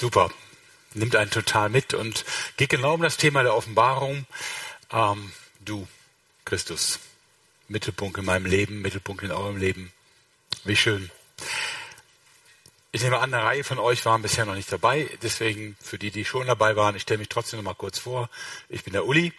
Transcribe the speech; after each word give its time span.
Super. 0.00 0.30
Nimmt 0.94 1.14
einen 1.14 1.30
total 1.30 1.68
mit 1.68 1.92
und 1.92 2.24
geht 2.56 2.70
genau 2.70 2.94
um 2.94 3.02
das 3.02 3.18
Thema 3.18 3.42
der 3.42 3.54
Offenbarung. 3.54 4.24
Ähm, 4.90 5.30
du, 5.62 5.86
Christus, 6.46 7.00
Mittelpunkt 7.68 8.16
in 8.16 8.24
meinem 8.24 8.46
Leben, 8.46 8.80
Mittelpunkt 8.80 9.22
in 9.22 9.30
eurem 9.30 9.58
Leben. 9.58 9.92
Wie 10.64 10.74
schön. 10.74 11.10
Ich 12.92 13.02
nehme 13.02 13.18
an, 13.18 13.34
eine 13.34 13.44
Reihe 13.44 13.62
von 13.62 13.78
euch 13.78 14.06
waren 14.06 14.22
bisher 14.22 14.46
noch 14.46 14.54
nicht 14.54 14.72
dabei. 14.72 15.06
Deswegen, 15.22 15.76
für 15.82 15.98
die, 15.98 16.10
die 16.10 16.24
schon 16.24 16.46
dabei 16.46 16.76
waren, 16.76 16.96
ich 16.96 17.02
stelle 17.02 17.18
mich 17.18 17.28
trotzdem 17.28 17.58
noch 17.58 17.64
mal 17.64 17.74
kurz 17.74 17.98
vor. 17.98 18.30
Ich 18.70 18.84
bin 18.84 18.94
der 18.94 19.04
Uli, 19.04 19.34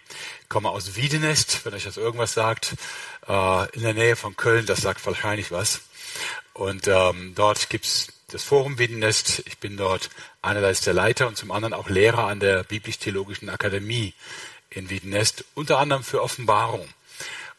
komme 0.48 0.70
aus 0.70 0.94
Wiedenest, 0.94 1.64
wenn 1.64 1.74
euch 1.74 1.84
das 1.84 1.96
irgendwas 1.96 2.34
sagt, 2.34 2.76
äh, 3.26 3.70
in 3.74 3.82
der 3.82 3.94
Nähe 3.94 4.14
von 4.14 4.36
Köln. 4.36 4.64
Das 4.64 4.80
sagt 4.80 5.04
wahrscheinlich 5.06 5.50
was. 5.50 5.80
Und 6.52 6.86
ähm, 6.86 7.32
dort 7.34 7.68
gibt's 7.68 8.06
das 8.32 8.44
Forum 8.44 8.78
Wiedenest. 8.78 9.42
Ich 9.46 9.58
bin 9.58 9.76
dort 9.76 10.10
einerseits 10.40 10.80
der 10.80 10.94
Leiter 10.94 11.28
und 11.28 11.36
zum 11.36 11.50
anderen 11.50 11.74
auch 11.74 11.88
Lehrer 11.88 12.26
an 12.26 12.40
der 12.40 12.64
Biblisch-Theologischen 12.64 13.50
Akademie 13.50 14.14
in 14.70 14.88
Wiedenest, 14.88 15.44
unter 15.54 15.78
anderem 15.78 16.02
für 16.02 16.22
Offenbarung. 16.22 16.88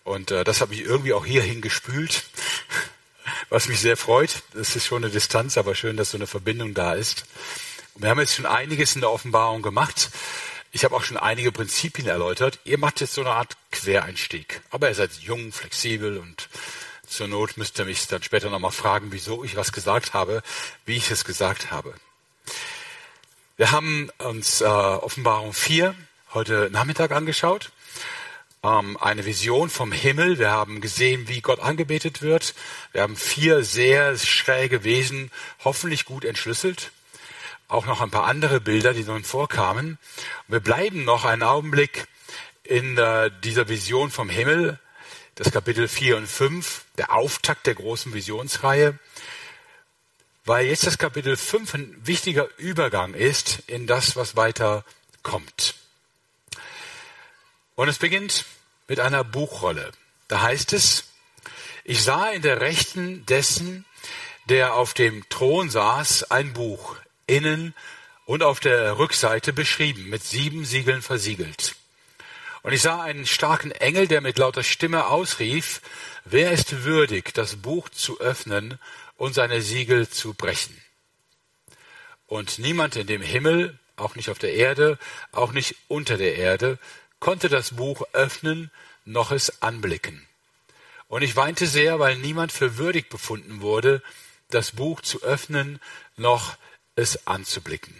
Und 0.03 0.31
äh, 0.31 0.43
das 0.43 0.61
habe 0.61 0.73
ich 0.73 0.81
irgendwie 0.81 1.13
auch 1.13 1.25
hierhin 1.25 1.61
gespült 1.61 2.23
was 3.49 3.67
mich 3.67 3.79
sehr 3.79 3.97
freut. 3.97 4.41
Das 4.53 4.75
ist 4.75 4.85
schon 4.85 5.03
eine 5.03 5.13
Distanz, 5.13 5.57
aber 5.57 5.75
schön, 5.75 5.95
dass 5.95 6.11
so 6.11 6.17
eine 6.17 6.27
Verbindung 6.27 6.73
da 6.73 6.93
ist. 6.93 7.25
Wir 7.95 8.09
haben 8.09 8.19
jetzt 8.19 8.35
schon 8.35 8.47
einiges 8.47 8.95
in 8.95 9.01
der 9.01 9.11
Offenbarung 9.11 9.61
gemacht. 9.61 10.09
Ich 10.71 10.83
habe 10.83 10.95
auch 10.95 11.03
schon 11.03 11.17
einige 11.17 11.51
Prinzipien 11.51 12.07
erläutert. 12.07 12.59
Ihr 12.65 12.79
macht 12.79 12.99
jetzt 12.99 13.13
so 13.13 13.21
eine 13.21 13.29
Art 13.29 13.55
Quereinstieg. 13.71 14.61
Aber 14.71 14.89
ihr 14.89 14.95
seid 14.95 15.11
jung, 15.21 15.51
flexibel 15.51 16.17
und 16.17 16.49
zur 17.13 17.27
Not 17.27 17.57
müsst 17.57 17.79
ihr 17.79 17.85
mich 17.85 18.07
dann 18.07 18.23
später 18.23 18.49
nochmal 18.49 18.71
fragen, 18.71 19.11
wieso 19.11 19.43
ich 19.43 19.55
was 19.55 19.71
gesagt 19.71 20.13
habe, 20.13 20.41
wie 20.85 20.97
ich 20.97 21.11
es 21.11 21.25
gesagt 21.25 21.71
habe. 21.71 21.93
Wir 23.57 23.71
haben 23.71 24.09
uns 24.17 24.61
äh, 24.61 24.65
Offenbarung 24.65 25.53
4 25.53 25.95
heute 26.33 26.69
Nachmittag 26.71 27.11
angeschaut 27.11 27.71
ähm, 28.63 28.97
eine 28.99 29.25
Vision 29.25 29.69
vom 29.69 29.91
Himmel. 29.91 30.39
Wir 30.39 30.51
haben 30.51 30.81
gesehen, 30.81 31.27
wie 31.27 31.41
Gott 31.41 31.59
angebetet 31.59 32.21
wird. 32.21 32.55
Wir 32.93 33.01
haben 33.01 33.15
vier 33.15 33.63
sehr 33.63 34.17
schräge 34.17 34.83
Wesen 34.83 35.31
hoffentlich 35.63 36.05
gut 36.05 36.25
entschlüsselt. 36.25 36.91
Auch 37.67 37.85
noch 37.85 38.01
ein 38.01 38.11
paar 38.11 38.25
andere 38.25 38.59
Bilder, 38.61 38.93
die 38.93 39.03
nun 39.03 39.23
vorkamen. 39.23 39.97
wir 40.47 40.59
bleiben 40.59 41.03
noch 41.03 41.25
einen 41.25 41.43
Augenblick 41.43 42.07
in 42.63 42.97
äh, 42.97 43.29
dieser 43.43 43.67
Vision 43.67 44.09
vom 44.09 44.29
Himmel, 44.29 44.79
das 45.35 45.51
Kapitel 45.51 45.87
4 45.87 46.17
und 46.17 46.27
5, 46.27 46.85
der 46.97 47.13
Auftakt 47.13 47.65
der 47.65 47.75
großen 47.75 48.13
Visionsreihe, 48.13 48.99
weil 50.45 50.67
jetzt 50.67 50.85
das 50.85 50.97
Kapitel 50.97 51.37
5 51.37 51.73
ein 51.73 51.95
wichtiger 52.05 52.47
Übergang 52.57 53.13
ist 53.13 53.59
in 53.67 53.87
das, 53.87 54.15
was 54.15 54.35
weiter 54.35 54.83
kommt. 55.23 55.75
Und 57.75 57.87
es 57.87 57.97
beginnt 57.97 58.45
mit 58.87 58.99
einer 58.99 59.23
Buchrolle. 59.23 59.91
Da 60.27 60.41
heißt 60.41 60.73
es, 60.73 61.05
ich 61.83 62.03
sah 62.03 62.29
in 62.29 62.41
der 62.41 62.61
Rechten 62.61 63.25
dessen, 63.25 63.85
der 64.45 64.75
auf 64.75 64.93
dem 64.93 65.27
Thron 65.29 65.69
saß, 65.69 66.29
ein 66.31 66.53
Buch, 66.53 66.97
innen 67.25 67.73
und 68.25 68.43
auf 68.43 68.59
der 68.59 68.97
Rückseite 68.97 69.53
beschrieben, 69.53 70.09
mit 70.09 70.23
sieben 70.23 70.65
Siegeln 70.65 71.01
versiegelt. 71.01 71.75
Und 72.63 72.71
ich 72.71 72.81
sah 72.81 73.03
einen 73.03 73.25
starken 73.25 73.71
Engel, 73.71 74.07
der 74.07 74.21
mit 74.21 74.37
lauter 74.37 74.63
Stimme 74.63 75.07
ausrief, 75.07 75.81
wer 76.23 76.53
ist 76.53 76.83
würdig, 76.83 77.33
das 77.33 77.57
Buch 77.57 77.89
zu 77.89 78.21
öffnen 78.21 78.79
und 79.17 79.35
seine 79.35 79.61
Siegel 79.61 80.07
zu 80.09 80.33
brechen? 80.33 80.81
Und 82.25 82.59
niemand 82.59 82.95
in 82.95 83.05
dem 83.05 83.21
Himmel, 83.21 83.77
auch 83.97 84.15
nicht 84.15 84.29
auf 84.29 84.39
der 84.39 84.53
Erde, 84.53 84.97
auch 85.33 85.51
nicht 85.51 85.75
unter 85.89 86.17
der 86.17 86.37
Erde, 86.37 86.79
konnte 87.19 87.49
das 87.49 87.75
Buch 87.75 88.03
öffnen, 88.13 88.71
noch 89.03 89.31
es 89.31 89.61
anblicken. 89.61 90.25
Und 91.09 91.21
ich 91.21 91.35
weinte 91.35 91.67
sehr, 91.67 91.99
weil 91.99 92.15
niemand 92.15 92.53
für 92.53 92.77
würdig 92.77 93.09
befunden 93.09 93.59
wurde, 93.59 94.01
das 94.49 94.71
Buch 94.71 95.01
zu 95.01 95.21
öffnen, 95.21 95.79
noch 96.15 96.55
es 96.95 97.27
anzublicken. 97.27 97.93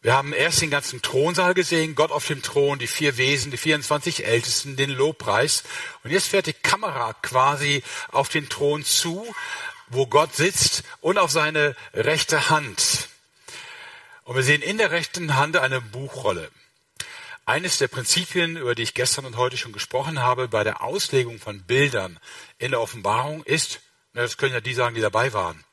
Wir 0.00 0.14
haben 0.14 0.32
erst 0.32 0.62
den 0.62 0.70
ganzen 0.70 1.02
Thronsaal 1.02 1.54
gesehen, 1.54 1.96
Gott 1.96 2.12
auf 2.12 2.26
dem 2.26 2.40
Thron, 2.40 2.78
die 2.78 2.86
vier 2.86 3.16
Wesen, 3.16 3.50
die 3.50 3.56
24 3.56 4.24
Ältesten, 4.24 4.76
den 4.76 4.90
Lobpreis. 4.90 5.64
Und 6.04 6.12
jetzt 6.12 6.28
fährt 6.28 6.46
die 6.46 6.52
Kamera 6.52 7.14
quasi 7.14 7.82
auf 8.12 8.28
den 8.28 8.48
Thron 8.48 8.84
zu, 8.84 9.26
wo 9.88 10.06
Gott 10.06 10.36
sitzt 10.36 10.84
und 11.00 11.18
auf 11.18 11.32
seine 11.32 11.74
rechte 11.94 12.48
Hand. 12.48 13.08
Und 14.22 14.36
wir 14.36 14.44
sehen 14.44 14.62
in 14.62 14.78
der 14.78 14.92
rechten 14.92 15.34
Hand 15.34 15.56
eine 15.56 15.80
Buchrolle. 15.80 16.48
Eines 17.44 17.78
der 17.78 17.88
Prinzipien, 17.88 18.56
über 18.56 18.76
die 18.76 18.82
ich 18.82 18.94
gestern 18.94 19.24
und 19.24 19.36
heute 19.36 19.56
schon 19.56 19.72
gesprochen 19.72 20.20
habe, 20.20 20.46
bei 20.46 20.62
der 20.62 20.82
Auslegung 20.82 21.40
von 21.40 21.62
Bildern 21.62 22.20
in 22.58 22.70
der 22.70 22.80
Offenbarung 22.80 23.42
ist, 23.42 23.80
das 24.12 24.36
können 24.36 24.54
ja 24.54 24.60
die 24.60 24.74
sagen, 24.74 24.94
die 24.94 25.00
dabei 25.00 25.32
waren. 25.32 25.64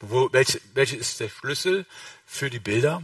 Wo, 0.00 0.32
welche, 0.32 0.60
welche 0.72 0.96
ist 0.96 1.20
der 1.20 1.28
Schlüssel 1.28 1.84
für 2.26 2.48
die 2.48 2.58
Bilder? 2.58 3.02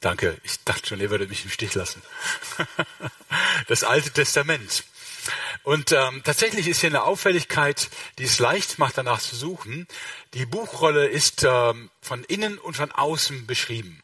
Danke, 0.00 0.38
ich 0.42 0.62
dachte 0.64 0.86
schon, 0.86 1.00
ihr 1.00 1.08
würdet 1.08 1.30
mich 1.30 1.44
im 1.44 1.50
Stich 1.50 1.74
lassen. 1.74 2.02
Das 3.66 3.82
Alte 3.82 4.10
Testament. 4.10 4.84
Und 5.62 5.92
ähm, 5.92 6.22
tatsächlich 6.24 6.68
ist 6.68 6.80
hier 6.80 6.90
eine 6.90 7.04
Auffälligkeit, 7.04 7.88
die 8.18 8.24
es 8.24 8.38
leicht 8.38 8.78
macht, 8.78 8.98
danach 8.98 9.20
zu 9.20 9.34
suchen. 9.34 9.88
Die 10.34 10.44
Buchrolle 10.44 11.06
ist 11.06 11.44
ähm, 11.48 11.90
von 12.02 12.22
innen 12.24 12.58
und 12.58 12.76
von 12.76 12.92
außen 12.92 13.46
beschrieben. 13.46 14.02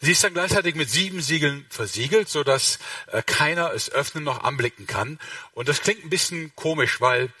Sie 0.00 0.12
ist 0.12 0.22
dann 0.22 0.34
gleichzeitig 0.34 0.74
mit 0.74 0.90
sieben 0.90 1.22
Siegeln 1.22 1.64
versiegelt, 1.70 2.28
so 2.28 2.44
dass 2.44 2.78
äh, 3.06 3.22
keiner 3.22 3.72
es 3.72 3.90
öffnen 3.90 4.24
noch 4.24 4.44
anblicken 4.44 4.86
kann. 4.86 5.18
Und 5.52 5.68
das 5.68 5.80
klingt 5.80 6.04
ein 6.04 6.10
bisschen 6.10 6.54
komisch, 6.54 7.00
weil 7.00 7.32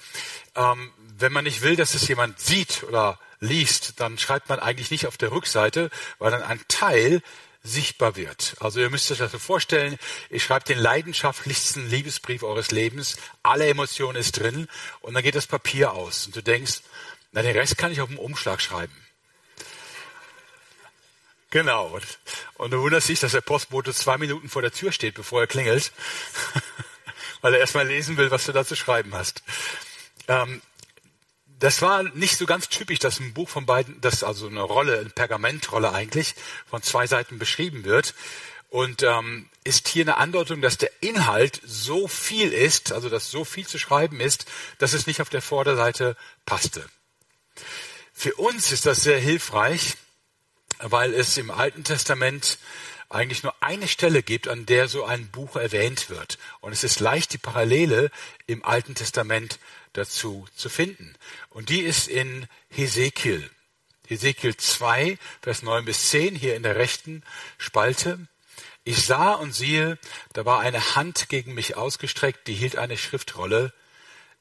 ähm, 0.56 0.92
wenn 1.18 1.32
man 1.32 1.44
nicht 1.44 1.62
will, 1.62 1.76
dass 1.76 1.94
es 1.94 2.08
jemand 2.08 2.40
sieht 2.40 2.82
oder 2.82 3.18
liest, 3.40 4.00
dann 4.00 4.18
schreibt 4.18 4.48
man 4.48 4.60
eigentlich 4.60 4.90
nicht 4.90 5.06
auf 5.06 5.16
der 5.16 5.30
Rückseite, 5.30 5.90
weil 6.18 6.30
dann 6.30 6.42
ein 6.42 6.60
Teil 6.68 7.22
sichtbar 7.62 8.16
wird. 8.16 8.56
Also 8.60 8.80
ihr 8.80 8.90
müsst 8.90 9.10
euch 9.10 9.18
das 9.18 9.34
vorstellen, 9.34 9.98
ihr 10.30 10.40
schreibt 10.40 10.68
den 10.68 10.78
leidenschaftlichsten 10.78 11.88
Liebesbrief 11.88 12.42
eures 12.42 12.70
Lebens, 12.70 13.16
alle 13.42 13.66
Emotionen 13.66 14.16
ist 14.16 14.38
drin 14.38 14.68
und 15.00 15.14
dann 15.14 15.22
geht 15.22 15.34
das 15.34 15.46
Papier 15.46 15.92
aus 15.92 16.26
und 16.26 16.36
du 16.36 16.42
denkst, 16.42 16.80
na 17.32 17.42
den 17.42 17.56
Rest 17.56 17.76
kann 17.76 17.92
ich 17.92 18.00
auf 18.00 18.08
dem 18.08 18.18
Umschlag 18.18 18.60
schreiben. 18.60 18.94
Genau. 21.50 21.98
Und 22.54 22.70
du 22.72 22.80
wunderst 22.80 23.08
dich, 23.08 23.20
dass 23.20 23.32
der 23.32 23.40
Postbote 23.40 23.94
zwei 23.94 24.18
Minuten 24.18 24.48
vor 24.48 24.62
der 24.62 24.72
Tür 24.72 24.92
steht, 24.92 25.14
bevor 25.14 25.40
er 25.40 25.46
klingelt, 25.46 25.92
weil 27.40 27.54
er 27.54 27.60
erstmal 27.60 27.86
lesen 27.86 28.16
will, 28.16 28.30
was 28.30 28.46
du 28.46 28.52
da 28.52 28.64
zu 28.64 28.76
schreiben 28.76 29.14
hast. 29.14 29.42
Ähm, 30.28 30.60
das 31.58 31.80
war 31.80 32.02
nicht 32.02 32.36
so 32.36 32.46
ganz 32.46 32.68
typisch, 32.68 32.98
dass 32.98 33.18
ein 33.18 33.32
Buch 33.32 33.48
von 33.48 33.66
beiden, 33.66 34.00
dass 34.00 34.22
also 34.22 34.46
eine 34.46 34.60
Rolle, 34.60 35.00
eine 35.00 35.10
Pergamentrolle 35.10 35.92
eigentlich, 35.92 36.34
von 36.68 36.82
zwei 36.82 37.06
Seiten 37.06 37.38
beschrieben 37.38 37.84
wird. 37.84 38.14
Und 38.68 39.02
ähm, 39.02 39.48
ist 39.64 39.88
hier 39.88 40.04
eine 40.04 40.18
Andeutung, 40.18 40.60
dass 40.60 40.76
der 40.76 40.90
Inhalt 41.00 41.60
so 41.64 42.08
viel 42.08 42.52
ist, 42.52 42.92
also 42.92 43.08
dass 43.08 43.30
so 43.30 43.44
viel 43.44 43.66
zu 43.66 43.78
schreiben 43.78 44.20
ist, 44.20 44.46
dass 44.78 44.92
es 44.92 45.06
nicht 45.06 45.22
auf 45.22 45.30
der 45.30 45.40
Vorderseite 45.40 46.16
passte. 46.44 46.84
Für 48.12 48.34
uns 48.34 48.72
ist 48.72 48.84
das 48.84 49.02
sehr 49.02 49.18
hilfreich, 49.18 49.96
weil 50.78 51.14
es 51.14 51.36
im 51.36 51.50
Alten 51.50 51.84
Testament 51.84 52.58
eigentlich 53.08 53.42
nur 53.42 53.54
eine 53.60 53.88
Stelle 53.88 54.22
gibt, 54.22 54.48
an 54.48 54.66
der 54.66 54.88
so 54.88 55.04
ein 55.04 55.28
Buch 55.28 55.56
erwähnt 55.56 56.10
wird. 56.10 56.38
Und 56.60 56.72
es 56.72 56.82
ist 56.84 57.00
leicht, 57.00 57.32
die 57.32 57.38
Parallele 57.38 58.10
im 58.46 58.64
Alten 58.64 58.94
Testament 58.94 59.58
dazu 59.96 60.46
zu 60.54 60.68
finden. 60.68 61.14
Und 61.50 61.68
die 61.68 61.80
ist 61.80 62.08
in 62.08 62.46
Hesekiel. 62.70 63.50
Hesekiel 64.06 64.56
2, 64.56 65.18
Vers 65.42 65.62
9 65.62 65.84
bis 65.84 66.10
10, 66.10 66.36
hier 66.36 66.56
in 66.56 66.62
der 66.62 66.76
rechten 66.76 67.22
Spalte. 67.58 68.26
Ich 68.84 69.04
sah 69.04 69.32
und 69.32 69.52
siehe, 69.52 69.98
da 70.32 70.44
war 70.44 70.60
eine 70.60 70.94
Hand 70.94 71.28
gegen 71.28 71.54
mich 71.54 71.76
ausgestreckt, 71.76 72.46
die 72.46 72.54
hielt 72.54 72.76
eine 72.76 72.96
Schriftrolle, 72.96 73.72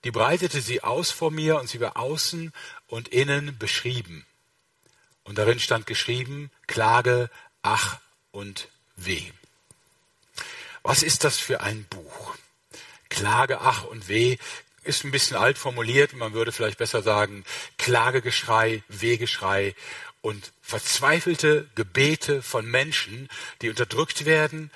die 0.04 0.12
breitete 0.12 0.62
sie 0.62 0.84
aus 0.84 1.10
vor 1.10 1.32
mir 1.32 1.60
und 1.60 1.68
sie 1.68 1.80
war 1.80 1.98
außen 1.98 2.54
und 2.86 3.08
innen 3.08 3.58
beschrieben. 3.58 4.24
Und 5.24 5.40
darin 5.40 5.60
stand 5.60 5.88
geschrieben, 5.88 6.52
Klage, 6.68 7.32
Ach 7.64 7.98
und 8.32 8.68
Weh. 8.96 9.32
Was 10.84 11.02
ist 11.02 11.24
das 11.24 11.40
für 11.40 11.62
ein 11.62 11.86
Buch? 11.86 12.36
Klage, 13.10 13.62
Ach 13.62 13.86
und 13.86 14.08
Weh 14.08 14.38
ist 14.86 15.04
ein 15.04 15.12
bisschen 15.12 15.38
alt 15.38 15.58
formuliert. 15.58 16.14
Man 16.14 16.34
würde 16.34 16.52
vielleicht 16.52 16.78
besser 16.78 17.02
sagen 17.02 17.44
Klagegeschrei, 17.78 18.84
Wehgeschrei 18.88 19.76
und 20.22 20.54
verzweifelte 20.62 21.70
Gebete 21.76 22.42
von 22.42 22.66
Menschen, 22.66 23.30
die 23.62 23.70
unterdrückt 23.70 24.26
werden, 24.26 24.72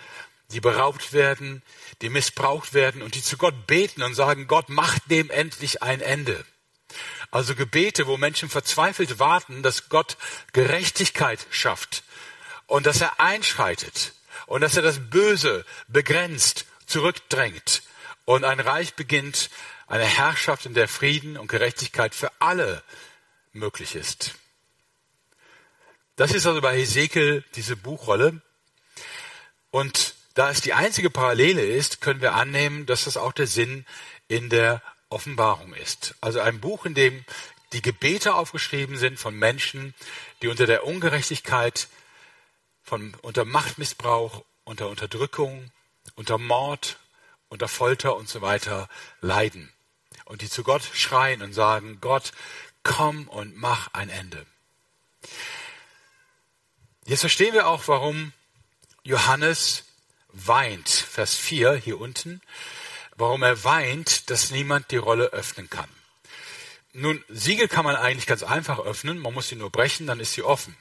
die 0.51 0.59
beraubt 0.59 1.13
werden, 1.13 1.63
die 2.01 2.09
missbraucht 2.09 2.73
werden 2.73 3.01
und 3.01 3.15
die 3.15 3.23
zu 3.23 3.37
Gott 3.37 3.67
beten 3.67 4.03
und 4.03 4.15
sagen, 4.15 4.47
Gott, 4.47 4.65
mach 4.69 4.99
dem 4.99 5.29
endlich 5.29 5.81
ein 5.83 6.01
Ende. 6.01 6.43
Also 7.31 7.55
Gebete, 7.55 8.07
wo 8.07 8.17
Menschen 8.17 8.49
verzweifelt 8.49 9.19
warten, 9.19 9.61
dass 9.61 9.89
Gott 9.89 10.17
Gerechtigkeit 10.53 11.45
schafft 11.51 12.03
und 12.65 12.85
dass 12.85 13.01
er 13.01 13.19
einschreitet 13.19 14.13
und 14.47 14.61
dass 14.61 14.75
er 14.75 14.81
das 14.81 14.99
Böse 15.09 15.65
begrenzt, 15.87 16.65
zurückdrängt 16.87 17.83
und 18.25 18.43
ein 18.43 18.59
Reich 18.59 18.95
beginnt, 18.95 19.49
eine 19.89 20.05
Herrschaft, 20.05 20.65
in 20.65 20.73
der 20.73 20.87
Frieden 20.87 21.37
und 21.37 21.47
Gerechtigkeit 21.47 22.15
für 22.15 22.31
alle 22.39 22.83
möglich 23.51 23.95
ist. 23.95 24.35
Das 26.15 26.31
ist 26.31 26.45
also 26.45 26.61
bei 26.61 26.77
Hesekiel 26.77 27.43
diese 27.55 27.75
Buchrolle. 27.75 28.41
Und 29.71 30.15
da 30.35 30.51
es 30.51 30.61
die 30.61 30.73
einzige 30.73 31.09
Parallele 31.09 31.65
ist, 31.65 32.01
können 32.01 32.21
wir 32.21 32.35
annehmen, 32.35 32.85
dass 32.85 33.05
das 33.05 33.17
auch 33.17 33.33
der 33.33 33.47
Sinn 33.47 33.85
in 34.27 34.49
der 34.49 34.81
Offenbarung 35.09 35.73
ist. 35.73 36.15
Also 36.21 36.39
ein 36.39 36.59
Buch, 36.59 36.85
in 36.85 36.93
dem 36.93 37.25
die 37.73 37.81
Gebete 37.81 38.35
aufgeschrieben 38.35 38.97
sind 38.97 39.19
von 39.19 39.35
Menschen, 39.35 39.95
die 40.41 40.47
unter 40.47 40.65
der 40.65 40.85
Ungerechtigkeit, 40.85 41.87
von, 42.83 43.15
unter 43.21 43.43
Machtmissbrauch, 43.43 44.43
unter 44.63 44.87
Unterdrückung, 44.89 45.71
unter 46.15 46.37
Mord, 46.37 46.97
unter 47.47 47.67
Folter 47.67 48.15
und 48.15 48.29
so 48.29 48.41
weiter 48.41 48.87
leiden. 49.21 49.71
Und 50.29 50.43
die 50.43 50.49
zu 50.49 50.61
Gott 50.61 50.83
schreien 50.93 51.41
und 51.41 51.53
sagen, 51.53 51.97
Gott, 52.01 52.33
komm 52.83 53.27
und 53.27 53.57
mach 53.57 53.93
ein 53.93 54.09
Ende. 54.09 54.45
Jetzt 57.05 57.21
verstehen 57.21 57.55
wir 57.55 57.67
auch, 57.67 57.87
warum 57.87 58.31
Johannes 59.01 59.85
weint, 60.31 60.87
Vers 60.87 61.33
4 61.33 61.73
hier 61.73 61.99
unten, 61.99 62.41
warum 63.15 63.41
er 63.41 63.63
weint, 63.63 64.29
dass 64.29 64.51
niemand 64.51 64.91
die 64.91 64.97
Rolle 64.97 65.29
öffnen 65.33 65.67
kann. 65.67 65.89
Nun, 66.93 67.25
Siegel 67.29 67.67
kann 67.67 67.83
man 67.83 67.95
eigentlich 67.95 68.27
ganz 68.27 68.43
einfach 68.43 68.77
öffnen, 68.77 69.17
man 69.17 69.33
muss 69.33 69.47
sie 69.47 69.55
nur 69.55 69.71
brechen, 69.71 70.05
dann 70.05 70.19
ist 70.19 70.33
sie 70.33 70.43
offen. 70.43 70.77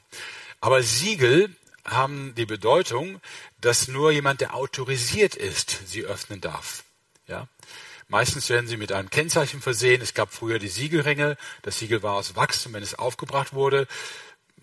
Aber 0.61 0.83
Siegel 0.83 1.57
haben 1.87 2.35
die 2.35 2.45
Bedeutung, 2.45 3.19
dass 3.63 3.89
nur 3.89 4.11
jemand, 4.11 4.43
der 4.43 4.55
autorisiert 4.55 5.37
ist, 5.37 5.89
sie 5.89 6.05
öffnen 6.05 6.43
darf. 6.43 6.85
Ja? 7.27 7.49
Meistens 8.09 8.49
werden 8.49 8.67
sie 8.67 8.79
mit 8.79 8.91
einem 8.91 9.11
Kennzeichen 9.11 9.61
versehen. 9.61 10.01
Es 10.01 10.15
gab 10.15 10.33
früher 10.33 10.59
die 10.59 10.69
Siegelringe. 10.69 11.37
Das 11.63 11.79
Siegel 11.79 12.03
war 12.03 12.15
aus 12.15 12.37
Wachs 12.37 12.65
und 12.65 12.73
wenn 12.73 12.83
es 12.83 12.95
aufgebracht 12.95 13.53
wurde, 13.53 13.87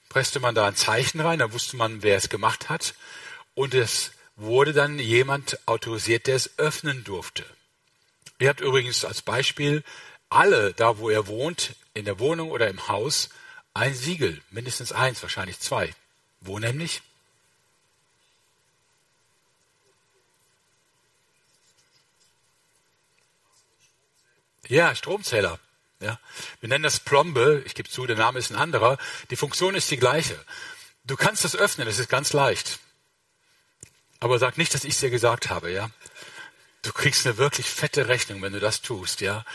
presste 0.09 0.39
man 0.39 0.55
da 0.55 0.67
ein 0.67 0.75
Zeichen 0.75 1.19
rein, 1.19 1.39
da 1.39 1.53
wusste 1.53 1.77
man, 1.77 2.01
wer 2.01 2.17
es 2.17 2.29
gemacht 2.29 2.69
hat. 2.69 2.95
Und 3.53 3.75
es 3.75 4.11
wurde 4.35 4.73
dann 4.73 4.97
jemand 4.97 5.59
autorisiert, 5.67 6.25
der 6.25 6.35
es 6.35 6.57
öffnen 6.57 7.03
durfte. 7.03 7.45
Ihr 8.39 8.49
habt 8.49 8.61
übrigens 8.61 9.05
als 9.05 9.21
Beispiel 9.21 9.83
alle, 10.29 10.73
da 10.73 10.97
wo 10.97 11.09
ihr 11.09 11.27
wohnt, 11.27 11.75
in 11.93 12.05
der 12.05 12.19
Wohnung 12.19 12.49
oder 12.49 12.67
im 12.67 12.87
Haus, 12.87 13.29
ein 13.73 13.93
Siegel, 13.93 14.41
mindestens 14.49 14.91
eins, 14.91 15.21
wahrscheinlich 15.21 15.59
zwei. 15.59 15.93
Wo 16.41 16.59
nämlich? 16.59 17.01
Ja, 24.67 24.95
Stromzähler. 24.95 25.59
Ja. 25.99 26.19
Wir 26.59 26.69
nennen 26.69 26.83
das 26.83 26.99
Plombe. 26.99 27.63
Ich 27.65 27.75
gebe 27.75 27.89
zu, 27.89 28.05
der 28.05 28.17
Name 28.17 28.39
ist 28.39 28.51
ein 28.51 28.57
anderer. 28.57 28.97
Die 29.29 29.35
Funktion 29.35 29.75
ist 29.75 29.89
die 29.91 29.97
gleiche. 29.97 30.37
Du 31.03 31.15
kannst 31.15 31.43
das 31.43 31.55
öffnen, 31.55 31.87
das 31.87 31.99
ist 31.99 32.09
ganz 32.09 32.33
leicht. 32.33 32.79
Aber 34.19 34.39
sag 34.39 34.57
nicht, 34.57 34.73
dass 34.73 34.83
ich 34.83 34.95
es 34.95 34.99
dir 34.99 35.09
gesagt 35.09 35.49
habe, 35.49 35.71
ja. 35.71 35.89
Du 36.81 36.91
kriegst 36.91 37.25
eine 37.25 37.37
wirklich 37.37 37.67
fette 37.69 38.07
Rechnung, 38.07 38.41
wenn 38.41 38.53
du 38.53 38.59
das 38.59 38.81
tust, 38.81 39.21
ja. 39.21 39.45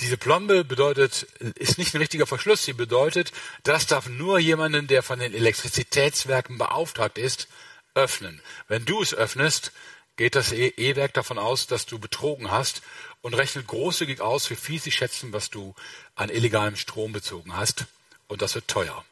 Diese 0.00 0.16
Plombe 0.16 0.64
bedeutet, 0.64 1.26
ist 1.56 1.78
nicht 1.78 1.94
ein 1.94 1.98
richtiger 1.98 2.26
Verschluss, 2.26 2.64
sie 2.64 2.72
bedeutet, 2.72 3.32
das 3.62 3.86
darf 3.86 4.08
nur 4.08 4.38
jemanden, 4.38 4.86
der 4.86 5.02
von 5.02 5.18
den 5.18 5.34
Elektrizitätswerken 5.34 6.58
beauftragt 6.58 7.18
ist, 7.18 7.48
öffnen. 7.94 8.40
Wenn 8.68 8.84
du 8.84 9.02
es 9.02 9.14
öffnest, 9.14 9.72
geht 10.16 10.34
das 10.34 10.52
e- 10.52 10.74
E-Werk 10.76 11.14
davon 11.14 11.38
aus, 11.38 11.66
dass 11.66 11.86
du 11.86 11.98
betrogen 11.98 12.50
hast 12.50 12.82
und 13.20 13.34
rechnet 13.34 13.66
großzügig 13.66 14.20
aus, 14.20 14.50
wie 14.50 14.56
viel 14.56 14.80
sie 14.80 14.92
schätzen, 14.92 15.32
was 15.32 15.50
du 15.50 15.74
an 16.14 16.28
illegalem 16.28 16.76
Strom 16.76 17.12
bezogen 17.12 17.56
hast. 17.56 17.86
Und 18.28 18.42
das 18.42 18.54
wird 18.54 18.68
teuer. 18.68 19.04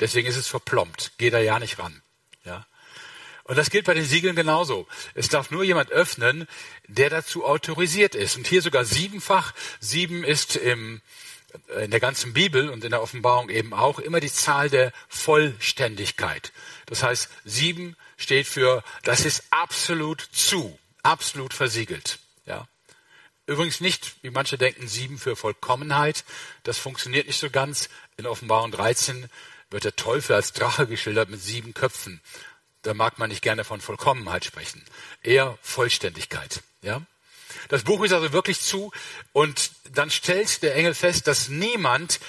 Deswegen 0.00 0.28
ist 0.28 0.36
es 0.36 0.48
verplombt. 0.48 1.12
Geh 1.18 1.30
da 1.30 1.38
ja 1.38 1.58
nicht 1.58 1.78
ran. 1.78 2.02
Ja. 2.44 2.66
Und 3.44 3.56
das 3.56 3.70
gilt 3.70 3.84
bei 3.84 3.94
den 3.94 4.04
Siegeln 4.04 4.36
genauso. 4.36 4.86
Es 5.14 5.28
darf 5.28 5.50
nur 5.50 5.64
jemand 5.64 5.90
öffnen, 5.90 6.46
der 6.86 7.10
dazu 7.10 7.44
autorisiert 7.44 8.14
ist. 8.14 8.36
Und 8.36 8.46
hier 8.46 8.62
sogar 8.62 8.84
siebenfach. 8.84 9.52
Sieben 9.80 10.24
ist 10.24 10.56
im, 10.56 11.02
in 11.82 11.90
der 11.90 12.00
ganzen 12.00 12.32
Bibel 12.32 12.70
und 12.70 12.84
in 12.84 12.90
der 12.90 13.02
Offenbarung 13.02 13.50
eben 13.50 13.74
auch 13.74 13.98
immer 13.98 14.20
die 14.20 14.32
Zahl 14.32 14.70
der 14.70 14.92
Vollständigkeit. 15.08 16.52
Das 16.86 17.02
heißt, 17.02 17.28
sieben 17.44 17.96
steht 18.20 18.46
für, 18.46 18.84
das 19.02 19.24
ist 19.24 19.44
absolut 19.50 20.20
zu, 20.20 20.78
absolut 21.02 21.54
versiegelt. 21.54 22.18
Ja. 22.44 22.68
Übrigens 23.46 23.80
nicht, 23.80 24.14
wie 24.22 24.30
manche 24.30 24.58
denken, 24.58 24.86
sieben 24.86 25.18
für 25.18 25.34
Vollkommenheit. 25.34 26.24
Das 26.62 26.78
funktioniert 26.78 27.26
nicht 27.26 27.40
so 27.40 27.50
ganz. 27.50 27.88
In 28.16 28.26
Offenbarung 28.26 28.70
13 28.70 29.28
wird 29.70 29.84
der 29.84 29.96
Teufel 29.96 30.36
als 30.36 30.52
Drache 30.52 30.86
geschildert 30.86 31.30
mit 31.30 31.40
sieben 31.40 31.74
Köpfen. 31.74 32.20
Da 32.82 32.94
mag 32.94 33.18
man 33.18 33.30
nicht 33.30 33.42
gerne 33.42 33.64
von 33.64 33.80
Vollkommenheit 33.80 34.44
sprechen. 34.44 34.84
Eher 35.22 35.58
Vollständigkeit. 35.62 36.62
Ja? 36.82 37.02
Das 37.68 37.84
Buch 37.84 38.04
ist 38.04 38.12
also 38.12 38.32
wirklich 38.32 38.60
zu 38.60 38.92
und 39.32 39.72
dann 39.92 40.10
stellt 40.10 40.62
der 40.62 40.76
Engel 40.76 40.94
fest, 40.94 41.26
dass 41.26 41.48
niemand 41.48 42.20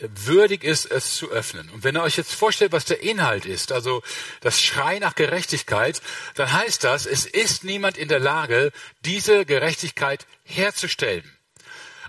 würdig 0.00 0.64
ist, 0.64 0.90
es 0.90 1.16
zu 1.16 1.30
öffnen. 1.30 1.68
Und 1.70 1.84
wenn 1.84 1.96
ihr 1.96 2.02
euch 2.02 2.16
jetzt 2.16 2.34
vorstellt, 2.34 2.72
was 2.72 2.84
der 2.84 3.02
Inhalt 3.02 3.46
ist, 3.46 3.72
also 3.72 4.02
das 4.40 4.62
Schrei 4.62 4.98
nach 4.98 5.14
Gerechtigkeit, 5.14 6.00
dann 6.34 6.52
heißt 6.52 6.84
das, 6.84 7.06
es 7.06 7.26
ist 7.26 7.64
niemand 7.64 7.98
in 7.98 8.08
der 8.08 8.20
Lage, 8.20 8.72
diese 9.04 9.44
Gerechtigkeit 9.44 10.26
herzustellen. 10.44 11.24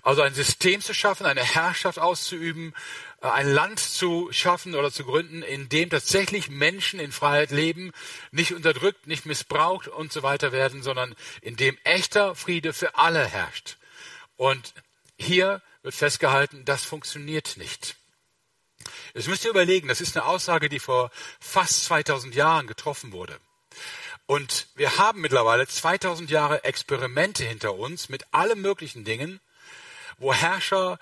Also 0.01 0.21
ein 0.21 0.33
System 0.33 0.81
zu 0.81 0.93
schaffen, 0.93 1.25
eine 1.25 1.43
Herrschaft 1.43 1.99
auszuüben, 1.99 2.73
äh, 3.21 3.27
ein 3.27 3.51
Land 3.51 3.79
zu 3.79 4.29
schaffen 4.31 4.75
oder 4.75 4.91
zu 4.91 5.03
gründen, 5.03 5.43
in 5.43 5.69
dem 5.69 5.89
tatsächlich 5.89 6.49
Menschen 6.49 6.99
in 6.99 7.11
Freiheit 7.11 7.51
leben, 7.51 7.91
nicht 8.31 8.53
unterdrückt, 8.53 9.07
nicht 9.07 9.25
missbraucht 9.25 9.87
und 9.87 10.13
so 10.13 10.23
weiter 10.23 10.51
werden, 10.51 10.83
sondern 10.83 11.15
in 11.41 11.55
dem 11.55 11.77
echter 11.83 12.35
Friede 12.35 12.73
für 12.73 12.95
alle 12.95 13.25
herrscht. 13.25 13.77
Und 14.37 14.73
hier 15.17 15.61
wird 15.81 15.95
festgehalten, 15.95 16.65
das 16.65 16.83
funktioniert 16.83 17.57
nicht. 17.57 17.95
Jetzt 19.13 19.27
müsst 19.27 19.43
ihr 19.43 19.51
überlegen, 19.51 19.87
das 19.87 20.01
ist 20.01 20.15
eine 20.15 20.25
Aussage, 20.25 20.69
die 20.69 20.79
vor 20.79 21.11
fast 21.39 21.85
2000 21.85 22.35
Jahren 22.35 22.67
getroffen 22.67 23.11
wurde. 23.11 23.39
Und 24.25 24.67
wir 24.75 24.97
haben 24.97 25.21
mittlerweile 25.21 25.67
2000 25.67 26.29
Jahre 26.29 26.63
Experimente 26.63 27.43
hinter 27.43 27.75
uns 27.75 28.09
mit 28.09 28.25
allen 28.31 28.61
möglichen 28.61 29.03
Dingen, 29.03 29.39
wo 30.17 30.33
Herrscher, 30.33 30.99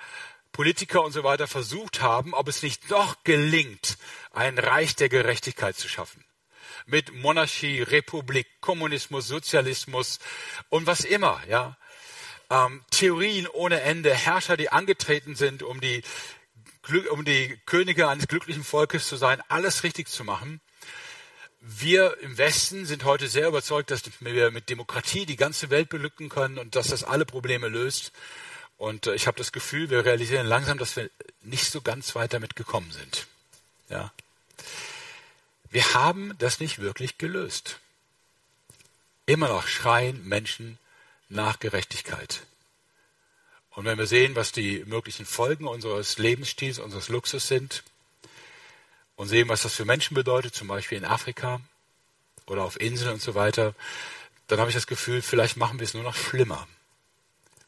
Politiker 0.52 1.04
und 1.04 1.12
so 1.12 1.24
weiter 1.24 1.48
versucht 1.48 2.02
haben, 2.02 2.34
ob 2.34 2.48
es 2.48 2.64
nicht 2.64 2.90
doch 2.90 3.24
gelingt, 3.24 3.98
ein 4.32 4.58
Reich 4.58 4.96
der 4.96 5.10
Gerechtigkeit 5.10 5.76
zu 5.76 5.90
schaffen. 5.90 6.24
Mit 6.86 7.14
Monarchie, 7.14 7.82
Republik, 7.82 8.48
Kommunismus, 8.62 9.28
Sozialismus 9.28 10.20
und 10.70 10.88
was 10.88 11.02
immer, 11.02 11.42
ja 11.48 11.78
ähm, 12.50 12.84
Theorien 12.92 13.48
ohne 13.48 13.82
Ende, 13.82 14.14
Herrscher, 14.14 14.58
die 14.58 14.70
angetreten 14.70 15.36
sind, 15.36 15.64
um 15.64 15.82
die, 15.82 16.04
um 17.12 17.26
die 17.26 17.58
Könige 17.66 18.08
eines 18.08 18.28
glücklichen 18.28 18.64
Volkes 18.64 19.08
zu 19.08 19.18
sein, 19.18 19.42
alles 19.50 19.84
richtig 19.84 20.08
zu 20.08 20.24
machen. 20.24 20.62
Wir 21.60 22.18
im 22.22 22.38
Westen 22.38 22.86
sind 22.86 23.04
heute 23.04 23.28
sehr 23.28 23.48
überzeugt, 23.48 23.92
dass 23.92 24.04
wir 24.20 24.52
mit 24.52 24.70
Demokratie 24.70 25.26
die 25.26 25.36
ganze 25.36 25.70
Welt 25.70 25.90
belücken 25.90 26.30
können 26.30 26.58
und 26.58 26.76
dass 26.76 26.88
das 26.88 27.04
alle 27.04 27.26
Probleme 27.26 27.68
löst. 27.68 28.14
Und 28.78 29.08
äh, 29.08 29.16
ich 29.16 29.28
habe 29.28 29.38
das 29.38 29.52
Gefühl, 29.52 29.90
wir 29.90 30.06
realisieren 30.06 30.48
langsam, 30.48 30.78
dass 30.78 30.96
wir 30.96 31.10
nicht 31.42 31.70
so 31.70 31.82
ganz 31.82 32.16
weit 32.16 32.34
damit 32.34 32.56
gekommen 32.56 32.92
sind. 32.92 33.28
Ja. 33.90 34.14
Wir 35.70 35.94
haben 35.94 36.34
das 36.38 36.60
nicht 36.60 36.80
wirklich 36.80 37.18
gelöst. 37.18 37.80
Immer 39.26 39.50
noch 39.50 39.68
schreien 39.68 40.26
Menschen 40.26 40.78
nach 41.30 41.60
Gerechtigkeit. 41.60 42.42
Und 43.72 43.86
wenn 43.86 43.98
wir 43.98 44.08
sehen, 44.08 44.36
was 44.36 44.52
die 44.52 44.84
möglichen 44.86 45.26
Folgen 45.26 45.68
unseres 45.68 46.18
Lebensstils, 46.18 46.80
unseres 46.80 47.10
Luxus 47.10 47.48
sind, 47.48 47.84
und 49.18 49.28
sehen, 49.28 49.50
was 49.50 49.64
das 49.64 49.74
für 49.74 49.84
Menschen 49.84 50.16
bedeutet, 50.16 50.56
zum 50.56 50.68
Beispiel 50.68 50.98
in 50.98 51.06
Afrika 51.06 51.60
oder 52.46 52.64
auf 52.64 52.80
Inseln 52.80 53.14
und 53.14 53.22
so 53.22 53.36
weiter, 53.36 53.76
dann 54.48 54.60
habe 54.60 54.70
ich 54.70 54.76
das 54.76 54.88
Gefühl, 54.88 55.22
vielleicht 55.22 55.58
machen 55.58 55.80
wir 55.80 55.84
es 55.84 55.94
nur 55.94 56.04
noch 56.04 56.16
schlimmer. 56.16 56.68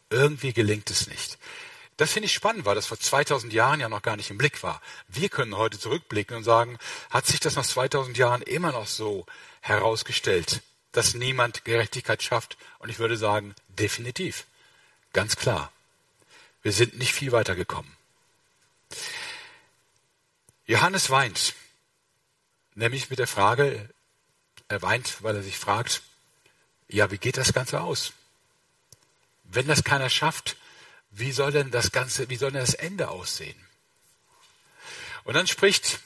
Irgendwie 0.09 0.53
gelingt 0.53 0.89
es 0.89 1.07
nicht. 1.07 1.37
Das 1.97 2.13
finde 2.13 2.27
ich 2.27 2.33
spannend, 2.33 2.65
weil 2.65 2.75
das 2.75 2.85
vor 2.85 2.97
2000 2.97 3.51
Jahren 3.51 3.81
ja 3.81 3.89
noch 3.89 4.01
gar 4.01 4.15
nicht 4.15 4.29
im 4.29 4.37
Blick 4.37 4.63
war. 4.63 4.81
Wir 5.09 5.27
können 5.27 5.57
heute 5.57 5.77
zurückblicken 5.77 6.37
und 6.37 6.43
sagen, 6.43 6.77
hat 7.09 7.25
sich 7.25 7.41
das 7.41 7.55
nach 7.55 7.65
2000 7.65 8.17
Jahren 8.17 8.41
immer 8.41 8.71
noch 8.71 8.87
so 8.87 9.25
herausgestellt? 9.59 10.61
Dass 10.91 11.13
niemand 11.13 11.65
Gerechtigkeit 11.65 12.23
schafft. 12.23 12.57
Und 12.79 12.89
ich 12.89 12.99
würde 12.99 13.17
sagen, 13.17 13.55
definitiv. 13.67 14.45
Ganz 15.13 15.35
klar. 15.35 15.71
Wir 16.61 16.73
sind 16.73 16.97
nicht 16.97 17.13
viel 17.13 17.31
weiter 17.31 17.55
gekommen. 17.55 17.95
Johannes 20.65 21.09
weint, 21.09 21.55
nämlich 22.75 23.09
mit 23.09 23.19
der 23.19 23.27
Frage, 23.27 23.89
er 24.67 24.81
weint, 24.81 25.23
weil 25.23 25.35
er 25.35 25.43
sich 25.43 25.57
fragt, 25.57 26.03
ja, 26.87 27.09
wie 27.11 27.17
geht 27.17 27.37
das 27.37 27.53
Ganze 27.53 27.81
aus? 27.81 28.13
Wenn 29.43 29.67
das 29.67 29.83
keiner 29.83 30.09
schafft, 30.09 30.57
wie 31.11 31.31
soll 31.31 31.51
denn 31.51 31.71
das 31.71 31.91
Ganze, 31.91 32.29
wie 32.29 32.35
soll 32.35 32.51
denn 32.51 32.61
das 32.61 32.75
Ende 32.75 33.09
aussehen? 33.09 33.59
Und 35.23 35.33
dann 35.33 35.47
spricht 35.47 35.99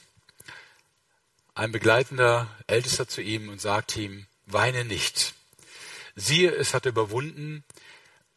ein 1.54 1.72
begleitender 1.72 2.48
Ältester 2.66 3.06
zu 3.06 3.20
ihm 3.20 3.48
und 3.48 3.60
sagt 3.60 3.96
ihm, 3.96 4.26
weine 4.46 4.84
nicht. 4.84 5.34
Siehe, 6.16 6.50
es 6.50 6.74
hat 6.74 6.86
überwunden 6.86 7.64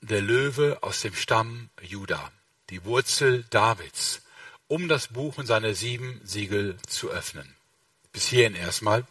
der 0.02 0.22
Löwe 0.22 0.80
aus 0.82 1.02
dem 1.02 1.16
Stamm 1.16 1.70
Juda, 1.82 2.32
die 2.70 2.84
Wurzel 2.86 3.46
Davids, 3.50 4.22
um 4.68 4.88
das 4.88 5.08
Buch 5.08 5.38
und 5.38 5.46
seine 5.46 5.76
sieben 5.76 6.22
Siegel 6.24 6.78
zu 6.88 7.10
öffnen. 7.10 7.56
Bis 8.12 8.28
hierhin 8.28 8.56
erstmal. 8.56 9.06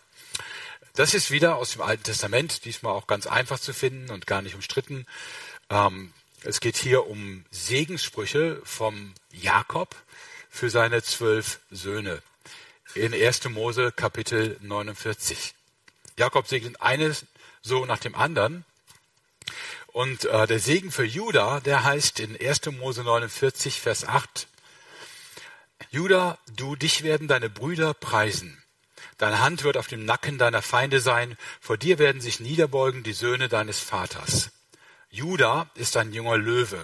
Das 0.94 1.12
ist 1.12 1.30
wieder 1.30 1.56
aus 1.56 1.72
dem 1.72 1.82
Alten 1.82 2.04
Testament, 2.04 2.64
diesmal 2.64 2.92
auch 2.92 3.06
ganz 3.06 3.26
einfach 3.26 3.60
zu 3.60 3.74
finden 3.74 4.10
und 4.10 4.26
gar 4.26 4.42
nicht 4.42 4.54
umstritten. 4.54 5.06
Ähm, 5.68 6.12
es 6.42 6.60
geht 6.60 6.76
hier 6.76 7.06
um 7.06 7.44
Segenssprüche 7.50 8.60
vom 8.64 9.14
Jakob 9.32 9.94
für 10.48 10.70
seine 10.70 11.02
zwölf 11.02 11.60
Söhne 11.70 12.22
in 12.94 13.12
1. 13.12 13.48
Mose 13.50 13.92
Kapitel 13.92 14.56
49. 14.62 15.55
Jakob 16.18 16.48
segnet 16.48 16.80
eines 16.80 17.26
so 17.62 17.84
nach 17.84 17.98
dem 17.98 18.14
anderen. 18.14 18.64
Und 19.88 20.24
äh, 20.26 20.46
der 20.46 20.58
Segen 20.58 20.90
für 20.90 21.04
Juda, 21.04 21.60
der 21.60 21.84
heißt 21.84 22.20
in 22.20 22.38
1. 22.38 22.66
Mose 22.72 23.02
49, 23.02 23.80
Vers 23.80 24.06
8, 24.06 24.48
Juda, 25.90 26.38
du, 26.54 26.76
dich 26.76 27.02
werden 27.02 27.28
deine 27.28 27.50
Brüder 27.50 27.94
preisen. 27.94 28.62
Deine 29.18 29.40
Hand 29.40 29.62
wird 29.62 29.76
auf 29.76 29.86
dem 29.86 30.04
Nacken 30.04 30.36
deiner 30.36 30.62
Feinde 30.62 31.00
sein. 31.00 31.36
Vor 31.60 31.78
dir 31.78 31.98
werden 31.98 32.20
sich 32.20 32.40
niederbeugen 32.40 33.02
die 33.02 33.14
Söhne 33.14 33.48
deines 33.48 33.80
Vaters. 33.80 34.50
Juda 35.10 35.70
ist 35.74 35.96
ein 35.96 36.12
junger 36.12 36.36
Löwe. 36.36 36.82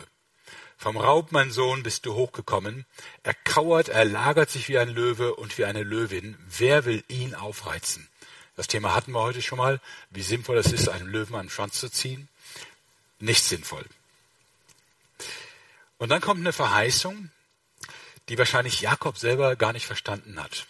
Vom 0.79 0.97
Raub, 0.97 1.33
mein 1.33 1.51
Sohn, 1.51 1.83
bist 1.83 2.07
du 2.07 2.15
hochgekommen. 2.15 2.87
Er 3.23 3.35
kauert, 3.35 3.89
er 3.89 4.05
lagert 4.05 4.51
sich 4.51 4.69
wie 4.69 4.79
ein 4.79 4.89
Löwe 4.89 5.35
und 5.35 5.59
wie 5.59 5.65
eine 5.65 5.83
Löwin. 5.83 6.37
Wer 6.49 6.85
will 6.87 7.05
ihn 7.09 7.35
aufreizen? 7.35 8.09
Das 8.57 8.67
Thema 8.67 8.95
hatten 8.95 9.13
wir 9.13 9.21
heute 9.21 9.43
schon 9.43 9.59
mal, 9.59 9.81
wie 10.11 10.23
sinnvoll 10.23 10.59
es 10.59 10.73
ist, 10.73 10.89
einen 10.89 11.07
Löwen 11.07 11.35
an 11.35 11.47
den 11.47 11.51
Schwanz 11.51 11.81
zu 11.81 11.89
ziehen. 11.89 12.29
Nicht 13.19 13.45
sinnvoll. 13.45 13.87
Und 15.99 16.09
dann 16.09 16.21
kommt 16.21 16.41
eine 16.41 16.53
Verheißung, 16.53 17.31
die 18.29 18.39
wahrscheinlich 18.39 18.81
Jakob 18.81 19.19
selber 19.19 19.57
gar 19.57 19.73
nicht 19.73 19.87
verstanden 19.87 20.43
hat. 20.43 20.67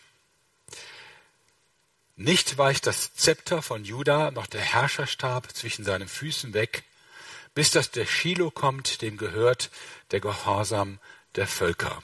Nicht 2.16 2.58
weicht 2.58 2.86
das 2.86 3.14
Zepter 3.14 3.62
von 3.62 3.84
Juda 3.84 4.30
noch 4.30 4.46
der 4.46 4.60
Herrscherstab 4.60 5.50
zwischen 5.56 5.84
seinen 5.84 6.08
Füßen 6.08 6.54
weg, 6.54 6.84
bis 7.54 7.70
dass 7.70 7.90
der 7.90 8.06
Shiloh 8.06 8.50
kommt, 8.50 9.02
dem 9.02 9.16
gehört 9.16 9.70
der 10.10 10.20
Gehorsam 10.20 10.98
der 11.34 11.46
Völker. 11.46 12.02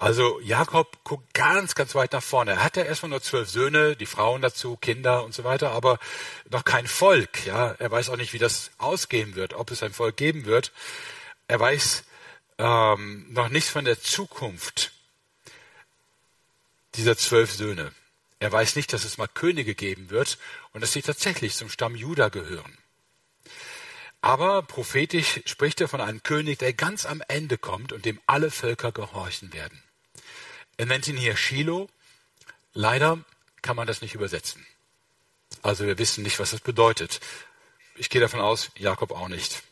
Also 0.00 0.40
Jakob 0.40 1.04
guckt 1.04 1.34
ganz, 1.34 1.74
ganz 1.74 1.94
weit 1.94 2.14
nach 2.14 2.22
vorne. 2.22 2.52
Er 2.52 2.64
hat 2.64 2.78
ja 2.78 2.84
erstmal 2.84 3.10
nur 3.10 3.20
zwölf 3.20 3.50
Söhne, 3.50 3.96
die 3.96 4.06
Frauen 4.06 4.40
dazu, 4.40 4.78
Kinder 4.78 5.24
und 5.24 5.34
so 5.34 5.44
weiter, 5.44 5.72
aber 5.72 5.98
noch 6.48 6.64
kein 6.64 6.86
Volk. 6.86 7.44
Ja, 7.44 7.72
er 7.72 7.90
weiß 7.90 8.08
auch 8.08 8.16
nicht, 8.16 8.32
wie 8.32 8.38
das 8.38 8.70
ausgehen 8.78 9.34
wird, 9.34 9.52
ob 9.52 9.70
es 9.70 9.82
ein 9.82 9.92
Volk 9.92 10.16
geben 10.16 10.46
wird. 10.46 10.72
Er 11.48 11.60
weiß 11.60 12.04
ähm, 12.56 13.26
noch 13.28 13.50
nichts 13.50 13.68
von 13.68 13.84
der 13.84 14.00
Zukunft 14.00 14.92
dieser 16.94 17.18
zwölf 17.18 17.52
Söhne. 17.52 17.92
Er 18.38 18.50
weiß 18.50 18.76
nicht, 18.76 18.94
dass 18.94 19.04
es 19.04 19.18
mal 19.18 19.28
Könige 19.28 19.74
geben 19.74 20.08
wird 20.08 20.38
und 20.72 20.80
dass 20.80 20.94
sie 20.94 21.02
tatsächlich 21.02 21.56
zum 21.56 21.68
Stamm 21.68 21.94
Juda 21.94 22.30
gehören. 22.30 22.78
Aber 24.22 24.62
prophetisch 24.62 25.42
spricht 25.44 25.78
er 25.82 25.88
von 25.88 26.00
einem 26.00 26.22
König, 26.22 26.58
der 26.58 26.72
ganz 26.72 27.04
am 27.04 27.22
Ende 27.28 27.58
kommt 27.58 27.92
und 27.92 28.06
dem 28.06 28.18
alle 28.26 28.50
Völker 28.50 28.92
gehorchen 28.92 29.52
werden. 29.52 29.82
Er 30.80 30.86
nennt 30.86 31.06
ihn 31.08 31.18
hier 31.18 31.36
Shiloh. 31.36 31.90
Leider 32.72 33.22
kann 33.60 33.76
man 33.76 33.86
das 33.86 34.00
nicht 34.00 34.14
übersetzen. 34.14 34.66
Also 35.60 35.84
wir 35.84 35.98
wissen 35.98 36.22
nicht, 36.22 36.38
was 36.38 36.52
das 36.52 36.60
bedeutet. 36.60 37.20
Ich 37.96 38.08
gehe 38.08 38.22
davon 38.22 38.40
aus, 38.40 38.70
Jakob 38.78 39.10
auch 39.10 39.28
nicht. 39.28 39.62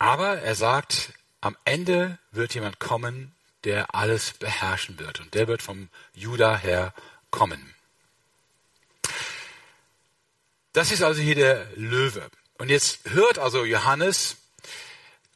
Aber 0.00 0.40
er 0.40 0.56
sagt, 0.56 1.12
am 1.40 1.56
Ende 1.64 2.18
wird 2.32 2.52
jemand 2.54 2.80
kommen, 2.80 3.32
der 3.62 3.94
alles 3.94 4.32
beherrschen 4.32 4.98
wird. 4.98 5.20
Und 5.20 5.34
der 5.34 5.46
wird 5.46 5.62
vom 5.62 5.88
Juda 6.14 6.58
her 6.58 6.92
kommen. 7.30 7.76
Das 10.72 10.90
ist 10.90 11.04
also 11.04 11.20
hier 11.20 11.36
der 11.36 11.68
Löwe. 11.76 12.28
Und 12.54 12.70
jetzt 12.70 13.08
hört 13.10 13.38
also 13.38 13.64
Johannes, 13.64 14.36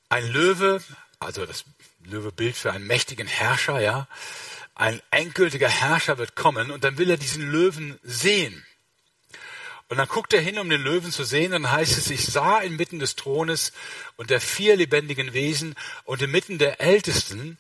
ein 0.09 0.27
Löwe, 0.27 0.83
also 1.21 1.47
das 1.47 1.65
Löwebild 2.05 2.57
für 2.57 2.73
einen 2.73 2.87
mächtigen 2.87 3.27
Herrscher, 3.27 3.81
ja, 3.81 4.09
ein 4.75 5.01
endgültiger 5.11 5.69
Herrscher 5.69 6.19
wird 6.19 6.35
kommen 6.35 6.71
und 6.71 6.85
dann 6.85 6.99
will 6.99 7.11
er 7.11 7.17
diesen 7.17 7.51
Löwen 7.51 7.99
sehen. 8.03 8.65
Und 9.89 9.99
dann 9.99 10.09
guckt 10.09 10.33
er 10.33 10.41
hin, 10.41 10.59
um 10.59 10.71
den 10.71 10.81
Löwen 10.81 11.13
zu 11.13 11.23
sehen, 11.23 11.53
und 11.53 11.65
dann 11.65 11.73
heißt 11.73 11.99
es, 11.99 12.09
ich 12.09 12.25
sah 12.25 12.61
inmitten 12.61 12.99
des 12.99 13.15
Thrones 13.15 13.73
und 14.17 14.31
der 14.31 14.41
vier 14.41 14.77
lebendigen 14.77 15.35
Wesen 15.35 15.75
und 16.05 16.23
inmitten 16.23 16.57
der 16.57 16.81
Ältesten 16.81 17.59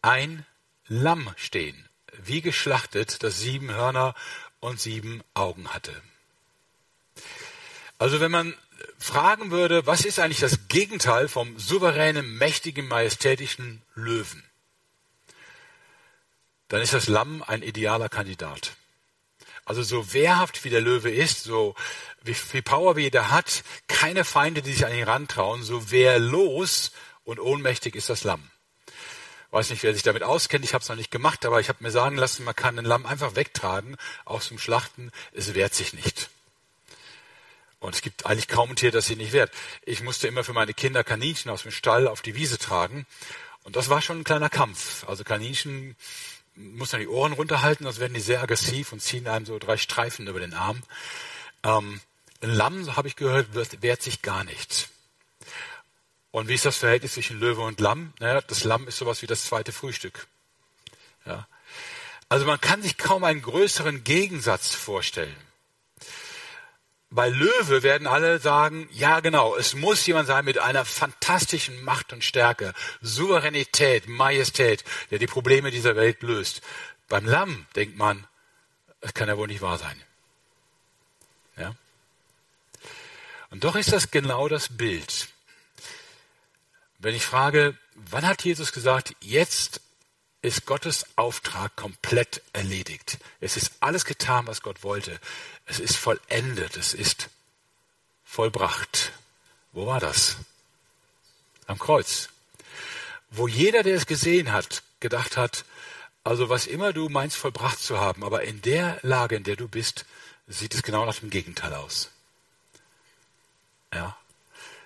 ein 0.00 0.46
Lamm 0.86 1.34
stehen, 1.36 1.88
wie 2.22 2.40
geschlachtet, 2.40 3.24
das 3.24 3.40
sieben 3.40 3.74
Hörner 3.74 4.14
und 4.60 4.80
sieben 4.80 5.22
Augen 5.34 5.74
hatte. 5.74 6.00
Also 7.98 8.20
wenn 8.20 8.30
man 8.30 8.54
fragen 8.98 9.50
würde, 9.50 9.86
was 9.86 10.04
ist 10.04 10.18
eigentlich 10.18 10.40
das 10.40 10.68
Gegenteil 10.68 11.28
vom 11.28 11.58
souveränen, 11.58 12.38
mächtigen, 12.38 12.88
majestätischen 12.88 13.82
Löwen, 13.94 14.42
dann 16.68 16.82
ist 16.82 16.94
das 16.94 17.08
Lamm 17.08 17.42
ein 17.42 17.62
idealer 17.62 18.08
Kandidat. 18.08 18.72
Also 19.64 19.82
so 19.82 20.12
wehrhaft 20.12 20.64
wie 20.64 20.70
der 20.70 20.80
Löwe 20.80 21.10
ist, 21.10 21.42
so 21.42 21.74
wie 22.22 22.34
viel 22.34 22.62
Power 22.62 22.96
wie 22.96 23.10
der 23.10 23.30
hat, 23.30 23.64
keine 23.88 24.24
Feinde, 24.24 24.62
die 24.62 24.72
sich 24.72 24.86
an 24.86 24.94
ihn 24.94 25.04
rantrauen, 25.04 25.62
so 25.62 25.90
wehrlos 25.90 26.92
und 27.24 27.40
ohnmächtig 27.40 27.94
ist 27.96 28.08
das 28.08 28.24
Lamm. 28.24 28.50
Weiß 29.50 29.70
nicht, 29.70 29.82
wer 29.82 29.94
sich 29.94 30.02
damit 30.02 30.22
auskennt, 30.22 30.64
ich 30.64 30.74
habe 30.74 30.82
es 30.82 30.88
noch 30.88 30.96
nicht 30.96 31.10
gemacht, 31.10 31.44
aber 31.46 31.60
ich 31.60 31.68
habe 31.68 31.82
mir 31.82 31.90
sagen 31.90 32.16
lassen, 32.16 32.44
man 32.44 32.54
kann 32.54 32.78
ein 32.78 32.84
Lamm 32.84 33.06
einfach 33.06 33.36
wegtragen 33.36 33.96
aus 34.24 34.48
dem 34.48 34.58
Schlachten, 34.58 35.10
es 35.32 35.54
wehrt 35.54 35.74
sich 35.74 35.92
nicht. 35.92 36.30
Und 37.86 37.94
es 37.94 38.02
gibt 38.02 38.26
eigentlich 38.26 38.48
kaum 38.48 38.70
ein 38.70 38.76
Tier, 38.76 38.90
das 38.90 39.06
sie 39.06 39.14
nicht 39.14 39.32
wehrt. 39.32 39.52
Ich 39.84 40.02
musste 40.02 40.26
immer 40.26 40.42
für 40.42 40.52
meine 40.52 40.74
Kinder 40.74 41.04
Kaninchen 41.04 41.52
aus 41.52 41.62
dem 41.62 41.70
Stall 41.70 42.08
auf 42.08 42.20
die 42.20 42.34
Wiese 42.34 42.58
tragen. 42.58 43.06
Und 43.62 43.76
das 43.76 43.88
war 43.88 44.02
schon 44.02 44.18
ein 44.18 44.24
kleiner 44.24 44.50
Kampf. 44.50 45.08
Also 45.08 45.22
Kaninchen 45.22 45.94
muss 46.56 46.90
man 46.90 47.00
die 47.00 47.06
Ohren 47.06 47.32
runterhalten, 47.32 47.84
sonst 47.84 48.00
werden 48.00 48.14
die 48.14 48.20
sehr 48.20 48.42
aggressiv 48.42 48.90
und 48.90 49.02
ziehen 49.02 49.28
einem 49.28 49.46
so 49.46 49.60
drei 49.60 49.76
Streifen 49.76 50.26
über 50.26 50.40
den 50.40 50.52
Arm. 50.52 50.82
Ähm, 51.62 52.00
ein 52.42 52.50
Lamm, 52.50 52.96
habe 52.96 53.06
ich 53.06 53.14
gehört, 53.14 53.50
wehrt 53.54 54.02
sich 54.02 54.20
gar 54.20 54.42
nicht. 54.42 54.88
Und 56.32 56.48
wie 56.48 56.54
ist 56.54 56.66
das 56.66 56.78
Verhältnis 56.78 57.14
zwischen 57.14 57.38
Löwe 57.38 57.60
und 57.60 57.78
Lamm? 57.78 58.12
Naja, 58.18 58.40
das 58.40 58.64
Lamm 58.64 58.88
ist 58.88 58.98
sowas 58.98 59.22
wie 59.22 59.28
das 59.28 59.44
zweite 59.44 59.70
Frühstück. 59.70 60.26
Ja. 61.24 61.46
Also 62.28 62.46
man 62.46 62.60
kann 62.60 62.82
sich 62.82 62.98
kaum 62.98 63.22
einen 63.22 63.42
größeren 63.42 64.02
Gegensatz 64.02 64.74
vorstellen. 64.74 65.45
Bei 67.10 67.28
Löwe 67.28 67.82
werden 67.82 68.06
alle 68.06 68.40
sagen, 68.40 68.88
ja 68.92 69.20
genau, 69.20 69.56
es 69.56 69.74
muss 69.74 70.04
jemand 70.06 70.26
sein 70.26 70.44
mit 70.44 70.58
einer 70.58 70.84
fantastischen 70.84 71.82
Macht 71.84 72.12
und 72.12 72.24
Stärke, 72.24 72.74
Souveränität, 73.00 74.08
Majestät, 74.08 74.84
der 75.10 75.18
die 75.18 75.28
Probleme 75.28 75.70
dieser 75.70 75.94
Welt 75.94 76.22
löst. 76.22 76.62
Beim 77.08 77.24
Lamm 77.26 77.66
denkt 77.76 77.96
man, 77.96 78.26
das 79.00 79.14
kann 79.14 79.28
ja 79.28 79.38
wohl 79.38 79.46
nicht 79.46 79.62
wahr 79.62 79.78
sein. 79.78 80.02
Ja? 81.56 81.74
Und 83.50 83.62
doch 83.62 83.76
ist 83.76 83.92
das 83.92 84.10
genau 84.10 84.48
das 84.48 84.76
Bild. 84.76 85.28
Wenn 86.98 87.14
ich 87.14 87.24
frage, 87.24 87.78
wann 87.94 88.26
hat 88.26 88.42
Jesus 88.42 88.72
gesagt, 88.72 89.14
jetzt 89.20 89.80
ist 90.46 90.66
Gottes 90.66 91.06
Auftrag 91.16 91.76
komplett 91.76 92.42
erledigt. 92.52 93.18
Es 93.40 93.56
ist 93.56 93.72
alles 93.80 94.04
getan, 94.04 94.46
was 94.46 94.62
Gott 94.62 94.82
wollte. 94.82 95.18
Es 95.66 95.80
ist 95.80 95.96
vollendet. 95.96 96.76
Es 96.76 96.94
ist 96.94 97.28
vollbracht. 98.24 99.12
Wo 99.72 99.86
war 99.86 100.00
das? 100.00 100.36
Am 101.66 101.78
Kreuz. 101.78 102.28
Wo 103.30 103.48
jeder, 103.48 103.82
der 103.82 103.96
es 103.96 104.06
gesehen 104.06 104.52
hat, 104.52 104.82
gedacht 105.00 105.36
hat, 105.36 105.64
also 106.24 106.48
was 106.48 106.66
immer 106.66 106.92
du 106.92 107.08
meinst 107.08 107.36
vollbracht 107.36 107.78
zu 107.78 108.00
haben, 108.00 108.24
aber 108.24 108.42
in 108.42 108.60
der 108.62 108.98
Lage, 109.02 109.36
in 109.36 109.44
der 109.44 109.56
du 109.56 109.68
bist, 109.68 110.06
sieht 110.48 110.74
es 110.74 110.82
genau 110.82 111.04
nach 111.04 111.18
dem 111.18 111.30
Gegenteil 111.30 111.74
aus. 111.74 112.10
Ja. 113.92 114.16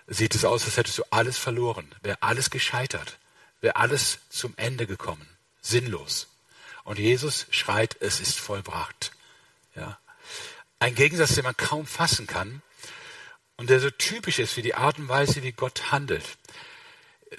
Sieht 0.06 0.34
es 0.34 0.44
aus, 0.44 0.64
als 0.64 0.76
hättest 0.76 0.98
du 0.98 1.04
alles 1.10 1.38
verloren, 1.38 1.94
wäre 2.02 2.22
alles 2.22 2.50
gescheitert, 2.50 3.18
wäre 3.60 3.76
alles 3.76 4.18
zum 4.28 4.54
Ende 4.56 4.86
gekommen, 4.86 5.26
sinnlos. 5.60 6.28
Und 6.84 6.98
Jesus 6.98 7.46
schreit, 7.50 7.96
es 8.00 8.20
ist 8.20 8.38
vollbracht. 8.38 9.12
Ja. 9.74 9.98
Ein 10.78 10.94
Gegensatz, 10.94 11.34
den 11.34 11.44
man 11.44 11.56
kaum 11.56 11.86
fassen 11.86 12.26
kann 12.26 12.62
und 13.56 13.70
der 13.70 13.80
so 13.80 13.90
typisch 13.90 14.38
ist 14.38 14.56
wie 14.56 14.62
die 14.62 14.74
Art 14.74 14.98
und 14.98 15.08
Weise, 15.08 15.42
wie 15.42 15.52
Gott 15.52 15.92
handelt. 15.92 16.24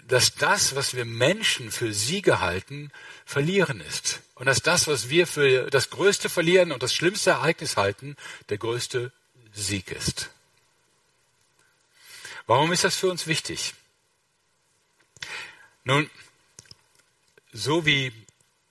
Dass 0.07 0.35
das, 0.35 0.75
was 0.75 0.93
wir 0.93 1.03
Menschen 1.03 1.71
für 1.71 1.93
Siege 1.93 2.39
halten, 2.39 2.91
verlieren 3.25 3.81
ist. 3.81 4.21
Und 4.35 4.45
dass 4.45 4.61
das, 4.61 4.87
was 4.87 5.09
wir 5.09 5.27
für 5.27 5.69
das 5.69 5.89
größte 5.89 6.29
Verlieren 6.29 6.71
und 6.71 6.83
das 6.83 6.93
schlimmste 6.93 7.31
Ereignis 7.31 7.75
halten, 7.75 8.15
der 8.49 8.57
größte 8.57 9.11
Sieg 9.51 9.91
ist. 9.91 10.29
Warum 12.47 12.71
ist 12.71 12.83
das 12.83 12.95
für 12.95 13.09
uns 13.09 13.27
wichtig? 13.27 13.73
Nun, 15.83 16.09
so 17.51 17.85
wie 17.85 18.11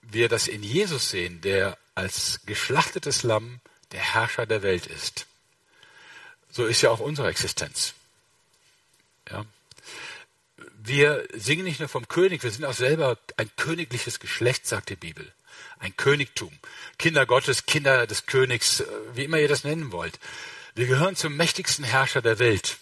wir 0.01 0.29
das 0.29 0.47
in 0.47 0.63
Jesus 0.63 1.09
sehen, 1.09 1.41
der 1.41 1.77
als 1.95 2.41
geschlachtetes 2.45 3.23
Lamm 3.23 3.59
der 3.91 4.01
Herrscher 4.01 4.45
der 4.45 4.61
Welt 4.61 4.87
ist, 4.87 5.27
so 6.49 6.65
ist 6.65 6.81
ja 6.81 6.89
auch 6.89 6.99
unsere 6.99 7.29
Existenz. 7.29 7.93
Ja. 9.29 9.45
Wir 10.83 11.27
singen 11.33 11.63
nicht 11.63 11.79
nur 11.79 11.89
vom 11.89 12.07
König, 12.07 12.43
wir 12.43 12.51
sind 12.51 12.65
auch 12.65 12.73
selber 12.73 13.17
ein 13.37 13.49
königliches 13.55 14.19
Geschlecht, 14.19 14.67
sagt 14.67 14.89
die 14.89 14.95
Bibel. 14.95 15.31
Ein 15.79 15.95
Königtum. 15.95 16.51
Kinder 16.97 17.25
Gottes, 17.25 17.65
Kinder 17.65 18.07
des 18.07 18.25
Königs, 18.25 18.83
wie 19.13 19.23
immer 19.23 19.39
ihr 19.39 19.47
das 19.47 19.63
nennen 19.63 19.91
wollt. 19.91 20.19
Wir 20.75 20.87
gehören 20.87 21.15
zum 21.15 21.35
mächtigsten 21.35 21.85
Herrscher 21.85 22.21
der 22.21 22.39
Welt. 22.39 22.77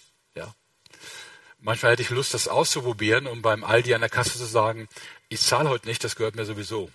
Manchmal 1.62 1.92
hätte 1.92 2.02
ich 2.02 2.10
Lust, 2.10 2.32
das 2.32 2.48
auszuprobieren, 2.48 3.26
um 3.26 3.42
beim 3.42 3.64
Aldi 3.64 3.94
an 3.94 4.00
der 4.00 4.10
Kasse 4.10 4.38
zu 4.38 4.46
sagen, 4.46 4.88
ich 5.28 5.40
zahle 5.40 5.68
heute 5.68 5.86
nicht, 5.86 6.02
das 6.02 6.16
gehört 6.16 6.34
mir 6.34 6.46
sowieso. 6.46 6.90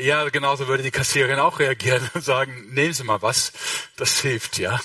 Ja, 0.00 0.28
genauso 0.28 0.66
würde 0.68 0.82
die 0.82 0.90
Kassiererin 0.90 1.38
auch 1.38 1.60
reagieren 1.60 2.10
und 2.14 2.22
sagen, 2.22 2.74
nehmen 2.74 2.92
Sie 2.92 3.04
mal 3.04 3.22
was, 3.22 3.52
das 3.96 4.20
hilft, 4.20 4.58
ja. 4.58 4.80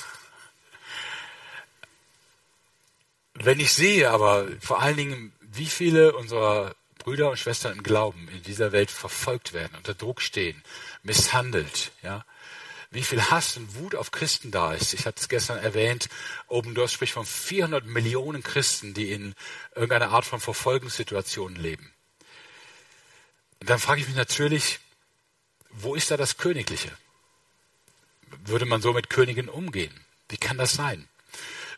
Wenn 3.33 3.59
ich 3.59 3.73
sehe 3.73 4.11
aber 4.11 4.47
vor 4.61 4.81
allen 4.81 4.95
Dingen, 4.95 5.33
wie 5.41 5.65
viele 5.65 6.15
unserer 6.15 6.75
Brüder 6.99 7.29
und 7.31 7.37
Schwestern 7.37 7.73
im 7.73 7.83
Glauben 7.83 8.29
in 8.29 8.43
dieser 8.43 8.71
Welt 8.71 8.91
verfolgt 8.91 9.53
werden, 9.53 9.75
unter 9.75 9.93
Druck 9.93 10.21
stehen, 10.21 10.63
misshandelt, 11.01 11.91
ja, 12.01 12.25
wie 12.93 13.03
viel 13.03 13.21
Hass 13.21 13.57
und 13.57 13.75
Wut 13.75 13.95
auf 13.95 14.11
Christen 14.11 14.51
da 14.51 14.73
ist. 14.73 14.93
Ich 14.93 15.05
hatte 15.05 15.19
es 15.19 15.27
gestern 15.27 15.57
erwähnt, 15.57 16.09
Obendorf 16.47 16.91
spricht 16.91 17.13
von 17.13 17.25
400 17.25 17.85
Millionen 17.85 18.43
Christen, 18.43 18.93
die 18.93 19.11
in 19.11 19.33
irgendeiner 19.73 20.11
Art 20.11 20.25
von 20.25 20.39
Verfolgungssituationen 20.39 21.57
leben. 21.57 21.91
Und 23.59 23.69
dann 23.69 23.79
frage 23.79 24.01
ich 24.01 24.07
mich 24.07 24.15
natürlich, 24.15 24.79
wo 25.71 25.95
ist 25.95 26.11
da 26.11 26.17
das 26.17 26.37
Königliche? 26.37 26.91
Würde 28.45 28.65
man 28.65 28.81
so 28.81 28.93
mit 28.93 29.09
Königen 29.09 29.49
umgehen? 29.49 30.05
Wie 30.29 30.37
kann 30.37 30.57
das 30.57 30.73
sein? 30.73 31.07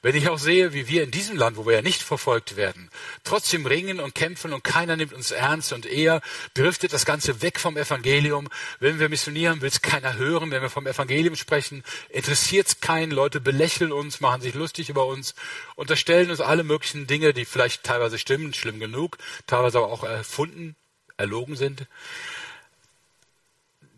Wenn 0.05 0.13
ich 0.13 0.29
auch 0.29 0.37
sehe, 0.37 0.71
wie 0.71 0.87
wir 0.87 1.01
in 1.01 1.09
diesem 1.09 1.35
Land, 1.35 1.57
wo 1.57 1.65
wir 1.65 1.73
ja 1.73 1.81
nicht 1.81 2.03
verfolgt 2.03 2.57
werden, 2.57 2.91
trotzdem 3.23 3.65
ringen 3.65 3.99
und 3.99 4.13
kämpfen 4.13 4.53
und 4.53 4.63
keiner 4.63 4.95
nimmt 4.95 5.13
uns 5.13 5.31
ernst 5.31 5.73
und 5.73 5.87
eher 5.87 6.21
driftet 6.53 6.93
das 6.93 7.07
Ganze 7.07 7.41
weg 7.41 7.59
vom 7.59 7.75
Evangelium. 7.75 8.47
Wenn 8.79 8.99
wir 8.99 9.09
missionieren, 9.09 9.61
will 9.61 9.67
es 9.69 9.81
keiner 9.81 10.15
hören. 10.15 10.51
Wenn 10.51 10.61
wir 10.61 10.69
vom 10.69 10.85
Evangelium 10.85 11.35
sprechen, 11.35 11.83
interessiert 12.09 12.67
es 12.67 12.81
keinen. 12.81 13.09
Leute 13.09 13.41
belächeln 13.41 13.91
uns, 13.91 14.21
machen 14.21 14.43
sich 14.43 14.53
lustig 14.53 14.89
über 14.89 15.07
uns, 15.07 15.33
unterstellen 15.75 16.29
uns 16.29 16.39
alle 16.39 16.63
möglichen 16.63 17.07
Dinge, 17.07 17.33
die 17.33 17.45
vielleicht 17.45 17.81
teilweise 17.81 18.19
stimmen, 18.19 18.53
schlimm 18.53 18.79
genug, 18.79 19.17
teilweise 19.47 19.79
aber 19.79 19.87
auch 19.91 20.03
erfunden, 20.03 20.75
erlogen 21.17 21.55
sind 21.55 21.87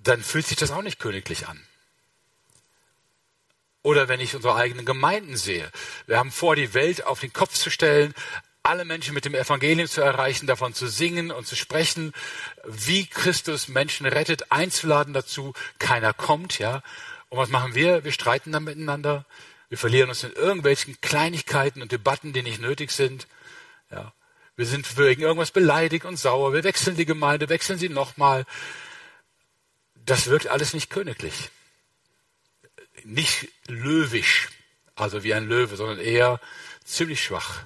dann 0.04 0.24
fühlt 0.24 0.48
sich 0.48 0.56
das 0.56 0.72
auch 0.72 0.84
nicht 0.84 1.00
königlich 1.00 1.48
an. 1.48 1.67
Oder 3.84 4.08
wenn 4.08 4.20
ich 4.20 4.36
unsere 4.36 4.56
eigenen 4.56 4.86
Gemeinden 4.86 5.38
sehe. 5.38 5.72
Wir 6.08 6.18
haben 6.18 6.32
vor, 6.32 6.56
die 6.56 6.74
Welt 6.74 7.06
auf 7.06 7.20
den 7.20 7.32
Kopf 7.32 7.54
zu 7.54 7.70
stellen, 7.70 8.14
alle 8.64 8.84
Menschen 8.84 9.14
mit 9.14 9.24
dem 9.24 9.34
Evangelium 9.34 9.88
zu 9.88 10.02
erreichen, 10.02 10.46
davon 10.46 10.74
zu 10.74 10.88
singen 10.88 11.32
und 11.32 11.48
zu 11.48 11.56
sprechen, 11.56 12.12
wie 12.66 13.06
Christus 13.06 13.70
Menschen 13.70 14.06
rettet, 14.06 14.52
einzuladen 14.52 15.14
dazu. 15.14 15.54
Keiner 15.80 16.14
kommt, 16.14 16.60
ja. 16.60 16.84
Und 17.30 17.38
was 17.38 17.50
machen 17.50 17.76
wir? 17.76 18.04
Wir 18.04 18.12
streiten 18.12 18.52
dann 18.52 18.66
miteinander. 18.66 19.26
Wir 19.70 19.78
verlieren 19.78 20.10
uns 20.10 20.24
in 20.24 20.34
irgendwelchen 20.34 21.00
Kleinigkeiten 21.00 21.82
und 21.82 21.92
Debatten, 21.92 22.34
die 22.34 22.42
nicht 22.42 22.60
nötig 22.60 22.92
sind. 22.92 23.28
Ja. 23.90 24.14
Wir 24.58 24.66
sind 24.66 24.98
wegen 24.98 25.22
irgendwas 25.22 25.52
beleidigt 25.52 26.04
und 26.04 26.18
sauer. 26.18 26.52
Wir 26.52 26.64
wechseln 26.64 26.98
die 26.98 27.06
Gemeinde, 27.06 27.48
wechseln 27.48 27.80
sie 27.80 27.90
nochmal 27.90 28.46
das 30.08 30.28
wirkt 30.28 30.48
alles 30.48 30.74
nicht 30.74 30.90
königlich. 30.90 31.52
Nicht 33.10 33.48
löwisch, 33.68 34.50
also 34.94 35.24
wie 35.24 35.34
ein 35.34 35.48
Löwe, 35.48 35.78
sondern 35.78 35.98
eher 35.98 36.42
ziemlich 36.84 37.24
schwach. 37.24 37.62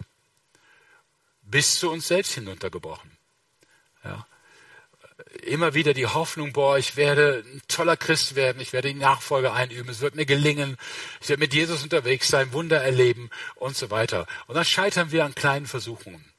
Bis 1.42 1.80
zu 1.80 1.90
uns 1.90 2.08
selbst 2.08 2.34
hinuntergebrochen. 2.34 3.10
Ja. 4.04 4.28
Immer 5.42 5.74
wieder 5.74 5.96
die 5.96 6.06
Hoffnung, 6.06 6.54
boah, 6.54 6.78
ich 6.78 6.96
werde 6.96 7.44
ein 7.44 7.62
toller 7.68 7.98
Christ 7.98 8.36
werden, 8.36 8.62
ich 8.62 8.72
werde 8.72 8.90
die 8.90 9.00
Nachfolge 9.00 9.52
einüben, 9.52 9.90
es 9.90 10.02
wird 10.02 10.14
mir 10.14 10.28
gelingen, 10.28 10.78
ich 11.22 11.30
werde 11.30 11.40
mit 11.40 11.56
Jesus 11.56 11.82
unterwegs 11.82 12.28
sein, 12.28 12.54
Wunder 12.54 12.80
erleben 12.80 13.32
und 13.56 13.76
so 13.76 13.90
weiter. 13.90 14.28
Und 14.46 14.54
dann 14.54 14.66
scheitern 14.66 15.12
wir 15.12 15.26
an 15.26 15.34
kleinen 15.34 15.66
Versuchungen, 15.66 16.32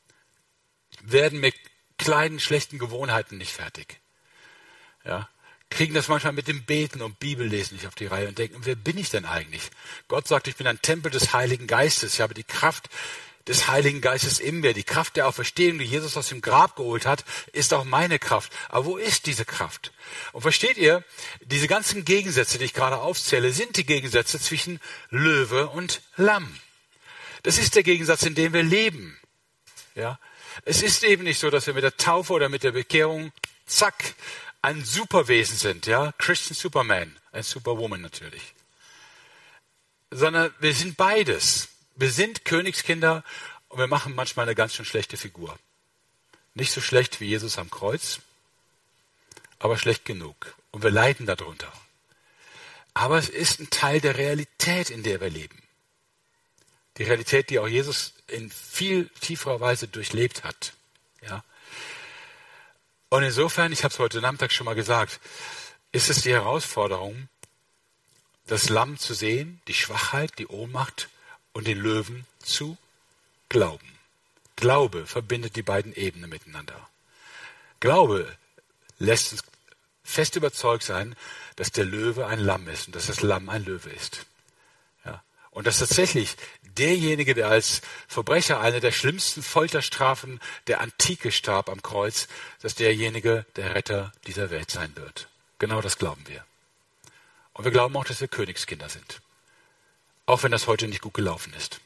werden 1.00 1.40
mit 1.40 1.56
kleinen 1.98 2.38
schlechten 2.38 2.78
Gewohnheiten 2.78 3.36
nicht 3.36 3.52
fertig. 3.52 4.00
Ja 5.04 5.28
kriegen 5.72 5.94
das 5.94 6.08
manchmal 6.08 6.32
mit 6.32 6.48
dem 6.48 6.64
Beten 6.64 7.02
und 7.02 7.18
Bibellesen 7.18 7.76
nicht 7.76 7.86
auf 7.86 7.94
die 7.94 8.06
Reihe 8.06 8.28
und 8.28 8.38
denken, 8.38 8.60
wer 8.64 8.76
bin 8.76 8.98
ich 8.98 9.10
denn 9.10 9.24
eigentlich? 9.24 9.70
Gott 10.08 10.28
sagt, 10.28 10.48
ich 10.48 10.56
bin 10.56 10.66
ein 10.66 10.80
Tempel 10.80 11.10
des 11.10 11.32
Heiligen 11.32 11.66
Geistes. 11.66 12.14
Ich 12.14 12.20
habe 12.20 12.34
die 12.34 12.44
Kraft 12.44 12.88
des 13.46 13.68
Heiligen 13.68 14.00
Geistes 14.00 14.38
in 14.38 14.60
mir. 14.60 14.72
Die 14.72 14.84
Kraft 14.84 15.16
der 15.16 15.26
Auferstehung, 15.26 15.78
die 15.78 15.84
Jesus 15.84 16.16
aus 16.16 16.28
dem 16.28 16.40
Grab 16.40 16.76
geholt 16.76 17.06
hat, 17.06 17.24
ist 17.52 17.74
auch 17.74 17.84
meine 17.84 18.18
Kraft. 18.18 18.52
Aber 18.68 18.84
wo 18.84 18.96
ist 18.96 19.26
diese 19.26 19.44
Kraft? 19.44 19.92
Und 20.32 20.42
versteht 20.42 20.76
ihr, 20.76 21.04
diese 21.40 21.68
ganzen 21.68 22.04
Gegensätze, 22.04 22.58
die 22.58 22.64
ich 22.64 22.74
gerade 22.74 22.98
aufzähle, 22.98 23.52
sind 23.52 23.76
die 23.76 23.86
Gegensätze 23.86 24.38
zwischen 24.38 24.80
Löwe 25.10 25.68
und 25.68 26.02
Lamm. 26.16 26.56
Das 27.42 27.58
ist 27.58 27.74
der 27.74 27.82
Gegensatz, 27.82 28.22
in 28.22 28.34
dem 28.34 28.52
wir 28.52 28.62
leben. 28.62 29.18
Ja. 29.94 30.18
Es 30.64 30.82
ist 30.82 31.02
eben 31.02 31.24
nicht 31.24 31.40
so, 31.40 31.50
dass 31.50 31.66
wir 31.66 31.74
mit 31.74 31.82
der 31.82 31.96
Taufe 31.96 32.32
oder 32.32 32.48
mit 32.48 32.62
der 32.62 32.72
Bekehrung, 32.72 33.32
zack, 33.66 34.14
ein 34.62 34.84
Superwesen 34.84 35.56
sind, 35.56 35.86
ja, 35.86 36.12
Christian 36.18 36.54
Superman, 36.54 37.18
ein 37.32 37.42
Superwoman 37.42 38.00
natürlich. 38.00 38.54
Sondern 40.10 40.54
wir 40.60 40.72
sind 40.72 40.96
beides. 40.96 41.68
Wir 41.96 42.10
sind 42.10 42.44
Königskinder 42.44 43.24
und 43.68 43.78
wir 43.78 43.88
machen 43.88 44.14
manchmal 44.14 44.46
eine 44.46 44.54
ganz 44.54 44.74
schön 44.74 44.84
schlechte 44.84 45.16
Figur. 45.16 45.58
Nicht 46.54 46.72
so 46.72 46.80
schlecht 46.80 47.20
wie 47.20 47.26
Jesus 47.26 47.58
am 47.58 47.70
Kreuz, 47.70 48.20
aber 49.58 49.76
schlecht 49.78 50.04
genug. 50.04 50.54
Und 50.70 50.82
wir 50.82 50.90
leiden 50.90 51.26
darunter. 51.26 51.70
Aber 52.94 53.18
es 53.18 53.28
ist 53.28 53.60
ein 53.60 53.70
Teil 53.70 54.00
der 54.00 54.16
Realität, 54.16 54.90
in 54.90 55.02
der 55.02 55.20
wir 55.20 55.30
leben. 55.30 55.62
Die 56.98 57.04
Realität, 57.04 57.50
die 57.50 57.58
auch 57.58 57.68
Jesus 57.68 58.12
in 58.26 58.50
viel 58.50 59.08
tieferer 59.20 59.60
Weise 59.60 59.88
durchlebt 59.88 60.44
hat. 60.44 60.74
Ja. 61.22 61.42
Und 63.12 63.24
insofern, 63.24 63.72
ich 63.72 63.84
habe 63.84 63.92
es 63.92 63.98
heute 63.98 64.22
Nachmittag 64.22 64.52
schon 64.52 64.64
mal 64.64 64.74
gesagt, 64.74 65.20
ist 65.92 66.08
es 66.08 66.22
die 66.22 66.32
Herausforderung, 66.32 67.28
das 68.46 68.70
Lamm 68.70 68.96
zu 68.96 69.12
sehen, 69.12 69.60
die 69.68 69.74
Schwachheit, 69.74 70.38
die 70.38 70.46
Ohnmacht 70.46 71.10
und 71.52 71.66
den 71.66 71.76
Löwen 71.76 72.24
zu 72.42 72.78
glauben. 73.50 73.98
Glaube 74.56 75.04
verbindet 75.04 75.56
die 75.56 75.62
beiden 75.62 75.92
Ebenen 75.94 76.30
miteinander. 76.30 76.88
Glaube 77.80 78.34
lässt 78.98 79.32
uns 79.32 79.42
fest 80.02 80.36
überzeugt 80.36 80.84
sein, 80.84 81.14
dass 81.56 81.70
der 81.70 81.84
Löwe 81.84 82.26
ein 82.26 82.40
Lamm 82.40 82.66
ist 82.66 82.86
und 82.86 82.96
dass 82.96 83.08
das 83.08 83.20
Lamm 83.20 83.50
ein 83.50 83.66
Löwe 83.66 83.90
ist. 83.90 84.24
Und 85.52 85.66
dass 85.66 85.78
tatsächlich 85.78 86.36
derjenige, 86.62 87.34
der 87.34 87.48
als 87.48 87.82
Verbrecher 88.08 88.60
eine 88.60 88.80
der 88.80 88.92
schlimmsten 88.92 89.42
Folterstrafen 89.42 90.40
der 90.66 90.80
Antike 90.80 91.30
starb 91.30 91.68
am 91.68 91.82
Kreuz, 91.82 92.26
dass 92.62 92.74
derjenige 92.74 93.44
der 93.56 93.74
Retter 93.74 94.12
dieser 94.26 94.50
Welt 94.50 94.70
sein 94.70 94.96
wird. 94.96 95.28
Genau 95.58 95.80
das 95.80 95.98
glauben 95.98 96.26
wir. 96.26 96.44
Und 97.52 97.64
wir 97.64 97.72
glauben 97.72 97.96
auch, 97.96 98.04
dass 98.04 98.20
wir 98.20 98.28
Königskinder 98.28 98.88
sind. 98.88 99.20
Auch 100.24 100.42
wenn 100.42 100.52
das 100.52 100.66
heute 100.66 100.88
nicht 100.88 101.02
gut 101.02 101.14
gelaufen 101.14 101.52
ist. 101.54 101.80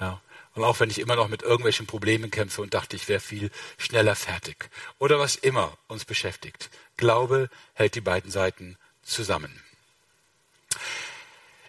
Ja. 0.00 0.20
Und 0.54 0.64
auch 0.64 0.80
wenn 0.80 0.90
ich 0.90 0.98
immer 0.98 1.14
noch 1.14 1.28
mit 1.28 1.42
irgendwelchen 1.42 1.86
Problemen 1.86 2.30
kämpfe 2.30 2.62
und 2.62 2.74
dachte, 2.74 2.96
ich 2.96 3.08
wäre 3.08 3.20
viel 3.20 3.50
schneller 3.76 4.16
fertig. 4.16 4.70
Oder 4.98 5.18
was 5.18 5.36
immer 5.36 5.76
uns 5.86 6.04
beschäftigt. 6.04 6.70
Glaube 6.96 7.50
hält 7.74 7.94
die 7.94 8.00
beiden 8.00 8.30
Seiten 8.30 8.76
zusammen. 9.02 9.62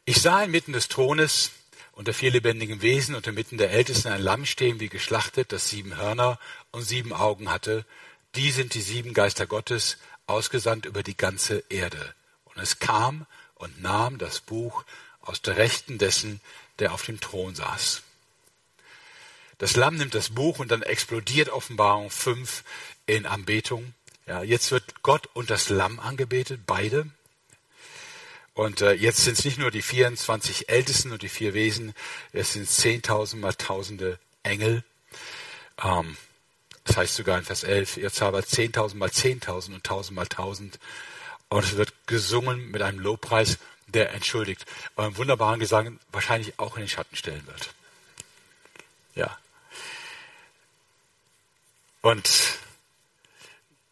Ich 0.09 0.23
sah 0.23 0.41
inmitten 0.41 0.73
des 0.73 0.87
Thrones 0.87 1.51
unter 1.91 2.15
vier 2.15 2.31
lebendigen 2.31 2.81
Wesen 2.81 3.13
und 3.13 3.27
inmitten 3.27 3.59
der 3.59 3.69
Ältesten 3.69 4.07
ein 4.07 4.23
Lamm 4.23 4.47
stehen, 4.47 4.79
wie 4.79 4.89
geschlachtet, 4.89 5.51
das 5.51 5.69
sieben 5.69 5.97
Hörner 5.97 6.39
und 6.71 6.81
sieben 6.81 7.13
Augen 7.13 7.51
hatte. 7.51 7.85
Die 8.33 8.49
sind 8.49 8.73
die 8.73 8.81
sieben 8.81 9.13
Geister 9.13 9.45
Gottes, 9.45 9.99
ausgesandt 10.25 10.87
über 10.87 11.03
die 11.03 11.15
ganze 11.15 11.63
Erde. 11.69 12.15
Und 12.45 12.57
es 12.57 12.79
kam 12.79 13.27
und 13.53 13.83
nahm 13.83 14.17
das 14.17 14.39
Buch 14.39 14.83
aus 15.21 15.43
der 15.43 15.57
Rechten 15.57 15.99
dessen, 15.99 16.41
der 16.79 16.91
auf 16.95 17.03
dem 17.03 17.19
Thron 17.19 17.53
saß. 17.53 18.01
Das 19.59 19.75
Lamm 19.75 19.93
nimmt 19.93 20.15
das 20.15 20.29
Buch 20.31 20.57
und 20.57 20.71
dann 20.71 20.81
explodiert 20.81 21.49
Offenbarung 21.49 22.09
5 22.09 22.63
in 23.05 23.27
Anbetung. 23.27 23.93
Ja, 24.25 24.41
jetzt 24.41 24.71
wird 24.71 25.03
Gott 25.03 25.29
und 25.33 25.51
das 25.51 25.69
Lamm 25.69 25.99
angebetet, 25.99 26.61
beide. 26.65 27.11
Und 28.59 28.81
äh, 28.81 28.91
jetzt 28.91 29.23
sind 29.23 29.39
es 29.39 29.45
nicht 29.45 29.57
nur 29.57 29.71
die 29.71 29.81
24 29.81 30.67
Ältesten 30.67 31.13
und 31.13 31.21
die 31.21 31.29
vier 31.29 31.53
Wesen, 31.53 31.93
es 32.33 32.51
sind 32.51 32.67
10.000 32.67 33.37
mal 33.37 33.53
Tausende 33.53 34.19
Engel. 34.43 34.83
Ähm, 35.81 36.17
das 36.83 36.97
heißt 36.97 37.15
sogar 37.15 37.37
in 37.37 37.45
Vers 37.45 37.63
11, 37.63 37.95
ihr 37.95 38.11
zaubert 38.11 38.47
10.000 38.47 38.95
mal 38.95 39.07
10.000 39.07 39.75
und 39.75 39.87
1.000 39.87 40.11
mal 40.11 40.25
1.000. 40.25 40.73
Und 41.47 41.63
es 41.63 41.77
wird 41.77 41.93
gesungen 42.05 42.69
mit 42.69 42.81
einem 42.81 42.99
Lobpreis, 42.99 43.59
der 43.87 44.11
entschuldigt, 44.11 44.65
eurem 44.97 45.15
wunderbaren 45.15 45.61
Gesang 45.61 45.97
wahrscheinlich 46.11 46.59
auch 46.59 46.75
in 46.75 46.81
den 46.81 46.89
Schatten 46.89 47.15
stellen 47.15 47.47
wird. 47.47 47.73
Ja. 49.15 49.37
Und 52.01 52.29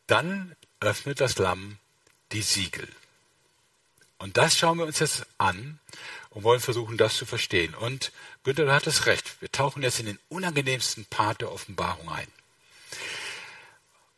dann 0.07 0.57
öffnet 0.81 1.21
das 1.21 1.37
Lamm 1.37 1.77
die 2.33 2.41
Siegel. 2.41 2.89
Und 4.19 4.37
das 4.37 4.57
schauen 4.57 4.77
wir 4.77 4.85
uns 4.85 4.99
jetzt 4.99 5.25
an 5.37 5.79
und 6.29 6.43
wollen 6.43 6.59
versuchen, 6.59 6.97
das 6.97 7.15
zu 7.15 7.25
verstehen. 7.25 7.75
Und 7.75 8.11
Günther, 8.43 8.65
du 8.65 8.73
hattest 8.73 9.05
recht. 9.05 9.41
Wir 9.41 9.51
tauchen 9.51 9.83
jetzt 9.83 9.99
in 9.99 10.07
den 10.07 10.19
unangenehmsten 10.29 11.05
Part 11.05 11.41
der 11.41 11.51
Offenbarung 11.51 12.09
ein. 12.09 12.27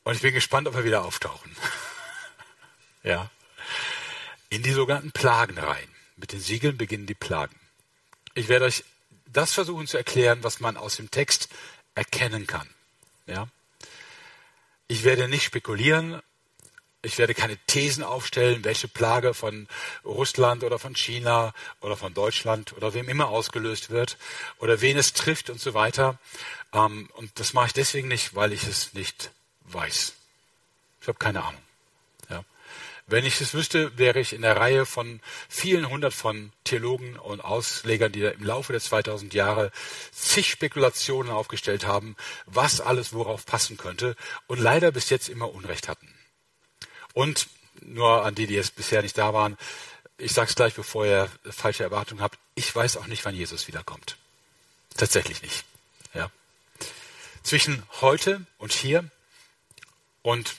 Und 0.04 0.16
ich 0.16 0.22
bin 0.22 0.34
gespannt, 0.34 0.68
ob 0.68 0.76
wir 0.76 0.86
wieder 0.86 1.04
auftauchen. 1.04 1.56
ja. 3.04 3.30
In 4.50 4.64
die 4.64 4.72
sogenannten 4.72 5.12
Plagen 5.12 5.58
rein. 5.58 5.88
Mit 6.16 6.32
den 6.32 6.40
Siegeln 6.40 6.78
beginnen 6.78 7.06
die 7.06 7.14
Plagen. 7.14 7.56
Ich 8.34 8.48
werde 8.48 8.66
euch 8.66 8.84
das 9.26 9.54
versuchen 9.54 9.88
zu 9.88 9.98
erklären, 9.98 10.44
was 10.44 10.60
man 10.60 10.78
aus 10.78 10.96
dem 10.96 11.12
Text 11.12 11.50
erkennen 11.96 12.48
kann. 12.48 12.68
Ja. 13.28 13.48
Ich 14.88 15.04
werde 15.04 15.28
nicht 15.28 15.44
spekulieren. 15.44 16.22
Ich 17.02 17.18
werde 17.18 17.34
keine 17.34 17.58
Thesen 17.68 18.04
aufstellen, 18.04 18.66
welche 18.66 18.90
Plage 18.90 19.34
von 19.34 19.68
Russland 20.04 20.64
oder 20.64 20.80
von 20.80 20.96
China 20.96 21.54
oder 21.80 21.96
von 21.96 22.14
Deutschland 22.14 22.74
oder 22.74 22.94
wem 22.94 23.08
immer 23.08 23.30
ausgelöst 23.30 23.90
wird 23.90 24.18
oder 24.60 24.82
wen 24.82 24.98
es 24.98 25.14
trifft 25.14 25.50
und 25.50 25.62
so 25.62 25.74
weiter. 25.74 26.20
Ähm, 26.74 27.10
und 27.14 27.40
das 27.40 27.54
mache 27.54 27.68
ich 27.68 27.74
deswegen 27.74 28.10
nicht, 28.10 28.36
weil 28.36 28.52
ich 28.52 28.64
es 28.64 28.94
nicht 28.94 29.32
weiß. 29.66 30.14
Ich 31.02 31.08
habe 31.08 31.18
keine 31.18 31.44
Ahnung. 31.44 31.62
Wenn 33.10 33.26
ich 33.26 33.42
es 33.42 33.56
wüsste, 33.56 33.98
wäre 33.98 34.20
ich 34.20 34.34
in 34.34 34.44
der 34.44 34.58
Reihe 34.58 34.86
von 34.86 35.20
vielen 35.50 35.90
hundert 35.90 36.14
von 36.14 36.52
Theologen 36.64 37.18
und 37.18 37.42
Auslegern, 37.42 38.12
die 38.12 38.22
im 38.22 38.44
Laufe 38.44 38.72
der 38.72 38.82
2000 38.82 39.34
Jahre 39.34 39.72
zig 40.12 40.48
Spekulationen 40.48 41.32
aufgestellt 41.32 41.88
haben, 41.88 42.16
was 42.46 42.82
alles 42.82 43.12
worauf 43.12 43.48
passen 43.48 43.78
könnte 43.78 44.16
und 44.46 44.60
leider 44.60 44.92
bis 44.92 45.10
jetzt 45.10 45.28
immer 45.28 45.52
Unrecht 45.52 45.88
hatten. 45.88 46.08
Und 47.14 47.48
nur 47.82 48.26
an 48.26 48.36
die, 48.36 48.48
die 48.48 48.56
jetzt 48.56 48.76
bisher 48.76 49.02
nicht 49.02 49.18
da 49.18 49.34
waren, 49.34 49.58
ich 50.18 50.34
sage 50.34 50.50
es 50.50 50.56
gleich, 50.56 50.74
bevor 50.74 51.06
ihr 51.06 51.30
falsche 51.50 51.84
Erwartungen 51.84 52.22
habt, 52.22 52.38
ich 52.56 52.76
weiß 52.76 52.98
auch 52.98 53.08
nicht, 53.08 53.24
wann 53.26 53.36
Jesus 53.36 53.68
wiederkommt. 53.68 54.18
Tatsächlich 54.98 55.42
nicht. 55.42 55.64
Ja. 56.14 56.30
Zwischen 57.44 57.84
heute 58.02 58.46
und 58.58 58.74
hier 58.74 59.10
und 60.22 60.56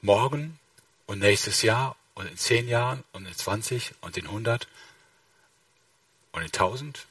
morgen 0.00 0.58
und 1.06 1.20
nächstes 1.20 1.62
Jahr 1.62 1.96
und 2.14 2.26
in 2.26 2.36
zehn 2.36 2.68
Jahren 2.68 3.04
und 3.12 3.26
in 3.26 3.34
20 3.34 3.92
und 4.00 4.16
in 4.16 4.26
100 4.26 4.66
und 6.32 6.42
in 6.42 6.48
1000 6.48 7.06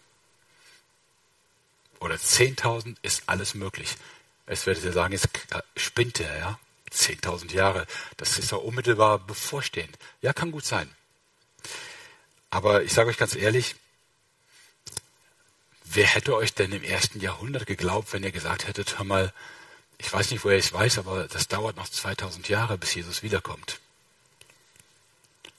oder 1.99 2.15
10.000 2.15 2.95
ist 3.01 3.23
alles 3.27 3.53
möglich. 3.53 3.95
Es 4.45 4.65
werdet 4.65 4.83
ihr 4.83 4.93
sagen, 4.93 5.13
jetzt 5.13 5.29
spinnt 5.75 6.19
er, 6.19 6.37
ja? 6.37 6.59
10.000 6.91 7.53
Jahre, 7.53 7.85
das 8.17 8.37
ist 8.37 8.51
ja 8.51 8.57
unmittelbar 8.57 9.19
bevorstehend. 9.19 9.97
Ja, 10.21 10.33
kann 10.33 10.51
gut 10.51 10.65
sein. 10.65 10.89
Aber 12.49 12.83
ich 12.83 12.93
sage 12.93 13.09
euch 13.09 13.17
ganz 13.17 13.35
ehrlich, 13.35 13.75
wer 15.85 16.07
hätte 16.07 16.35
euch 16.35 16.53
denn 16.53 16.71
im 16.71 16.83
ersten 16.83 17.19
Jahrhundert 17.19 17.65
geglaubt, 17.65 18.13
wenn 18.13 18.23
ihr 18.23 18.31
gesagt 18.31 18.67
hättet, 18.67 18.97
hör 18.97 19.05
mal, 19.05 19.33
ich 19.97 20.11
weiß 20.11 20.31
nicht, 20.31 20.43
woher 20.43 20.57
ich 20.57 20.65
es 20.65 20.73
weiß, 20.73 20.97
aber 20.99 21.27
das 21.27 21.47
dauert 21.47 21.75
noch 21.75 21.89
2000 21.89 22.47
Jahre, 22.47 22.77
bis 22.77 22.95
Jesus 22.95 23.21
wiederkommt. 23.21 23.79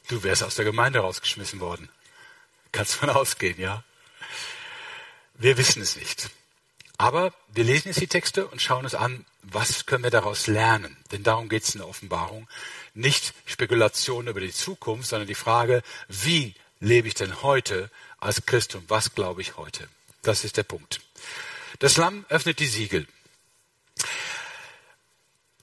Du 0.09 0.23
wärst 0.23 0.43
aus 0.43 0.57
der 0.57 0.65
Gemeinde 0.65 1.01
rausgeschmissen 1.01 1.61
worden. 1.61 1.89
Kannst 2.73 2.95
von 2.95 3.11
ausgehen, 3.11 3.61
ja? 3.61 3.85
Wir 5.35 5.57
wissen 5.57 5.83
es 5.83 5.97
nicht. 5.97 6.31
Aber 7.01 7.33
wir 7.49 7.65
lesen 7.65 7.89
jetzt 7.89 8.03
die 8.03 8.09
Texte 8.09 8.47
und 8.47 8.61
schauen 8.61 8.85
uns 8.85 8.95
an, 8.95 9.25
was 9.41 9.87
können 9.87 10.05
wir 10.05 10.11
daraus 10.11 10.49
lernen. 10.49 10.99
Denn 11.13 11.23
darum 11.23 11.49
geht 11.49 11.63
es 11.63 11.75
in 11.75 11.79
der 11.79 11.89
Offenbarung. 11.89 12.47
Nicht 12.93 13.33
Spekulation 13.47 14.27
über 14.27 14.41
die 14.41 14.53
Zukunft, 14.53 15.09
sondern 15.09 15.27
die 15.27 15.35
Frage, 15.35 15.83
wie 16.09 16.55
lebe 16.79 17.09
ich 17.09 17.15
denn 17.15 17.41
heute 17.41 17.91
als 18.19 18.45
Christ 18.45 18.75
und 18.75 18.91
was 18.91 19.15
glaube 19.15 19.41
ich 19.41 19.57
heute? 19.57 19.89
Das 20.21 20.45
ist 20.45 20.59
der 20.59 20.63
Punkt. 20.63 21.01
Das 21.79 21.97
Lamm 21.97 22.27
öffnet 22.29 22.59
die 22.59 22.67
Siegel. 22.67 23.07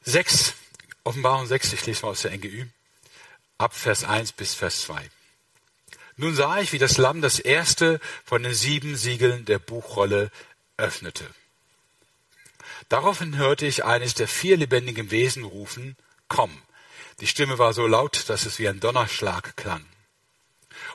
6, 0.06 0.56
Offenbarung 1.04 1.45
6, 1.45 1.71
ich 1.73 1.86
lese 1.86 2.02
mal 2.02 2.13
aus 2.13 2.23
der 2.23 2.36
NGÜ, 2.36 2.65
ab 3.60 3.76
Vers 3.76 4.04
1 4.04 4.32
bis 4.32 4.56
Vers 4.56 4.82
2. 4.82 5.08
Nun 6.15 6.34
sah 6.34 6.58
ich, 6.62 6.73
wie 6.73 6.80
das 6.80 6.97
Lamm 6.97 7.21
das 7.21 7.38
erste 7.38 8.00
von 8.26 8.41
den 8.41 8.56
sieben 8.56 8.95
Siegeln 8.95 9.45
der 9.45 9.60
Buchrolle 9.60 10.32
öffnete. 10.78 11.26
Daraufhin 12.90 13.38
hörte 13.38 13.66
ich 13.66 13.84
eines 13.84 14.13
der 14.13 14.28
vier 14.28 14.58
lebendigen 14.58 15.12
Wesen 15.12 15.44
rufen, 15.44 15.98
komm. 16.28 16.62
Die 17.20 17.28
Stimme 17.28 17.58
war 17.58 17.74
so 17.74 17.88
laut, 17.88 18.30
dass 18.30 18.46
es 18.46 18.60
wie 18.60 18.70
ein 18.70 18.80
Donnerschlag 18.80 19.58
klang. 19.58 19.86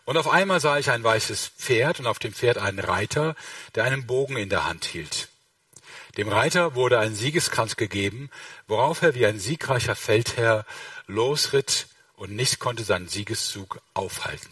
Und 0.04 0.16
auf 0.16 0.28
einmal 0.28 0.60
sah 0.60 0.78
ich 0.78 0.90
ein 0.90 1.04
weißes 1.04 1.48
Pferd 1.58 2.00
und 2.00 2.06
auf 2.06 2.18
dem 2.18 2.32
Pferd 2.32 2.58
einen 2.58 2.78
Reiter, 2.78 3.34
der 3.74 3.84
einen 3.84 4.06
Bogen 4.06 4.36
in 4.36 4.48
der 4.48 4.64
Hand 4.64 4.84
hielt. 4.84 5.28
Dem 6.16 6.28
Reiter 6.28 6.74
wurde 6.74 6.98
ein 6.98 7.14
Siegeskranz 7.14 7.76
gegeben, 7.76 8.30
worauf 8.66 9.02
er 9.02 9.14
wie 9.14 9.26
ein 9.26 9.40
siegreicher 9.40 9.96
Feldherr 9.96 10.66
losritt 11.06 11.88
und 12.14 12.34
nichts 12.36 12.58
konnte 12.58 12.84
seinen 12.84 13.08
Siegeszug 13.08 13.80
aufhalten. 13.94 14.50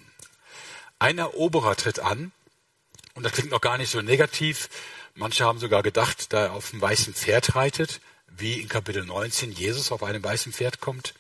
Ein 0.99 1.19
Eroberer 1.19 1.77
tritt 1.77 2.01
an, 2.01 2.33
und 3.15 3.25
das 3.25 3.33
klingt 3.33 3.51
noch 3.51 3.61
gar 3.61 3.77
nicht 3.79 3.91
so 3.91 4.01
negativ. 4.01 4.69
Manche 5.15 5.45
haben 5.45 5.59
sogar 5.59 5.83
gedacht, 5.83 6.33
da 6.33 6.47
er 6.47 6.53
auf 6.53 6.73
einem 6.73 6.83
weißen 6.83 7.15
Pferd 7.15 7.55
reitet, 7.55 8.01
wie 8.29 8.61
in 8.61 8.69
Kapitel 8.69 9.05
19 9.05 9.53
Jesus 9.53 9.93
auf 9.93 10.03
einem 10.03 10.23
weißen 10.23 10.53
Pferd 10.53 10.81
kommt. 10.81 11.15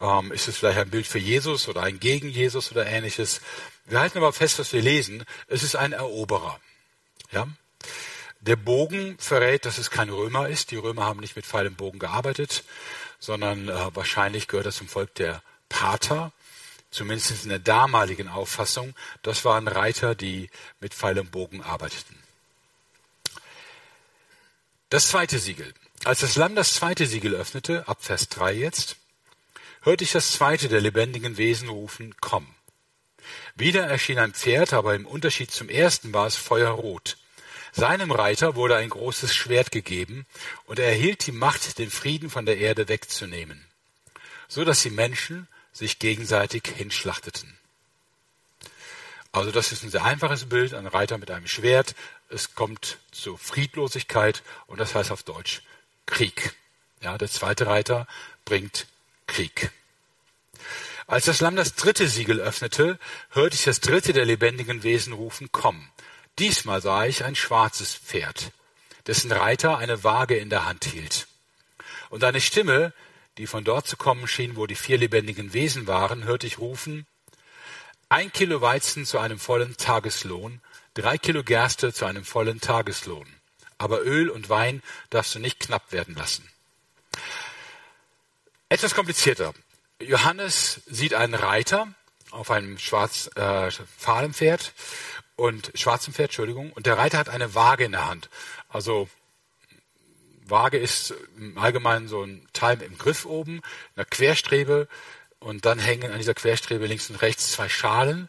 Ähm, 0.00 0.30
ist 0.32 0.48
es 0.48 0.58
vielleicht 0.58 0.78
ein 0.78 0.90
Bild 0.90 1.06
für 1.06 1.18
Jesus 1.18 1.68
oder 1.68 1.82
ein 1.82 1.98
gegen 1.98 2.28
Jesus 2.28 2.70
oder 2.70 2.86
ähnliches? 2.86 3.40
Wir 3.86 4.00
halten 4.00 4.18
aber 4.18 4.32
fest, 4.32 4.58
was 4.58 4.72
wir 4.72 4.82
lesen. 4.82 5.24
Es 5.48 5.62
ist 5.62 5.76
ein 5.76 5.92
Eroberer. 5.92 6.60
Ja? 7.32 7.48
Der 8.40 8.56
Bogen 8.56 9.16
verrät, 9.18 9.64
dass 9.64 9.78
es 9.78 9.90
kein 9.90 10.10
Römer 10.10 10.48
ist. 10.48 10.70
Die 10.70 10.76
Römer 10.76 11.04
haben 11.04 11.20
nicht 11.20 11.34
mit 11.34 11.46
Pfeil 11.46 11.66
und 11.66 11.76
Bogen 11.76 11.98
gearbeitet, 11.98 12.64
sondern 13.18 13.68
äh, 13.68 13.96
wahrscheinlich 13.96 14.46
gehört 14.46 14.66
er 14.66 14.72
zum 14.72 14.88
Volk 14.88 15.14
der 15.16 15.42
Pater, 15.68 16.32
zumindest 16.90 17.42
in 17.42 17.50
der 17.50 17.58
damaligen 17.58 18.28
Auffassung. 18.28 18.94
Das 19.22 19.44
waren 19.44 19.66
Reiter, 19.66 20.14
die 20.14 20.50
mit 20.80 20.94
Pfeil 20.94 21.18
und 21.18 21.32
Bogen 21.32 21.62
arbeiteten. 21.62 22.16
Das 24.90 25.08
zweite 25.08 25.38
Siegel. 25.38 25.74
Als 26.04 26.20
das 26.20 26.36
Lamm 26.36 26.54
das 26.54 26.72
zweite 26.72 27.06
Siegel 27.06 27.34
öffnete, 27.34 27.86
ab 27.86 27.98
Vers 28.00 28.30
3 28.30 28.54
jetzt, 28.54 28.96
hörte 29.82 30.02
ich 30.02 30.12
das 30.12 30.32
zweite 30.32 30.68
der 30.68 30.80
lebendigen 30.80 31.36
Wesen 31.36 31.68
rufen, 31.68 32.14
komm. 32.22 32.46
Wieder 33.54 33.86
erschien 33.86 34.18
ein 34.18 34.32
Pferd, 34.32 34.72
aber 34.72 34.94
im 34.94 35.04
Unterschied 35.04 35.50
zum 35.50 35.68
ersten 35.68 36.14
war 36.14 36.26
es 36.26 36.36
feuerrot. 36.36 37.18
Seinem 37.72 38.10
Reiter 38.10 38.54
wurde 38.54 38.76
ein 38.76 38.88
großes 38.88 39.34
Schwert 39.34 39.72
gegeben, 39.72 40.24
und 40.64 40.78
er 40.78 40.88
erhielt 40.88 41.26
die 41.26 41.32
Macht, 41.32 41.78
den 41.78 41.90
Frieden 41.90 42.30
von 42.30 42.46
der 42.46 42.56
Erde 42.56 42.88
wegzunehmen, 42.88 43.66
so 44.48 44.64
dass 44.64 44.80
die 44.80 44.90
Menschen 44.90 45.48
sich 45.70 45.98
gegenseitig 45.98 46.62
hinschlachteten. 46.74 47.58
Also 49.32 49.50
das 49.50 49.72
ist 49.72 49.84
ein 49.84 49.90
sehr 49.90 50.04
einfaches 50.04 50.46
Bild, 50.46 50.72
ein 50.72 50.86
Reiter 50.86 51.18
mit 51.18 51.30
einem 51.30 51.46
Schwert. 51.46 51.94
Es 52.28 52.54
kommt 52.54 52.98
zur 53.10 53.38
Friedlosigkeit 53.38 54.42
und 54.66 54.78
das 54.78 54.94
heißt 54.94 55.10
auf 55.10 55.22
Deutsch 55.22 55.62
Krieg. 56.04 56.54
Ja, 57.00 57.16
der 57.16 57.30
zweite 57.30 57.66
Reiter 57.66 58.06
bringt 58.44 58.86
Krieg. 59.26 59.70
Als 61.06 61.24
das 61.24 61.40
Lamm 61.40 61.56
das 61.56 61.74
dritte 61.74 62.06
Siegel 62.06 62.38
öffnete, 62.38 62.98
hörte 63.30 63.56
ich 63.56 63.64
das 63.64 63.80
dritte 63.80 64.12
der 64.12 64.26
lebendigen 64.26 64.82
Wesen 64.82 65.14
rufen, 65.14 65.48
komm. 65.52 65.90
Diesmal 66.38 66.82
sah 66.82 67.06
ich 67.06 67.24
ein 67.24 67.34
schwarzes 67.34 67.94
Pferd, 67.94 68.52
dessen 69.06 69.32
Reiter 69.32 69.78
eine 69.78 70.04
Waage 70.04 70.36
in 70.36 70.50
der 70.50 70.66
Hand 70.66 70.84
hielt. 70.84 71.28
Und 72.10 72.24
eine 72.24 72.42
Stimme, 72.42 72.92
die 73.38 73.46
von 73.46 73.64
dort 73.64 73.86
zu 73.86 73.96
kommen 73.96 74.28
schien, 74.28 74.56
wo 74.56 74.66
die 74.66 74.74
vier 74.74 74.98
lebendigen 74.98 75.54
Wesen 75.54 75.86
waren, 75.86 76.24
hörte 76.24 76.46
ich 76.46 76.58
rufen, 76.58 77.06
ein 78.10 78.32
Kilo 78.32 78.60
Weizen 78.60 79.06
zu 79.06 79.18
einem 79.18 79.38
vollen 79.38 79.76
Tageslohn, 79.76 80.60
drei 80.98 81.16
Kilo 81.16 81.44
Gerste 81.44 81.92
zu 81.92 82.04
einem 82.04 82.24
vollen 82.24 82.60
Tageslohn. 82.60 83.26
Aber 83.78 84.02
Öl 84.04 84.28
und 84.28 84.48
Wein 84.48 84.82
darfst 85.10 85.34
du 85.34 85.38
nicht 85.38 85.60
knapp 85.60 85.92
werden 85.92 86.16
lassen. 86.16 86.48
Etwas 88.68 88.94
komplizierter. 88.94 89.54
Johannes 90.00 90.80
sieht 90.86 91.14
einen 91.14 91.34
Reiter 91.34 91.88
auf 92.30 92.50
einem 92.50 92.78
schwarz, 92.78 93.30
äh, 93.36 93.70
fahlen 93.96 94.34
Pferd 94.34 94.72
und 95.36 95.70
schwarzen 95.74 96.12
Pferd, 96.12 96.30
Entschuldigung, 96.30 96.72
und 96.72 96.86
der 96.86 96.98
Reiter 96.98 97.18
hat 97.18 97.28
eine 97.28 97.54
Waage 97.54 97.84
in 97.84 97.92
der 97.92 98.06
Hand. 98.06 98.28
Also 98.68 99.08
Waage 100.44 100.78
ist 100.78 101.14
im 101.36 101.56
Allgemeinen 101.58 102.08
so 102.08 102.22
ein 102.22 102.46
Teil 102.52 102.82
im 102.82 102.98
Griff 102.98 103.24
oben, 103.24 103.62
eine 103.94 104.04
Querstrebe 104.04 104.88
und 105.38 105.64
dann 105.64 105.78
hängen 105.78 106.10
an 106.10 106.18
dieser 106.18 106.34
Querstrebe 106.34 106.86
links 106.86 107.08
und 107.08 107.16
rechts 107.16 107.52
zwei 107.52 107.68
Schalen 107.68 108.28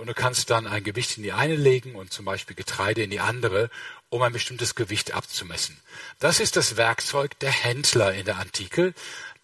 und 0.00 0.06
du 0.06 0.14
kannst 0.14 0.48
dann 0.48 0.66
ein 0.66 0.82
Gewicht 0.82 1.18
in 1.18 1.22
die 1.22 1.32
eine 1.32 1.56
legen 1.56 1.94
und 1.94 2.10
zum 2.10 2.24
Beispiel 2.24 2.56
Getreide 2.56 3.02
in 3.02 3.10
die 3.10 3.20
andere, 3.20 3.68
um 4.08 4.22
ein 4.22 4.32
bestimmtes 4.32 4.74
Gewicht 4.74 5.12
abzumessen. 5.12 5.78
Das 6.18 6.40
ist 6.40 6.56
das 6.56 6.78
Werkzeug 6.78 7.38
der 7.40 7.50
Händler 7.50 8.14
in 8.14 8.24
der 8.24 8.38
Antike, 8.38 8.94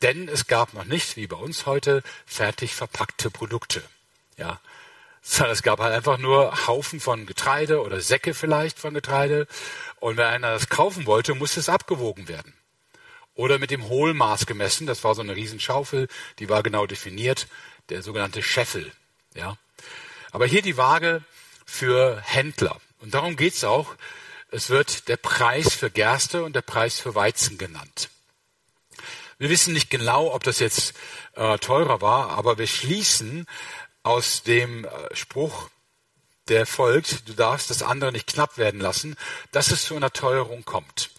denn 0.01 0.31
es 0.31 0.47
gab 0.47 0.73
noch 0.73 0.87
nicht, 0.87 1.19
wie 1.19 1.27
bei 1.27 1.37
uns 1.37 1.67
heute, 1.67 2.03
fertig 2.25 2.75
verpackte 2.75 3.31
Produkte. 3.31 3.83
Ja, 4.39 4.59
sondern 5.21 5.53
es 5.53 5.63
gab 5.63 5.79
halt 5.79 5.93
einfach 5.93 6.17
nur 6.17 6.67
Haufen 6.67 7.01
von 7.01 7.27
Getreide 7.27 7.83
oder 7.83 8.01
Säcke 8.01 8.33
vielleicht 8.33 8.79
von 8.79 8.95
Getreide. 8.95 9.47
Und 10.01 10.17
wenn 10.17 10.27
einer 10.27 10.53
das 10.53 10.71
kaufen 10.71 11.05
wollte, 11.05 11.35
musste 11.35 11.61
es 11.61 11.69
abgewogen 11.69 12.29
werden. 12.29 12.55
Oder 13.35 13.59
mit 13.59 13.71
dem 13.71 13.89
Hohlmaß 13.89 14.47
gemessen. 14.47 14.87
Das 14.87 15.05
war 15.05 15.15
so 15.15 15.21
eine 15.21 15.37
Riesenschaufel, 15.37 16.09
die 16.39 16.49
war 16.49 16.63
genau 16.63 16.87
definiert, 16.87 17.47
der 17.91 18.03
sogenannte 18.03 18.43
Scheffel. 18.43 18.91
Ja. 19.35 19.59
Aber 20.37 20.45
hier 20.45 20.61
die 20.61 20.77
Waage 20.77 21.23
für 21.65 22.21
Händler. 22.21 22.79
Und 22.99 23.15
darum 23.15 23.37
geht's 23.37 23.65
auch. 23.65 23.95
Es 24.51 24.69
wird 24.69 25.09
der 25.09 25.17
Preis 25.17 25.73
für 25.73 25.89
Gerste 25.89 26.45
und 26.45 26.55
der 26.55 26.61
Preis 26.61 27.01
für 27.01 27.15
Weizen 27.15 27.57
genannt. 27.57 28.11
Wir 29.39 29.49
wissen 29.49 29.73
nicht 29.73 29.89
genau, 29.89 30.35
ob 30.35 30.45
das 30.45 30.59
jetzt 30.59 30.93
äh, 31.37 31.57
teurer 31.57 32.03
war, 32.03 32.33
aber 32.33 32.59
wir 32.59 32.67
schließen, 32.67 33.47
aus 34.03 34.43
dem 34.43 34.85
äh, 34.85 34.89
Spruch, 35.17 35.71
der 36.49 36.67
folgt, 36.67 37.27
du 37.31 37.33
darfst 37.33 37.71
das 37.71 37.83
andere 37.83 38.13
nicht 38.13 38.27
knapp 38.27 38.59
werden 38.59 38.79
lassen, 38.79 39.17
dass 39.53 39.71
es 39.71 39.87
zu 39.87 39.97
einer 39.97 40.13
Teuerung 40.13 40.67
kommt. 40.67 41.13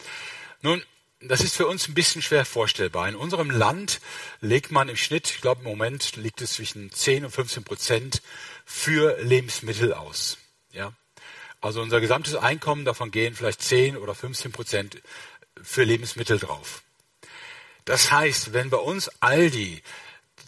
Nun, 0.62 0.84
das 1.22 1.42
ist 1.42 1.56
für 1.56 1.66
uns 1.66 1.88
ein 1.88 1.96
bisschen 1.96 2.22
schwer 2.22 2.46
vorstellbar. 2.46 3.10
In 3.10 3.16
unserem 3.16 3.50
Land 3.50 4.00
legt 4.42 4.72
man 4.72 4.90
im 4.90 4.96
Schnitt, 4.96 5.32
ich 5.32 5.42
glaube 5.42 5.62
im 5.64 5.68
Moment 5.68 6.16
liegt 6.18 6.42
es 6.42 6.54
zwischen 6.54 6.92
10 6.92 7.26
und 7.26 7.32
15 7.32 7.64
Prozent 7.64 8.22
für 8.68 9.18
Lebensmittel 9.24 9.94
aus. 9.94 10.38
Ja? 10.72 10.94
Also 11.62 11.82
unser 11.82 12.02
gesamtes 12.02 12.36
Einkommen, 12.36 12.86
davon 12.86 13.10
gehen 13.10 13.34
vielleicht 13.34 13.64
10 13.64 13.98
oder 13.98 14.14
15 14.14 14.52
Prozent 14.52 15.02
für 15.60 15.84
Lebensmittel 15.84 16.38
drauf. 16.38 16.84
Das 17.86 18.12
heißt, 18.12 18.54
wenn 18.54 18.70
bei 18.70 18.78
uns 18.78 19.10
Aldi 19.22 19.82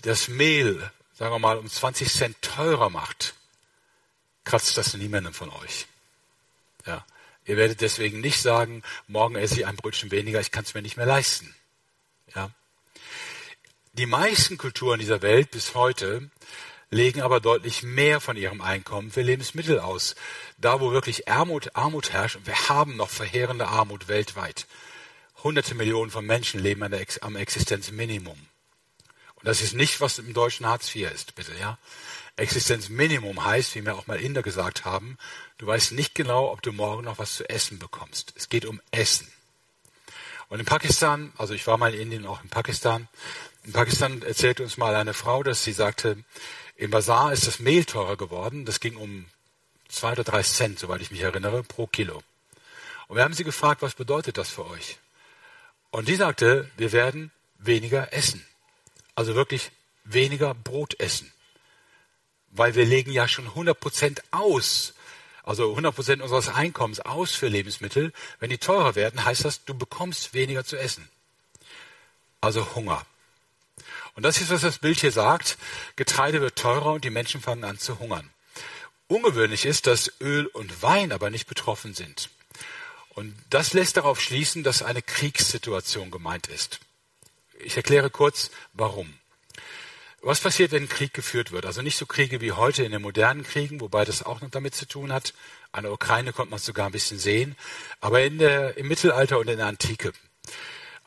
das 0.03 0.27
Mehl 0.27 0.91
sagen 1.19 1.33
wir 1.33 1.39
mal, 1.39 1.57
um 1.57 1.69
20 1.69 2.09
Cent 2.09 2.41
teurer 2.41 2.89
macht, 2.89 3.33
kratzt 4.45 4.77
das 4.77 4.93
niemandem 4.93 5.33
von 5.33 5.49
euch. 5.49 5.85
Ja. 6.85 7.05
Ihr 7.45 7.57
werdet 7.57 7.81
deswegen 7.81 8.21
nicht 8.21 8.41
sagen, 8.41 8.83
morgen 9.07 9.35
esse 9.35 9.59
ich 9.59 9.65
ein 9.65 9.75
Brötchen 9.75 10.11
weniger, 10.11 10.39
ich 10.39 10.51
kann 10.51 10.63
es 10.63 10.73
mir 10.73 10.81
nicht 10.81 10.95
mehr 10.95 11.05
leisten. 11.05 11.53
Ja. 12.33 12.51
Die 13.93 14.05
meisten 14.05 14.57
Kulturen 14.57 14.99
dieser 14.99 15.21
Welt 15.21 15.51
bis 15.51 15.75
heute 15.75 16.29
legen 16.91 17.21
aber 17.21 17.39
deutlich 17.39 17.83
mehr 17.83 18.19
von 18.19 18.35
ihrem 18.35 18.61
Einkommen 18.61 19.11
für 19.11 19.21
Lebensmittel 19.21 19.79
aus. 19.79 20.15
Da, 20.57 20.79
wo 20.79 20.91
wirklich 20.91 21.27
Armut, 21.27 21.75
Armut 21.75 22.11
herrscht, 22.11 22.35
und 22.35 22.47
wir 22.47 22.69
haben 22.69 22.95
noch 22.95 23.09
verheerende 23.09 23.67
Armut 23.67 24.07
weltweit. 24.07 24.65
Hunderte 25.43 25.75
Millionen 25.75 26.11
von 26.11 26.25
Menschen 26.25 26.59
leben 26.59 26.83
an 26.83 26.91
der, 26.91 27.05
am 27.21 27.35
Existenzminimum. 27.35 28.37
Und 29.35 29.47
das 29.47 29.61
ist 29.61 29.73
nicht, 29.73 30.01
was 30.01 30.19
im 30.19 30.33
deutschen 30.33 30.65
Hartz 30.65 30.93
IV 30.93 31.11
ist, 31.11 31.35
bitte, 31.35 31.53
ja. 31.59 31.77
Existenzminimum 32.35 33.45
heißt, 33.45 33.75
wie 33.75 33.81
mir 33.81 33.95
auch 33.95 34.07
mal 34.07 34.19
Inder 34.19 34.41
gesagt 34.41 34.85
haben, 34.85 35.17
du 35.57 35.67
weißt 35.67 35.91
nicht 35.91 36.15
genau, 36.15 36.51
ob 36.51 36.61
du 36.61 36.71
morgen 36.71 37.03
noch 37.03 37.19
was 37.19 37.35
zu 37.35 37.49
essen 37.49 37.79
bekommst. 37.79 38.33
Es 38.35 38.49
geht 38.49 38.65
um 38.65 38.81
Essen. 38.91 39.27
Und 40.47 40.59
in 40.59 40.65
Pakistan, 40.65 41.31
also 41.37 41.53
ich 41.53 41.67
war 41.67 41.77
mal 41.77 41.93
in 41.93 42.01
Indien, 42.01 42.25
auch 42.25 42.41
in 42.43 42.49
Pakistan, 42.49 43.07
in 43.65 43.73
Pakistan 43.73 44.21
erzählte 44.21 44.63
uns 44.63 44.77
mal 44.77 44.95
eine 44.95 45.13
Frau, 45.13 45.43
dass 45.43 45.63
sie 45.63 45.73
sagte, 45.73 46.23
im 46.79 46.91
Bazar 46.91 47.33
ist 47.33 47.45
das 47.45 47.59
Mehl 47.59 47.83
teurer 47.83 48.15
geworden. 48.15 48.63
Das 48.63 48.79
ging 48.79 48.95
um 48.95 49.25
zwei 49.89 50.13
oder 50.13 50.23
drei 50.23 50.41
Cent, 50.43 50.79
soweit 50.79 51.01
ich 51.01 51.11
mich 51.11 51.19
erinnere, 51.19 51.61
pro 51.61 51.87
Kilo. 51.87 52.23
Und 53.09 53.17
wir 53.17 53.23
haben 53.23 53.33
sie 53.33 53.43
gefragt, 53.43 53.81
was 53.81 53.95
bedeutet 53.95 54.37
das 54.37 54.49
für 54.49 54.65
euch? 54.65 54.97
Und 55.91 56.07
die 56.07 56.15
sagte, 56.15 56.71
wir 56.77 56.93
werden 56.93 57.31
weniger 57.57 58.13
essen. 58.13 58.45
Also 59.13 59.35
wirklich 59.35 59.71
weniger 60.05 60.53
Brot 60.53 60.97
essen. 61.01 61.29
Weil 62.49 62.75
wir 62.75 62.85
legen 62.85 63.11
ja 63.11 63.27
schon 63.27 63.47
100 63.47 63.77
Prozent 63.77 64.23
aus. 64.31 64.93
Also 65.43 65.71
100 65.71 65.93
Prozent 65.93 66.21
unseres 66.21 66.47
Einkommens 66.47 67.01
aus 67.01 67.35
für 67.35 67.49
Lebensmittel. 67.49 68.13
Wenn 68.39 68.51
die 68.51 68.57
teurer 68.57 68.95
werden, 68.95 69.25
heißt 69.25 69.43
das, 69.43 69.65
du 69.65 69.73
bekommst 69.73 70.33
weniger 70.33 70.63
zu 70.63 70.77
essen. 70.77 71.09
Also 72.39 72.73
Hunger. 72.73 73.05
Und 74.15 74.23
das 74.23 74.41
ist, 74.41 74.49
was 74.49 74.61
das 74.61 74.79
Bild 74.79 74.99
hier 74.99 75.11
sagt. 75.11 75.57
Getreide 75.95 76.41
wird 76.41 76.57
teurer 76.57 76.93
und 76.93 77.05
die 77.05 77.09
Menschen 77.09 77.41
fangen 77.41 77.63
an 77.63 77.77
zu 77.77 77.99
hungern. 77.99 78.29
Ungewöhnlich 79.07 79.65
ist, 79.65 79.87
dass 79.87 80.11
Öl 80.21 80.45
und 80.47 80.81
Wein 80.81 81.11
aber 81.11 81.29
nicht 81.29 81.47
betroffen 81.47 81.93
sind. 81.93 82.29
Und 83.09 83.35
das 83.49 83.73
lässt 83.73 83.97
darauf 83.97 84.21
schließen, 84.21 84.63
dass 84.63 84.83
eine 84.83 85.01
Kriegssituation 85.01 86.11
gemeint 86.11 86.47
ist. 86.47 86.79
Ich 87.59 87.75
erkläre 87.75 88.09
kurz, 88.09 88.51
warum. 88.73 89.13
Was 90.21 90.41
passiert, 90.41 90.71
wenn 90.71 90.89
Krieg 90.89 91.13
geführt 91.13 91.51
wird? 91.51 91.65
Also 91.65 91.81
nicht 91.81 91.97
so 91.97 92.05
Kriege 92.05 92.41
wie 92.41 92.51
heute 92.51 92.83
in 92.83 92.91
den 92.91 93.01
modernen 93.01 93.43
Kriegen, 93.43 93.79
wobei 93.79 94.03
das 94.03 94.21
auch 94.21 94.41
noch 94.41 94.49
damit 94.49 94.75
zu 94.75 94.85
tun 94.85 95.13
hat. 95.13 95.33
An 95.71 95.83
der 95.83 95.93
Ukraine 95.93 96.33
konnte 96.33 96.51
man 96.51 96.57
es 96.57 96.65
sogar 96.65 96.87
ein 96.87 96.91
bisschen 96.91 97.19
sehen. 97.19 97.55
Aber 98.01 98.21
in 98.21 98.37
der, 98.37 98.77
im 98.77 98.87
Mittelalter 98.87 99.39
und 99.39 99.49
in 99.49 99.57
der 99.57 99.67
Antike. 99.67 100.11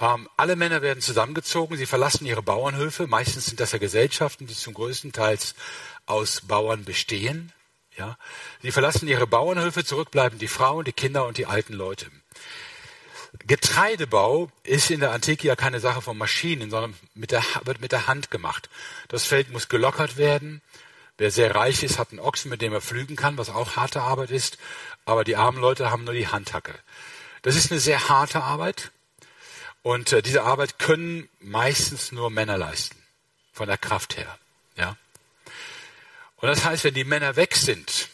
Ähm, 0.02 0.28
alle 0.36 0.56
Männer 0.56 0.82
werden 0.82 1.00
zusammengezogen, 1.00 1.76
sie 1.76 1.86
verlassen 1.86 2.26
ihre 2.26 2.42
Bauernhöfe. 2.42 3.06
Meistens 3.06 3.46
sind 3.46 3.60
das 3.60 3.70
ja 3.70 3.78
Gesellschaften, 3.78 4.48
die 4.48 4.54
zum 4.54 4.74
größten 4.74 5.12
Teil 5.12 5.38
aus 6.06 6.40
Bauern 6.40 6.84
bestehen. 6.84 7.52
Ja, 7.96 8.18
sie 8.62 8.72
verlassen 8.72 9.06
ihre 9.06 9.28
Bauernhöfe, 9.28 9.84
zurückbleiben 9.84 10.40
die 10.40 10.48
Frauen, 10.48 10.84
die 10.84 10.92
Kinder 10.92 11.24
und 11.26 11.38
die 11.38 11.46
alten 11.46 11.74
Leute. 11.74 12.10
Getreidebau 13.46 14.50
ist 14.64 14.90
in 14.90 15.00
der 15.00 15.12
Antike 15.12 15.46
ja 15.46 15.56
keine 15.56 15.78
Sache 15.78 16.02
von 16.02 16.18
Maschinen, 16.18 16.70
sondern 16.70 16.94
mit 17.14 17.30
der, 17.30 17.44
wird 17.64 17.80
mit 17.80 17.92
der 17.92 18.08
Hand 18.08 18.30
gemacht. 18.30 18.68
Das 19.08 19.24
Feld 19.24 19.50
muss 19.52 19.68
gelockert 19.68 20.16
werden. 20.16 20.62
Wer 21.16 21.30
sehr 21.30 21.54
reich 21.54 21.82
ist, 21.84 21.98
hat 21.98 22.10
einen 22.10 22.20
Ochsen, 22.20 22.50
mit 22.50 22.60
dem 22.60 22.72
er 22.72 22.80
pflügen 22.80 23.14
kann, 23.14 23.38
was 23.38 23.50
auch 23.50 23.76
harte 23.76 24.02
Arbeit 24.02 24.30
ist. 24.32 24.58
Aber 25.04 25.22
die 25.22 25.36
armen 25.36 25.60
Leute 25.60 25.90
haben 25.90 26.04
nur 26.04 26.14
die 26.14 26.28
Handhacke. 26.28 26.74
Das 27.42 27.54
ist 27.54 27.70
eine 27.70 27.80
sehr 27.80 28.08
harte 28.08 28.42
Arbeit. 28.42 28.90
Und 29.82 30.12
äh, 30.12 30.22
diese 30.22 30.42
Arbeit 30.42 30.78
können 30.78 31.28
meistens 31.40 32.12
nur 32.12 32.30
Männer 32.30 32.58
leisten. 32.58 32.96
Von 33.52 33.68
der 33.68 33.78
Kraft 33.78 34.16
her. 34.16 34.38
Ja. 34.76 34.96
Und 36.36 36.48
das 36.48 36.64
heißt, 36.64 36.84
wenn 36.84 36.94
die 36.94 37.04
Männer 37.04 37.36
weg 37.36 37.54
sind, 37.54 38.08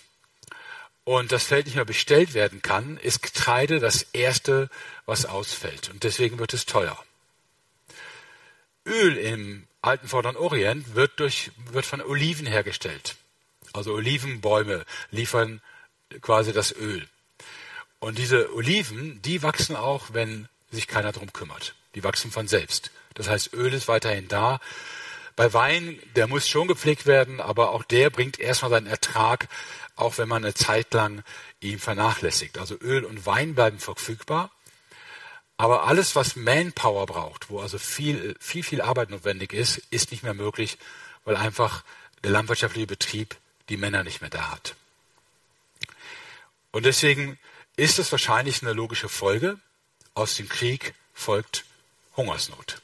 und 1.09 1.33
das 1.33 1.45
Feld 1.45 1.65
nicht 1.65 1.77
mehr 1.77 1.87
bestellt 1.87 2.35
werden 2.35 2.61
kann, 2.61 2.99
ist 2.99 3.23
Getreide 3.23 3.81
das 3.81 4.03
erste, 4.13 4.69
was 5.07 5.25
ausfällt. 5.25 5.89
Und 5.89 6.05
deswegen 6.05 6.39
wird 6.39 6.53
es 6.53 6.67
teuer. 6.67 7.03
Öl 8.85 9.17
im 9.17 9.67
alten 9.81 10.07
Vorderen 10.07 10.37
Orient 10.37 10.95
wird, 10.95 11.19
durch, 11.19 11.51
wird 11.73 11.87
von 11.87 12.03
Oliven 12.03 12.47
hergestellt. 12.47 13.17
Also 13.73 13.95
Olivenbäume 13.95 14.85
liefern 15.11 15.63
quasi 16.21 16.53
das 16.53 16.77
Öl. 16.77 17.09
Und 18.01 18.19
diese 18.19 18.53
Oliven, 18.53 19.23
die 19.23 19.43
wachsen 19.43 19.77
auch, 19.77 20.13
wenn 20.13 20.47
sich 20.71 20.87
keiner 20.87 21.13
drum 21.13 21.33
kümmert. 21.33 21.75
Die 21.95 22.05
wachsen 22.05 22.31
von 22.31 22.49
selbst. 22.49 22.91
Das 23.15 23.29
heißt, 23.29 23.53
Öl 23.55 23.73
ist 23.73 23.89
weiterhin 23.89 24.29
da. 24.29 24.61
Bei 25.37 25.53
Wein, 25.53 25.99
der 26.17 26.27
muss 26.27 26.49
schon 26.49 26.69
gepflegt 26.69 27.07
werden, 27.07 27.41
aber 27.41 27.71
auch 27.71 27.85
der 27.85 28.11
bringt 28.11 28.39
erstmal 28.41 28.71
seinen 28.71 28.87
Ertrag 28.87 29.49
auch 29.99 30.19
wenn 30.19 30.29
man 30.29 30.45
eine 30.45 30.55
Zeit 30.55 30.95
lang 30.95 31.23
ihn 31.61 31.79
vernachlässigt. 31.79 32.59
Also 32.59 32.77
Öl 32.81 33.05
und 33.05 33.27
Wein 33.27 33.55
bleiben 33.55 33.79
verfügbar. 33.79 34.51
Aber 35.57 35.85
alles, 35.85 36.15
was 36.15 36.37
Manpower 36.37 37.07
braucht, 37.07 37.51
wo 37.51 37.61
also 37.61 37.79
viel, 37.79 38.37
viel, 38.39 38.63
viel 38.63 38.81
Arbeit 38.81 39.11
notwendig 39.11 39.53
ist, 39.53 39.79
ist 39.91 40.13
nicht 40.13 40.23
mehr 40.23 40.35
möglich, 40.35 40.79
weil 41.25 41.37
einfach 41.37 41.83
der 42.23 42.31
landwirtschaftliche 42.31 42.87
Betrieb 42.87 43.37
die 43.69 43.77
Männer 43.77 44.05
nicht 44.05 44.21
mehr 44.21 44.31
da 44.31 44.53
hat. 44.53 44.77
Und 46.71 46.87
deswegen 46.87 47.39
ist 47.77 47.99
es 47.99 48.13
wahrscheinlich 48.13 48.63
eine 48.63 48.73
logische 48.73 49.09
Folge. 49.09 49.59
Aus 50.19 50.35
dem 50.35 50.49
Krieg 50.49 50.95
folgt 51.15 51.65
Hungersnot. 52.17 52.83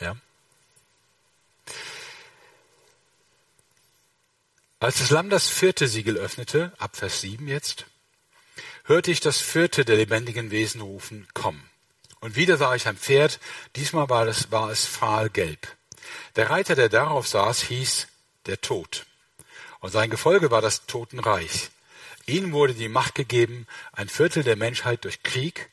Ja. 0.00 0.16
Als 4.80 4.96
das 4.96 5.10
Lamm 5.10 5.28
das 5.28 5.46
vierte 5.46 5.88
Siegel 5.88 6.16
öffnete, 6.16 6.72
ab 6.78 6.96
Vers 6.96 7.20
7 7.20 7.48
jetzt, 7.48 7.84
hörte 8.84 9.10
ich 9.10 9.20
das 9.20 9.42
vierte 9.42 9.84
der 9.84 9.96
lebendigen 9.96 10.50
Wesen 10.50 10.80
rufen, 10.80 11.28
komm. 11.34 11.62
Und 12.20 12.34
wieder 12.34 12.56
sah 12.56 12.74
ich 12.74 12.88
ein 12.88 12.96
Pferd, 12.96 13.40
diesmal 13.76 14.08
war 14.08 14.26
es, 14.26 14.50
war 14.50 14.70
es 14.70 14.86
fahlgelb. 14.86 15.76
Der 16.36 16.48
Reiter, 16.48 16.74
der 16.74 16.88
darauf 16.88 17.28
saß, 17.28 17.60
hieß 17.64 18.06
der 18.46 18.62
Tod. 18.62 19.04
Und 19.80 19.90
sein 19.90 20.08
Gefolge 20.08 20.50
war 20.50 20.62
das 20.62 20.86
Totenreich. 20.86 21.68
Ihnen 22.24 22.54
wurde 22.54 22.72
die 22.72 22.88
Macht 22.88 23.16
gegeben, 23.16 23.66
ein 23.92 24.08
Viertel 24.08 24.42
der 24.42 24.56
Menschheit 24.56 25.04
durch 25.04 25.22
Krieg, 25.22 25.68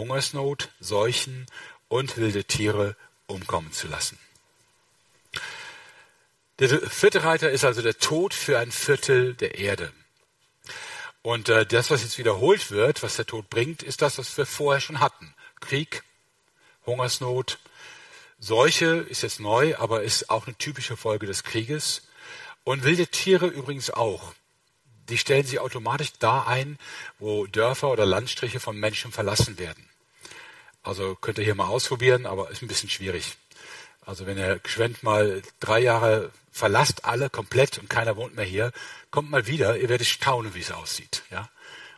Hungersnot, 0.00 0.70
Seuchen 0.80 1.46
und 1.88 2.16
wilde 2.16 2.44
Tiere 2.44 2.96
umkommen 3.26 3.70
zu 3.70 3.86
lassen. 3.86 4.18
Der 6.58 6.68
vierte 6.88 7.22
Reiter 7.22 7.50
ist 7.50 7.64
also 7.64 7.82
der 7.82 7.98
Tod 7.98 8.32
für 8.32 8.58
ein 8.58 8.72
Viertel 8.72 9.34
der 9.34 9.58
Erde. 9.58 9.92
Und 11.20 11.50
äh, 11.50 11.66
das, 11.66 11.90
was 11.90 12.02
jetzt 12.02 12.16
wiederholt 12.16 12.70
wird, 12.70 13.02
was 13.02 13.16
der 13.16 13.26
Tod 13.26 13.50
bringt, 13.50 13.82
ist 13.82 14.00
das, 14.00 14.16
was 14.16 14.36
wir 14.38 14.46
vorher 14.46 14.80
schon 14.80 15.00
hatten. 15.00 15.34
Krieg, 15.60 16.02
Hungersnot, 16.86 17.58
Seuche 18.38 19.04
ist 19.10 19.22
jetzt 19.22 19.38
neu, 19.38 19.76
aber 19.76 20.02
ist 20.02 20.30
auch 20.30 20.46
eine 20.46 20.56
typische 20.56 20.96
Folge 20.96 21.26
des 21.26 21.44
Krieges. 21.44 22.08
Und 22.64 22.84
wilde 22.84 23.06
Tiere 23.06 23.48
übrigens 23.48 23.90
auch. 23.90 24.32
Die 25.10 25.18
stellen 25.18 25.44
sich 25.44 25.58
automatisch 25.58 26.12
da 26.18 26.44
ein, 26.44 26.78
wo 27.18 27.46
Dörfer 27.46 27.90
oder 27.90 28.06
Landstriche 28.06 28.60
von 28.60 28.76
Menschen 28.78 29.12
verlassen 29.12 29.58
werden. 29.58 29.88
Also 30.82 31.14
könnt 31.14 31.38
ihr 31.38 31.44
hier 31.44 31.54
mal 31.54 31.66
ausprobieren, 31.66 32.26
aber 32.26 32.50
ist 32.50 32.62
ein 32.62 32.68
bisschen 32.68 32.88
schwierig. 32.88 33.36
Also 34.06 34.26
wenn 34.26 34.38
ihr 34.38 34.58
geschwind 34.60 35.02
mal 35.02 35.42
drei 35.60 35.80
Jahre 35.80 36.30
verlasst 36.52 37.04
alle 37.04 37.30
komplett 37.30 37.78
und 37.78 37.90
keiner 37.90 38.16
wohnt 38.16 38.34
mehr 38.34 38.44
hier, 38.44 38.72
kommt 39.10 39.30
mal 39.30 39.46
wieder, 39.46 39.76
ihr 39.78 39.88
werdet 39.88 40.06
staunen, 40.06 40.54
wie 40.54 40.60
es 40.60 40.72
aussieht. 40.72 41.22
Ja? 41.30 41.48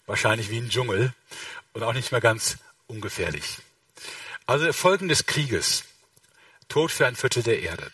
Wahrscheinlich 0.07 0.51
wie 0.51 0.59
ein 0.59 0.71
Dschungel 0.71 1.15
und 1.73 1.83
auch 1.83 1.93
nicht 1.93 2.13
mehr 2.13 2.21
ganz 2.21 2.59
ungefährlich. 2.87 3.59
Also 4.47 4.73
Folgen 4.73 5.09
des 5.09 5.27
Krieges. 5.27 5.85
Tod 6.69 6.91
für 6.91 7.07
ein 7.07 7.17
Viertel 7.17 7.43
der 7.43 7.61
Erde. 7.61 7.93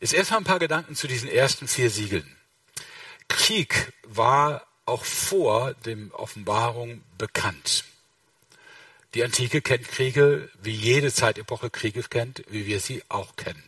Jetzt 0.00 0.14
erstmal 0.14 0.40
ein 0.40 0.44
paar 0.44 0.58
Gedanken 0.58 0.94
zu 0.94 1.06
diesen 1.06 1.28
ersten 1.28 1.68
vier 1.68 1.90
Siegeln. 1.90 2.36
Krieg 3.32 3.92
war 4.04 4.66
auch 4.84 5.04
vor 5.04 5.72
dem 5.86 6.12
Offenbarung 6.12 7.02
bekannt. 7.16 7.84
Die 9.14 9.24
Antike 9.24 9.62
kennt 9.62 9.88
Kriege, 9.88 10.50
wie 10.62 10.74
jede 10.74 11.12
Zeitepoche 11.12 11.70
Kriege 11.70 12.02
kennt, 12.02 12.44
wie 12.48 12.66
wir 12.66 12.78
sie 12.78 13.02
auch 13.08 13.36
kennen. 13.36 13.62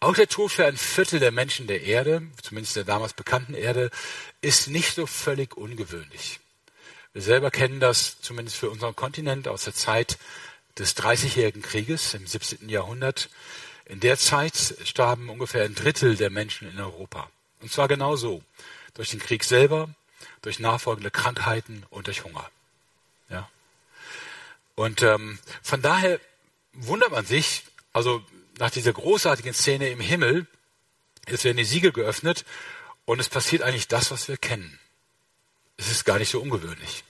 Auch 0.00 0.14
der 0.14 0.28
Tod 0.28 0.52
für 0.52 0.66
ein 0.66 0.76
Viertel 0.76 1.20
der 1.20 1.32
Menschen 1.32 1.66
der 1.66 1.82
Erde, 1.82 2.22
zumindest 2.42 2.76
der 2.76 2.84
damals 2.84 3.14
bekannten 3.14 3.54
Erde, 3.54 3.90
ist 4.42 4.68
nicht 4.68 4.94
so 4.94 5.06
völlig 5.06 5.56
ungewöhnlich. 5.56 6.38
Wir 7.14 7.22
selber 7.22 7.50
kennen 7.50 7.80
das 7.80 8.20
zumindest 8.20 8.58
für 8.58 8.70
unseren 8.70 8.94
Kontinent 8.94 9.48
aus 9.48 9.64
der 9.64 9.74
Zeit 9.74 10.18
des 10.78 10.94
Dreißigjährigen 10.94 11.62
Krieges 11.62 12.12
im 12.12 12.26
17. 12.26 12.68
Jahrhundert. 12.68 13.30
In 13.86 14.00
der 14.00 14.18
Zeit 14.18 14.74
starben 14.84 15.30
ungefähr 15.30 15.64
ein 15.64 15.74
Drittel 15.74 16.16
der 16.16 16.30
Menschen 16.30 16.70
in 16.70 16.78
Europa. 16.78 17.30
Und 17.60 17.72
zwar 17.72 17.88
genau 17.88 18.16
so. 18.16 18.42
Durch 18.94 19.10
den 19.10 19.20
Krieg 19.20 19.44
selber, 19.44 19.90
durch 20.42 20.58
nachfolgende 20.58 21.10
Krankheiten 21.10 21.84
und 21.90 22.06
durch 22.06 22.24
Hunger. 22.24 22.50
Ja. 23.28 23.48
Und 24.74 25.02
ähm, 25.02 25.38
von 25.62 25.82
daher 25.82 26.20
wundert 26.72 27.10
man 27.10 27.26
sich, 27.26 27.64
also 27.92 28.24
nach 28.58 28.70
dieser 28.70 28.92
großartigen 28.92 29.54
Szene 29.54 29.90
im 29.90 30.00
Himmel, 30.00 30.46
jetzt 31.28 31.44
werden 31.44 31.56
die 31.56 31.64
Siegel 31.64 31.92
geöffnet 31.92 32.44
und 33.04 33.20
es 33.20 33.28
passiert 33.28 33.62
eigentlich 33.62 33.88
das, 33.88 34.10
was 34.10 34.28
wir 34.28 34.36
kennen. 34.36 34.78
Es 35.76 35.90
ist 35.90 36.04
gar 36.04 36.18
nicht 36.18 36.30
so 36.30 36.40
ungewöhnlich. 36.40 37.04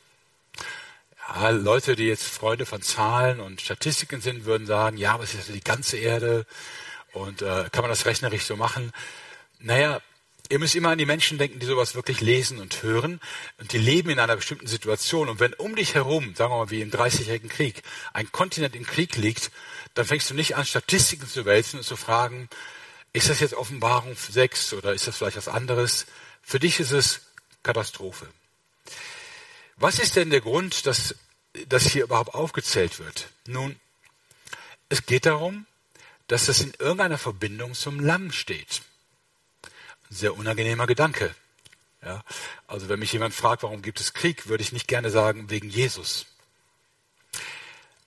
Ja, 1.29 1.51
Leute, 1.51 1.97
die 1.97 2.07
jetzt 2.07 2.25
Freunde 2.25 2.67
von 2.67 2.83
Zahlen 2.83 3.41
und 3.41 3.61
Statistiken 3.61 4.21
sind, 4.21 4.45
würden 4.45 4.67
sagen, 4.67 4.97
ja, 4.97 5.13
aber 5.13 5.25
es 5.25 5.35
ist 5.35 5.49
die 5.49 5.61
ganze 5.61 5.99
Erde 5.99 6.47
und 7.13 7.43
äh, 7.43 7.69
kann 7.71 7.83
man 7.83 7.91
das 7.91 8.07
rechnerisch 8.07 8.45
so 8.45 8.57
machen? 8.57 8.93
Naja, 9.59 10.01
Ihr 10.51 10.59
müsst 10.59 10.75
immer 10.75 10.91
an 10.91 10.99
die 10.99 11.05
Menschen 11.05 11.37
denken, 11.37 11.59
die 11.59 11.67
sowas 11.67 11.95
wirklich 11.95 12.23
lesen 12.23 12.59
und 12.59 12.83
hören. 12.83 13.21
Und 13.59 13.73
die 13.73 13.79
leben 13.79 14.09
in 14.09 14.19
einer 14.19 14.37
bestimmten 14.37 14.67
Situation. 14.67 15.29
Und 15.29 15.41
wenn 15.41 15.53
um 15.53 15.77
dich 15.77 15.95
herum, 15.95 16.35
sagen 16.35 16.53
wir 16.53 16.59
mal 16.59 16.71
wie 16.71 16.81
im 16.81 16.91
Dreißigjährigen 16.91 17.51
Krieg, 17.51 17.83
ein 18.15 18.33
Kontinent 18.33 18.75
im 18.75 18.87
Krieg 18.87 19.17
liegt, 19.17 19.51
dann 19.93 20.07
fängst 20.07 20.31
du 20.31 20.35
nicht 20.35 20.57
an, 20.57 20.65
Statistiken 20.65 21.29
zu 21.29 21.45
wälzen 21.45 21.81
und 21.81 21.85
zu 21.85 21.97
fragen, 21.97 22.49
ist 23.13 23.29
das 23.29 23.41
jetzt 23.41 23.55
Offenbarung 23.55 24.17
6 24.17 24.73
oder 24.75 24.95
ist 24.95 25.07
das 25.07 25.19
vielleicht 25.19 25.37
was 25.37 25.49
anderes? 25.49 26.07
Für 26.43 26.59
dich 26.59 26.81
ist 26.81 26.93
es 26.93 27.21
Katastrophe. 27.63 28.27
Was 29.77 29.99
ist 29.99 30.17
denn 30.17 30.31
der 30.31 30.41
Grund, 30.41 30.87
dass 30.87 31.15
das 31.69 31.85
hier 31.85 32.05
überhaupt 32.05 32.35
aufgezählt 32.35 32.99
wird? 32.99 33.29
Nun, 33.47 33.79
es 34.89 35.05
geht 35.05 35.27
darum, 35.27 35.67
dass 36.27 36.47
das 36.47 36.61
in 36.61 36.73
irgendeiner 36.79 37.19
Verbindung 37.19 37.75
zum 37.75 38.01
Lamm 38.01 38.33
steht 38.33 38.83
sehr 40.11 40.37
unangenehmer 40.37 40.87
Gedanke. 40.87 41.35
Ja, 42.05 42.23
also 42.67 42.89
wenn 42.89 43.01
mich 43.01 43.13
jemand 43.13 43.35
fragt, 43.35 43.63
warum 43.63 43.83
gibt 43.83 44.01
es 44.01 44.15
Krieg, 44.15 44.49
würde 44.49 44.63
ich 44.63 44.73
nicht 44.73 44.87
gerne 44.87 45.11
sagen, 45.11 45.51
wegen 45.51 45.69
Jesus. 45.69 46.27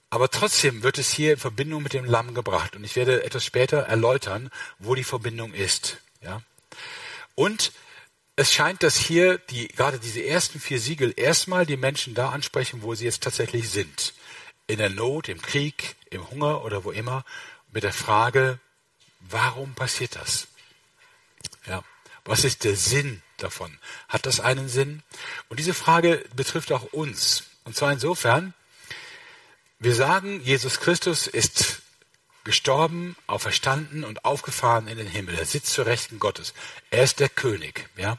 Aber 0.09 0.29
trotzdem 0.29 0.83
wird 0.83 0.97
es 0.97 1.11
hier 1.11 1.33
in 1.33 1.39
Verbindung 1.39 1.83
mit 1.83 1.93
dem 1.93 2.05
Lamm 2.05 2.33
gebracht. 2.33 2.75
Und 2.75 2.83
ich 2.83 2.95
werde 2.97 3.23
etwas 3.23 3.45
später 3.45 3.79
erläutern, 3.79 4.49
wo 4.77 4.93
die 4.93 5.05
Verbindung 5.05 5.53
ist. 5.53 5.97
Ja? 6.21 6.41
Und 7.35 7.71
es 8.35 8.51
scheint, 8.51 8.83
dass 8.83 8.97
hier 8.97 9.37
die, 9.37 9.69
gerade 9.69 9.99
diese 9.99 10.23
ersten 10.23 10.59
vier 10.59 10.79
Siegel 10.79 11.13
erstmal 11.15 11.65
die 11.65 11.77
Menschen 11.77 12.13
da 12.13 12.29
ansprechen, 12.29 12.81
wo 12.81 12.93
sie 12.93 13.05
jetzt 13.05 13.23
tatsächlich 13.23 13.69
sind. 13.69 14.13
In 14.67 14.79
der 14.79 14.89
Not, 14.89 15.29
im 15.29 15.41
Krieg, 15.41 15.95
im 16.09 16.29
Hunger 16.29 16.63
oder 16.65 16.83
wo 16.83 16.91
immer, 16.91 17.23
mit 17.71 17.83
der 17.83 17.93
Frage, 17.93 18.59
warum 19.19 19.75
passiert 19.75 20.15
das? 20.15 20.47
Ja. 21.65 21.83
Was 22.25 22.43
ist 22.43 22.63
der 22.63 22.75
Sinn 22.75 23.21
davon? 23.37 23.77
Hat 24.07 24.25
das 24.25 24.39
einen 24.39 24.69
Sinn? 24.69 25.03
Und 25.49 25.59
diese 25.59 25.73
Frage 25.73 26.23
betrifft 26.35 26.71
auch 26.71 26.93
uns. 26.93 27.45
Und 27.63 27.75
zwar 27.75 27.91
insofern, 27.91 28.53
wir 29.79 29.95
sagen, 29.95 30.41
Jesus 30.41 30.79
Christus 30.79 31.27
ist 31.27 31.81
gestorben, 32.43 33.15
auferstanden 33.27 34.03
und 34.03 34.25
aufgefahren 34.25 34.87
in 34.87 34.97
den 34.97 35.07
Himmel. 35.07 35.35
Er 35.35 35.45
sitzt 35.45 35.73
zur 35.73 35.85
Rechten 35.85 36.19
Gottes. 36.19 36.53
Er 36.89 37.03
ist 37.03 37.19
der 37.19 37.29
König, 37.29 37.89
ja. 37.97 38.17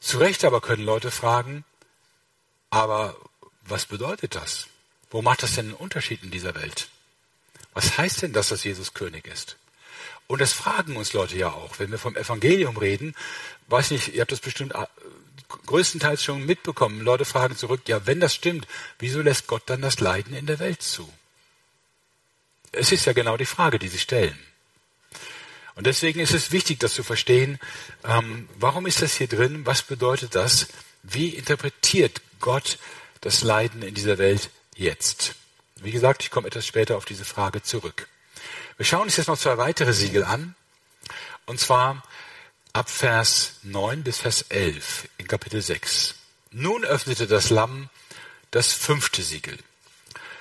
Zu 0.00 0.18
Recht 0.18 0.44
aber 0.44 0.60
können 0.60 0.84
Leute 0.84 1.12
fragen, 1.12 1.64
aber 2.70 3.16
was 3.62 3.86
bedeutet 3.86 4.34
das? 4.34 4.66
Wo 5.10 5.22
macht 5.22 5.42
das 5.42 5.54
denn 5.54 5.66
einen 5.66 5.74
Unterschied 5.74 6.22
in 6.24 6.30
dieser 6.30 6.54
Welt? 6.54 6.88
Was 7.74 7.98
heißt 7.98 8.22
denn 8.22 8.32
das, 8.32 8.48
dass 8.48 8.64
Jesus 8.64 8.94
König 8.94 9.26
ist? 9.26 9.56
Und 10.32 10.40
das 10.40 10.54
fragen 10.54 10.96
uns 10.96 11.12
Leute 11.12 11.36
ja 11.36 11.50
auch, 11.50 11.78
wenn 11.78 11.90
wir 11.90 11.98
vom 11.98 12.16
Evangelium 12.16 12.78
reden. 12.78 13.14
Weiß 13.68 13.90
nicht, 13.90 14.14
ihr 14.14 14.22
habt 14.22 14.32
das 14.32 14.40
bestimmt 14.40 14.74
äh, 14.74 14.86
größtenteils 15.66 16.24
schon 16.24 16.46
mitbekommen. 16.46 17.02
Leute 17.02 17.26
fragen 17.26 17.54
zurück, 17.54 17.82
ja, 17.86 18.06
wenn 18.06 18.18
das 18.18 18.34
stimmt, 18.34 18.66
wieso 18.98 19.20
lässt 19.20 19.46
Gott 19.46 19.64
dann 19.66 19.82
das 19.82 20.00
Leiden 20.00 20.34
in 20.34 20.46
der 20.46 20.58
Welt 20.58 20.80
zu? 20.80 21.12
Es 22.72 22.92
ist 22.92 23.04
ja 23.04 23.12
genau 23.12 23.36
die 23.36 23.44
Frage, 23.44 23.78
die 23.78 23.88
sie 23.88 23.98
stellen. 23.98 24.38
Und 25.74 25.86
deswegen 25.86 26.18
ist 26.18 26.32
es 26.32 26.50
wichtig, 26.50 26.80
das 26.80 26.94
zu 26.94 27.02
verstehen. 27.02 27.58
Ähm, 28.02 28.48
warum 28.58 28.86
ist 28.86 29.02
das 29.02 29.12
hier 29.12 29.28
drin? 29.28 29.66
Was 29.66 29.82
bedeutet 29.82 30.34
das? 30.34 30.68
Wie 31.02 31.28
interpretiert 31.28 32.22
Gott 32.40 32.78
das 33.20 33.42
Leiden 33.42 33.82
in 33.82 33.94
dieser 33.94 34.16
Welt 34.16 34.48
jetzt? 34.76 35.34
Wie 35.76 35.92
gesagt, 35.92 36.22
ich 36.22 36.30
komme 36.30 36.46
etwas 36.46 36.66
später 36.66 36.96
auf 36.96 37.04
diese 37.04 37.26
Frage 37.26 37.62
zurück. 37.62 38.08
Wir 38.76 38.86
schauen 38.86 39.02
uns 39.02 39.16
jetzt 39.16 39.28
noch 39.28 39.38
zwei 39.38 39.58
weitere 39.58 39.92
Siegel 39.92 40.24
an. 40.24 40.54
Und 41.46 41.60
zwar 41.60 42.02
ab 42.72 42.88
Vers 42.88 43.54
9 43.62 44.02
bis 44.02 44.18
Vers 44.18 44.42
11 44.48 45.08
in 45.18 45.28
Kapitel 45.28 45.60
6. 45.60 46.14
Nun 46.52 46.84
öffnete 46.84 47.26
das 47.26 47.50
Lamm 47.50 47.90
das 48.50 48.72
fünfte 48.72 49.22
Siegel. 49.22 49.58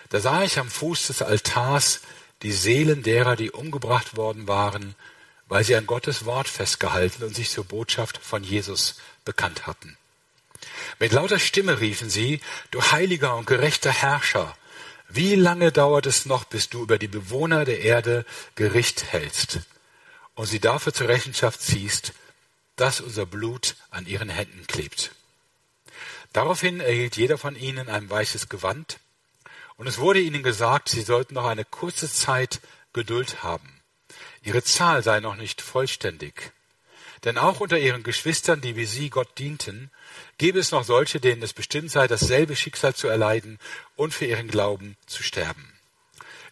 Da 0.10 0.20
sah 0.20 0.44
ich 0.44 0.60
am 0.60 0.70
Fuß 0.70 1.08
des 1.08 1.22
Altars 1.22 2.02
die 2.42 2.52
Seelen 2.52 3.04
derer, 3.04 3.36
die 3.36 3.52
umgebracht 3.52 4.16
worden 4.18 4.48
waren, 4.48 4.96
weil 5.48 5.64
sie 5.64 5.76
an 5.76 5.86
Gottes 5.86 6.26
Wort 6.26 6.48
festgehalten 6.48 7.24
und 7.24 7.36
sich 7.36 7.50
zur 7.50 7.66
Botschaft 7.66 8.18
von 8.18 8.44
Jesus 8.44 8.96
bekannt 9.26 9.68
hatten. 9.68 9.98
Mit 11.00 11.12
lauter 11.12 11.40
Stimme 11.40 11.80
riefen 11.80 12.10
sie, 12.10 12.42
du 12.72 12.82
heiliger 12.82 13.36
und 13.36 13.48
gerechter 13.48 13.92
Herrscher, 13.92 14.56
wie 15.14 15.36
lange 15.36 15.72
dauert 15.72 16.06
es 16.06 16.26
noch, 16.26 16.44
bis 16.44 16.70
du 16.70 16.84
über 16.84 16.98
die 16.98 17.08
Bewohner 17.08 17.66
der 17.66 17.82
Erde 17.82 18.26
Gericht 18.56 19.12
hältst? 19.12 19.62
und 20.36 20.46
sie 20.48 20.60
dafür 20.60 20.94
zur 20.94 21.08
Rechenschaft 21.08 21.62
ziehst, 21.62 22.14
dass 22.76 23.02
unser 23.02 23.26
Blut 23.26 23.76
an 23.90 24.08
ihren 24.08 24.30
Händen 24.30 24.66
klebt. 24.68 25.12
Daraufhin 26.34 26.80
erhielt 26.80 27.18
jeder 27.18 27.38
von 27.38 27.56
ihnen 27.56 27.90
ein 27.90 28.10
weißes 28.10 28.50
Gewand, 28.50 29.00
und 29.78 29.88
es 29.88 29.98
wurde 29.98 30.20
ihnen 30.20 30.44
gesagt, 30.44 30.90
sie 30.90 31.02
sollten 31.02 31.34
noch 31.34 31.46
eine 31.46 31.66
kurze 31.66 32.12
Zeit 32.12 32.60
Geduld 32.94 33.42
haben. 33.42 33.82
Ihre 34.44 34.64
Zahl 34.64 35.02
sei 35.04 35.20
noch 35.20 35.36
nicht 35.36 35.62
vollständig. 35.62 36.52
Denn 37.24 37.38
auch 37.38 37.60
unter 37.60 37.80
ihren 37.80 38.04
Geschwistern, 38.04 38.62
die 38.62 38.76
wie 38.76 38.86
sie 38.86 39.10
Gott 39.10 39.40
dienten, 39.40 39.92
gäbe 40.42 40.58
es 40.58 40.72
noch 40.72 40.84
solche, 40.84 41.20
denen 41.20 41.44
es 41.44 41.54
bestimmt 41.54 41.92
sei, 41.92 42.08
dasselbe 42.08 42.56
Schicksal 42.56 42.96
zu 42.96 43.08
erleiden 43.08 43.60
und 43.96 44.12
für 44.12 44.26
ihren 44.26 44.48
Glauben 44.48 44.98
zu 45.06 45.22
sterben. 45.22 45.72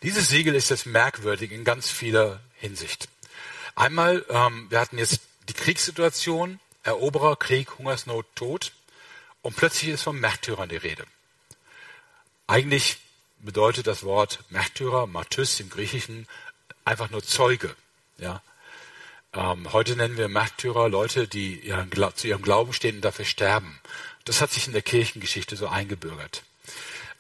Dieses 0.04 0.28
Siegel 0.28 0.54
ist 0.54 0.70
jetzt 0.70 0.86
merkwürdig 0.86 1.52
in 1.52 1.64
ganz 1.64 1.90
vieler 1.90 2.40
Hinsicht. 2.54 3.10
Einmal, 3.74 4.24
ähm, 4.30 4.68
wir 4.70 4.80
hatten 4.80 5.00
jetzt 5.00 5.22
die 5.48 5.54
Kriegssituation, 5.54 6.60
Eroberer, 6.84 7.36
Krieg, 7.36 7.80
Hungersnot, 7.80 8.28
Tod. 8.36 8.74
Und 9.42 9.56
plötzlich 9.56 9.90
ist 9.90 10.04
vom 10.04 10.20
Märtyrern 10.20 10.70
die 10.70 10.78
Rede. 10.78 11.06
Eigentlich 12.46 13.00
bedeutet 13.40 13.88
das 13.88 14.04
Wort 14.04 14.44
Märtyrer, 14.50 15.08
Martys 15.08 15.60
im 15.60 15.72
Griechischen, 15.72 16.28
einfach 16.86 17.10
nur 17.10 17.24
Zeuge. 17.24 17.76
Ja? 18.20 18.44
Ähm, 19.34 19.72
heute 19.74 19.96
nennen 19.96 20.18
wir 20.18 20.28
Märtyrer 20.28 20.90
Leute, 20.90 21.28
die 21.28 21.60
ihren, 21.60 21.92
zu 22.16 22.28
ihrem 22.28 22.42
Glauben 22.42 22.74
stehen 22.74 22.98
und 22.98 23.02
dafür 23.02 23.26
sterben. 23.26 23.80
Das 24.26 24.42
hat 24.42 24.52
sich 24.52 24.68
in 24.68 24.74
der 24.74 24.82
Kirchengeschichte 24.82 25.56
so 25.56 25.68
eingebürgert. 25.68 26.44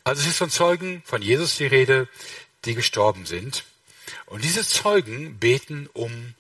Also 0.03 0.21
es 0.21 0.29
ist 0.29 0.37
von 0.37 0.49
Zeugen 0.49 1.03
von 1.05 1.21
Jesus 1.21 1.57
die 1.57 1.67
Rede, 1.67 2.07
die 2.65 2.73
gestorben 2.73 3.25
sind. 3.25 3.63
Und 4.25 4.43
diese 4.43 4.65
Zeugen 4.65 5.37
beten 5.37 5.87
um 5.93 6.33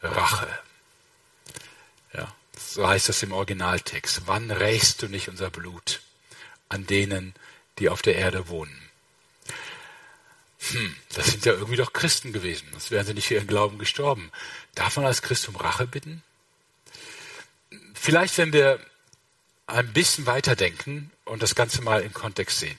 Rache. 0.00 0.48
Ja, 2.12 2.34
so 2.56 2.86
heißt 2.86 3.08
das 3.08 3.22
im 3.22 3.32
Originaltext. 3.32 4.22
Wann 4.26 4.50
rächst 4.50 5.02
du 5.02 5.08
nicht 5.08 5.28
unser 5.28 5.50
Blut 5.50 6.00
an 6.68 6.86
denen, 6.86 7.34
die 7.78 7.90
auf 7.90 8.02
der 8.02 8.16
Erde 8.16 8.48
wohnen? 8.48 8.85
Hm, 10.70 10.96
das 11.14 11.26
sind 11.26 11.44
ja 11.44 11.52
irgendwie 11.52 11.76
doch 11.76 11.92
Christen 11.92 12.32
gewesen. 12.32 12.68
Sonst 12.72 12.90
wären 12.90 13.06
sie 13.06 13.14
nicht 13.14 13.28
für 13.28 13.34
ihren 13.34 13.46
Glauben 13.46 13.78
gestorben. 13.78 14.32
Darf 14.74 14.96
man 14.96 15.06
als 15.06 15.22
Christ 15.22 15.48
um 15.48 15.56
Rache 15.56 15.86
bitten? 15.86 16.22
Vielleicht, 17.94 18.36
wenn 18.38 18.52
wir 18.52 18.80
ein 19.66 19.92
bisschen 19.92 20.26
weiterdenken 20.26 21.10
und 21.24 21.42
das 21.42 21.54
Ganze 21.54 21.82
mal 21.82 22.02
in 22.02 22.12
Kontext 22.12 22.58
sehen. 22.58 22.78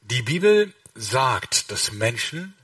Die 0.00 0.22
Bibel 0.22 0.72
sagt, 0.94 1.70
dass 1.70 1.92
Menschen 1.92 2.54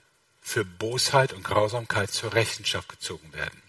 für 0.40 0.64
Bosheit 0.64 1.32
und 1.32 1.44
Grausamkeit 1.44 2.10
zur 2.10 2.34
Rechenschaft 2.34 2.88
gezogen 2.88 3.32
werden. 3.32 3.62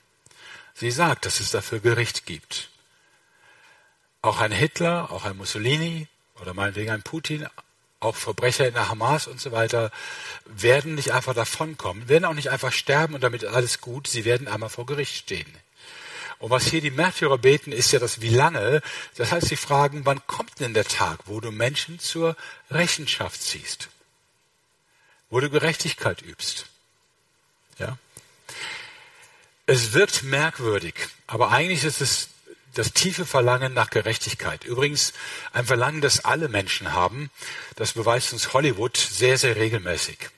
Sie 0.73 0.91
sagt, 0.91 1.25
dass 1.25 1.39
es 1.39 1.51
dafür 1.51 1.79
Gericht 1.79 2.25
gibt. 2.25 2.69
Auch 4.21 4.41
ein 4.41 4.51
Hitler, 4.51 5.11
auch 5.11 5.23
ein 5.23 5.37
Mussolini 5.37 6.07
oder 6.41 6.53
meinetwegen 6.53 6.91
ein 6.91 7.03
Putin, 7.03 7.47
auch 7.99 8.15
Verbrecher 8.15 8.67
in 8.67 8.73
der 8.73 8.89
Hamas 8.89 9.27
und 9.27 9.39
so 9.39 9.51
weiter, 9.51 9.91
werden 10.45 10.95
nicht 10.95 11.13
einfach 11.13 11.33
davonkommen, 11.33 12.07
werden 12.07 12.25
auch 12.25 12.33
nicht 12.33 12.49
einfach 12.49 12.71
sterben 12.71 13.15
und 13.15 13.21
damit 13.21 13.45
alles 13.45 13.81
gut, 13.81 14.07
sie 14.07 14.25
werden 14.25 14.47
einmal 14.47 14.69
vor 14.69 14.85
Gericht 14.85 15.15
stehen. 15.15 15.51
Und 16.39 16.49
was 16.49 16.65
hier 16.65 16.81
die 16.81 16.91
Märtyrer 16.91 17.37
beten, 17.37 17.71
ist 17.71 17.91
ja 17.91 17.99
das 17.99 18.21
wie 18.21 18.29
lange. 18.29 18.81
Das 19.15 19.31
heißt, 19.31 19.47
sie 19.47 19.55
fragen, 19.55 20.05
wann 20.05 20.25
kommt 20.27 20.59
denn 20.59 20.73
der 20.73 20.83
Tag, 20.83 21.19
wo 21.25 21.39
du 21.39 21.51
Menschen 21.51 21.99
zur 21.99 22.35
Rechenschaft 22.69 23.41
ziehst? 23.41 23.89
Wo 25.29 25.39
du 25.39 25.49
Gerechtigkeit 25.49 26.21
übst? 26.21 26.65
Ja? 27.79 27.97
Es 29.65 29.93
wirkt 29.93 30.23
merkwürdig, 30.23 30.95
aber 31.25 31.51
eigentlich 31.51 31.83
ist 31.83 32.01
es 32.01 32.29
das 32.75 32.93
tiefe 32.93 33.25
Verlangen 33.25 33.73
nach 33.73 33.89
Gerechtigkeit. 33.89 34.63
Übrigens 34.63 35.13
ein 35.53 35.65
Verlangen, 35.65 36.01
das 36.01 36.23
alle 36.23 36.49
Menschen 36.49 36.93
haben. 36.93 37.31
Das 37.75 37.93
beweist 37.93 38.33
uns 38.33 38.53
Hollywood 38.53 38.97
sehr, 38.97 39.37
sehr 39.37 39.55
regelmäßig. 39.55 40.29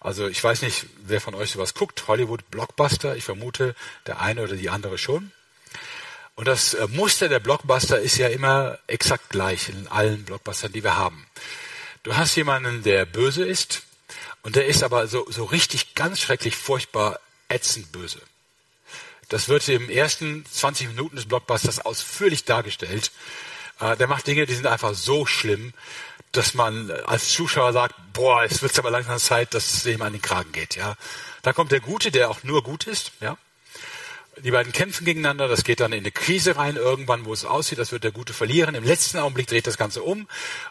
Also 0.00 0.26
ich 0.26 0.42
weiß 0.42 0.62
nicht, 0.62 0.86
wer 1.04 1.20
von 1.20 1.34
euch 1.34 1.52
sowas 1.52 1.74
guckt. 1.74 2.08
Hollywood 2.08 2.50
Blockbuster. 2.50 3.16
Ich 3.16 3.24
vermute, 3.24 3.74
der 4.06 4.20
eine 4.20 4.42
oder 4.42 4.56
die 4.56 4.70
andere 4.70 4.98
schon. 4.98 5.30
Und 6.34 6.48
das 6.48 6.74
äh, 6.74 6.88
Muster 6.88 7.28
der 7.28 7.40
Blockbuster 7.40 8.00
ist 8.00 8.16
ja 8.16 8.28
immer 8.28 8.78
exakt 8.86 9.28
gleich 9.30 9.68
in 9.68 9.86
allen 9.88 10.24
Blockbustern, 10.24 10.72
die 10.72 10.82
wir 10.82 10.96
haben. 10.96 11.26
Du 12.02 12.16
hast 12.16 12.34
jemanden, 12.34 12.82
der 12.82 13.04
böse 13.04 13.44
ist, 13.44 13.82
und 14.42 14.56
der 14.56 14.66
ist 14.66 14.82
aber 14.82 15.06
so, 15.06 15.26
so 15.30 15.44
richtig 15.44 15.94
ganz 15.94 16.20
schrecklich 16.20 16.56
furchtbar 16.56 17.20
ätzend 17.48 17.92
böse. 17.92 18.20
Das 19.32 19.48
wird 19.48 19.66
im 19.70 19.88
ersten 19.88 20.44
20 20.44 20.88
Minuten 20.88 21.16
des 21.16 21.24
Blockbusters 21.24 21.80
ausführlich 21.80 22.44
dargestellt. 22.44 23.12
Äh, 23.80 23.96
der 23.96 24.06
macht 24.06 24.26
Dinge, 24.26 24.44
die 24.44 24.54
sind 24.54 24.66
einfach 24.66 24.92
so 24.92 25.24
schlimm, 25.24 25.72
dass 26.32 26.52
man 26.52 26.90
als 26.90 27.30
Zuschauer 27.30 27.72
sagt, 27.72 27.94
boah, 28.12 28.44
es 28.44 28.60
wird 28.60 28.78
aber 28.78 28.90
langsam 28.90 29.18
Zeit, 29.18 29.54
dass 29.54 29.72
es 29.72 29.84
dem 29.84 30.02
an 30.02 30.12
den 30.12 30.20
Kragen 30.20 30.52
geht, 30.52 30.76
ja. 30.76 30.96
Dann 31.40 31.54
kommt 31.54 31.72
der 31.72 31.80
Gute, 31.80 32.10
der 32.10 32.28
auch 32.28 32.42
nur 32.42 32.62
gut 32.62 32.86
ist, 32.86 33.12
ja. 33.20 33.38
Die 34.36 34.50
beiden 34.50 34.72
kämpfen 34.72 35.06
gegeneinander, 35.06 35.48
das 35.48 35.64
geht 35.64 35.80
dann 35.80 35.92
in 35.92 36.00
eine 36.00 36.10
Krise 36.10 36.56
rein 36.56 36.76
irgendwann, 36.76 37.24
wo 37.24 37.32
es 37.32 37.46
aussieht, 37.46 37.78
das 37.78 37.90
wird 37.90 38.04
der 38.04 38.12
Gute 38.12 38.34
verlieren. 38.34 38.74
Im 38.74 38.84
letzten 38.84 39.18
Augenblick 39.18 39.46
dreht 39.46 39.66
das 39.66 39.78
Ganze 39.78 40.02
um 40.02 40.28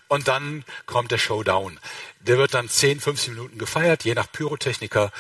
und 0.08 0.28
dann 0.28 0.66
kommt 0.86 1.12
der 1.12 1.18
Showdown. 1.18 1.80
Der 2.20 2.38
wird 2.38 2.54
dann 2.54 2.70
10, 2.70 3.00
15 3.00 3.34
Minuten 3.34 3.58
gefeiert, 3.58 4.04
je 4.04 4.14
nach 4.14 4.32
Pyrotechniker 4.32 5.12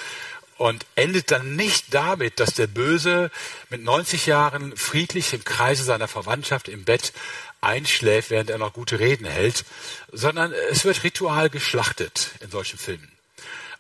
und 0.61 0.85
endet 0.93 1.31
dann 1.31 1.55
nicht 1.55 1.91
damit, 1.91 2.39
dass 2.39 2.53
der 2.53 2.67
Böse 2.67 3.31
mit 3.71 3.81
90 3.81 4.27
Jahren 4.27 4.77
friedlich 4.77 5.33
im 5.33 5.43
Kreise 5.43 5.83
seiner 5.83 6.07
Verwandtschaft 6.07 6.67
im 6.67 6.83
Bett 6.83 7.13
einschläft, 7.61 8.29
während 8.29 8.51
er 8.51 8.59
noch 8.59 8.71
gute 8.71 8.99
Reden 8.99 9.25
hält, 9.25 9.65
sondern 10.11 10.53
es 10.69 10.85
wird 10.85 11.03
ritual 11.03 11.49
geschlachtet 11.49 12.29
in 12.41 12.51
solchen 12.51 12.77
Filmen. 12.77 13.11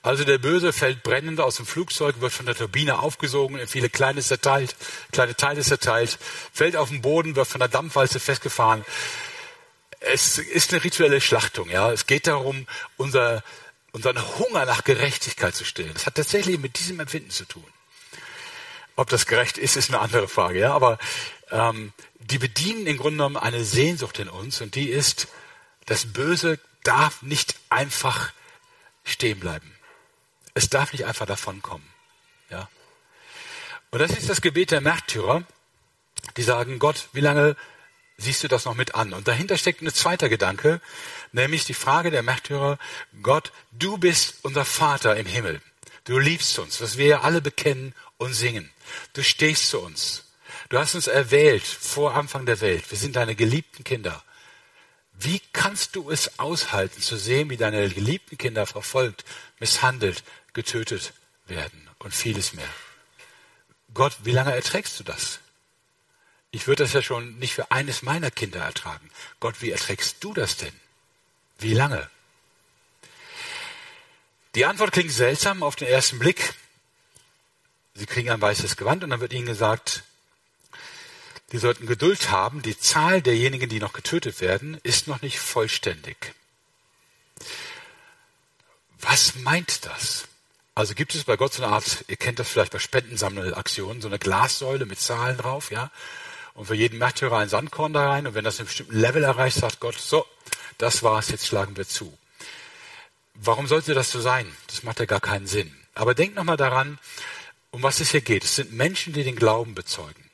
Also 0.01 0.23
der 0.23 0.39
Böse 0.39 0.73
fällt 0.73 1.03
brennend 1.03 1.39
aus 1.39 1.57
dem 1.57 1.67
Flugzeug, 1.67 2.19
wird 2.19 2.33
von 2.33 2.47
der 2.47 2.55
Turbine 2.55 2.97
aufgesogen, 2.97 3.59
in 3.59 3.67
viele 3.67 3.91
kleine, 3.91 4.21
zerteilt, 4.21 4.75
kleine 5.11 5.35
Teile 5.35 5.61
zerteilt, 5.61 6.17
fällt 6.51 6.75
auf 6.75 6.89
den 6.89 7.03
Boden, 7.03 7.35
wird 7.35 7.47
von 7.47 7.59
der 7.59 7.67
Dampfwalze 7.67 8.19
festgefahren. 8.19 8.83
Es 9.99 10.39
ist 10.39 10.73
eine 10.73 10.83
rituelle 10.83 11.21
Schlachtung, 11.21 11.69
ja. 11.69 11.91
Es 11.91 12.07
geht 12.07 12.25
darum, 12.25 12.65
unser 12.97 13.43
unseren 13.91 14.21
Hunger 14.37 14.65
nach 14.65 14.83
Gerechtigkeit 14.83 15.55
zu 15.55 15.65
stillen. 15.65 15.93
Das 15.93 16.05
hat 16.05 16.15
tatsächlich 16.15 16.59
mit 16.59 16.79
diesem 16.79 16.99
Empfinden 16.99 17.29
zu 17.29 17.45
tun. 17.45 17.65
Ob 18.95 19.09
das 19.09 19.25
gerecht 19.25 19.57
ist, 19.57 19.75
ist 19.75 19.89
eine 19.89 19.99
andere 19.99 20.27
Frage, 20.27 20.59
ja. 20.59 20.73
Aber 20.73 20.97
ähm, 21.49 21.93
die 22.19 22.37
bedienen 22.37 22.87
im 22.87 22.97
Grunde 22.97 23.17
genommen 23.17 23.37
eine 23.37 23.63
Sehnsucht 23.63 24.19
in 24.19 24.29
uns 24.29 24.61
und 24.61 24.75
die 24.75 24.89
ist, 24.89 25.27
das 25.85 26.13
Böse 26.13 26.59
darf 26.83 27.21
nicht 27.21 27.55
einfach 27.69 28.31
stehen 29.03 29.39
bleiben. 29.39 29.75
Es 30.53 30.69
darf 30.69 30.91
nicht 30.93 31.05
einfach 31.05 31.25
davonkommen, 31.25 31.87
ja. 32.49 32.69
Und 33.91 33.99
das 33.99 34.11
ist 34.11 34.29
das 34.29 34.41
Gebet 34.41 34.71
der 34.71 34.81
Märtyrer, 34.81 35.43
die 36.37 36.43
sagen, 36.43 36.79
Gott, 36.79 37.09
wie 37.11 37.19
lange 37.19 37.57
siehst 38.17 38.43
du 38.43 38.47
das 38.47 38.65
noch 38.65 38.75
mit 38.75 38.95
an? 38.95 39.13
Und 39.13 39.27
dahinter 39.27 39.57
steckt 39.57 39.81
ein 39.81 39.93
zweiter 39.93 40.29
Gedanke, 40.29 40.79
nämlich 41.31 41.65
die 41.65 41.73
Frage 41.73 42.11
der 42.11 42.23
Märtyrer, 42.23 42.77
Gott, 43.21 43.51
du 43.71 43.97
bist 43.97 44.35
unser 44.43 44.65
Vater 44.65 45.15
im 45.17 45.25
Himmel. 45.25 45.61
Du 46.03 46.17
liebst 46.17 46.57
uns, 46.59 46.81
was 46.81 46.97
wir 46.97 47.05
ja 47.05 47.21
alle 47.21 47.41
bekennen 47.41 47.93
und 48.17 48.33
singen. 48.33 48.69
Du 49.13 49.23
stehst 49.23 49.69
zu 49.69 49.79
uns. 49.79 50.25
Du 50.69 50.79
hast 50.79 50.95
uns 50.95 51.07
erwählt 51.07 51.63
vor 51.63 52.15
Anfang 52.15 52.45
der 52.45 52.61
Welt. 52.61 52.89
Wir 52.89 52.97
sind 52.97 53.15
deine 53.15 53.35
geliebten 53.35 53.83
Kinder. 53.83 54.23
Wie 55.13 55.41
kannst 55.53 55.95
du 55.95 56.09
es 56.09 56.39
aushalten 56.39 57.01
zu 57.01 57.17
sehen, 57.17 57.49
wie 57.49 57.57
deine 57.57 57.89
geliebten 57.89 58.37
Kinder 58.37 58.65
verfolgt, 58.65 59.23
misshandelt, 59.59 60.23
getötet 60.53 61.13
werden 61.45 61.89
und 61.99 62.15
vieles 62.15 62.53
mehr? 62.53 62.69
Gott, 63.93 64.17
wie 64.23 64.31
lange 64.31 64.55
erträgst 64.55 64.99
du 64.99 65.03
das? 65.03 65.39
Ich 66.49 66.67
würde 66.67 66.83
das 66.83 66.93
ja 66.93 67.01
schon 67.01 67.37
nicht 67.37 67.53
für 67.53 67.71
eines 67.71 68.01
meiner 68.01 68.31
Kinder 68.31 68.61
ertragen. 68.61 69.09
Gott, 69.39 69.61
wie 69.61 69.71
erträgst 69.71 70.23
du 70.23 70.33
das 70.33 70.57
denn? 70.57 70.73
Wie 71.61 71.73
lange? 71.73 72.09
Die 74.55 74.65
Antwort 74.65 74.91
klingt 74.91 75.11
seltsam 75.11 75.61
auf 75.63 75.75
den 75.75 75.87
ersten 75.87 76.17
Blick. 76.17 76.55
Sie 77.93 78.07
kriegen 78.07 78.31
ein 78.31 78.41
weißes 78.41 78.77
Gewand 78.77 79.03
und 79.03 79.11
dann 79.11 79.19
wird 79.21 79.31
ihnen 79.31 79.45
gesagt, 79.45 80.03
die 81.51 81.59
sollten 81.59 81.85
Geduld 81.85 82.31
haben. 82.31 82.63
Die 82.63 82.77
Zahl 82.77 83.21
derjenigen, 83.21 83.69
die 83.69 83.79
noch 83.79 83.93
getötet 83.93 84.41
werden, 84.41 84.79
ist 84.83 85.07
noch 85.07 85.21
nicht 85.21 85.39
vollständig. 85.39 86.33
Was 88.99 89.35
meint 89.35 89.85
das? 89.85 90.27
Also 90.73 90.95
gibt 90.95 91.13
es 91.13 91.25
bei 91.25 91.37
Gott 91.37 91.53
so 91.53 91.63
eine 91.63 91.73
Art, 91.73 92.05
ihr 92.07 92.17
kennt 92.17 92.39
das 92.39 92.49
vielleicht 92.49 92.71
bei 92.71 92.79
Spendensammelaktionen, 92.79 94.01
so 94.01 94.07
eine 94.07 94.19
Glassäule 94.19 94.85
mit 94.85 94.99
Zahlen 94.99 95.37
drauf, 95.37 95.69
ja? 95.69 95.91
Und 96.53 96.65
für 96.65 96.75
jeden 96.75 96.97
Märtyrer 96.97 97.37
ein 97.37 97.49
Sandkorn 97.49 97.93
da 97.93 98.09
rein. 98.09 98.25
Und 98.25 98.33
wenn 98.33 98.43
das 98.43 98.59
einen 98.59 98.67
bestimmten 98.67 98.97
Level 98.97 99.23
erreicht, 99.23 99.57
sagt 99.57 99.79
Gott, 99.79 99.97
so, 99.97 100.25
das 100.81 101.03
war's, 101.03 101.29
jetzt 101.29 101.47
schlagen 101.47 101.77
wir 101.77 101.87
zu. 101.87 102.17
Warum 103.35 103.67
sollte 103.67 103.93
das 103.93 104.11
so 104.11 104.19
sein? 104.19 104.51
Das 104.67 104.83
macht 104.83 104.99
ja 104.99 105.05
gar 105.05 105.19
keinen 105.19 105.47
Sinn. 105.47 105.75
Aber 105.93 106.15
denkt 106.15 106.35
nochmal 106.35 106.57
daran, 106.57 106.99
um 107.71 107.83
was 107.83 107.99
es 107.99 108.11
hier 108.11 108.21
geht. 108.21 108.43
Es 108.43 108.55
sind 108.55 108.73
Menschen, 108.73 109.13
die 109.13 109.23
den 109.23 109.35
Glauben 109.35 109.75
bezeugen. 109.75 110.29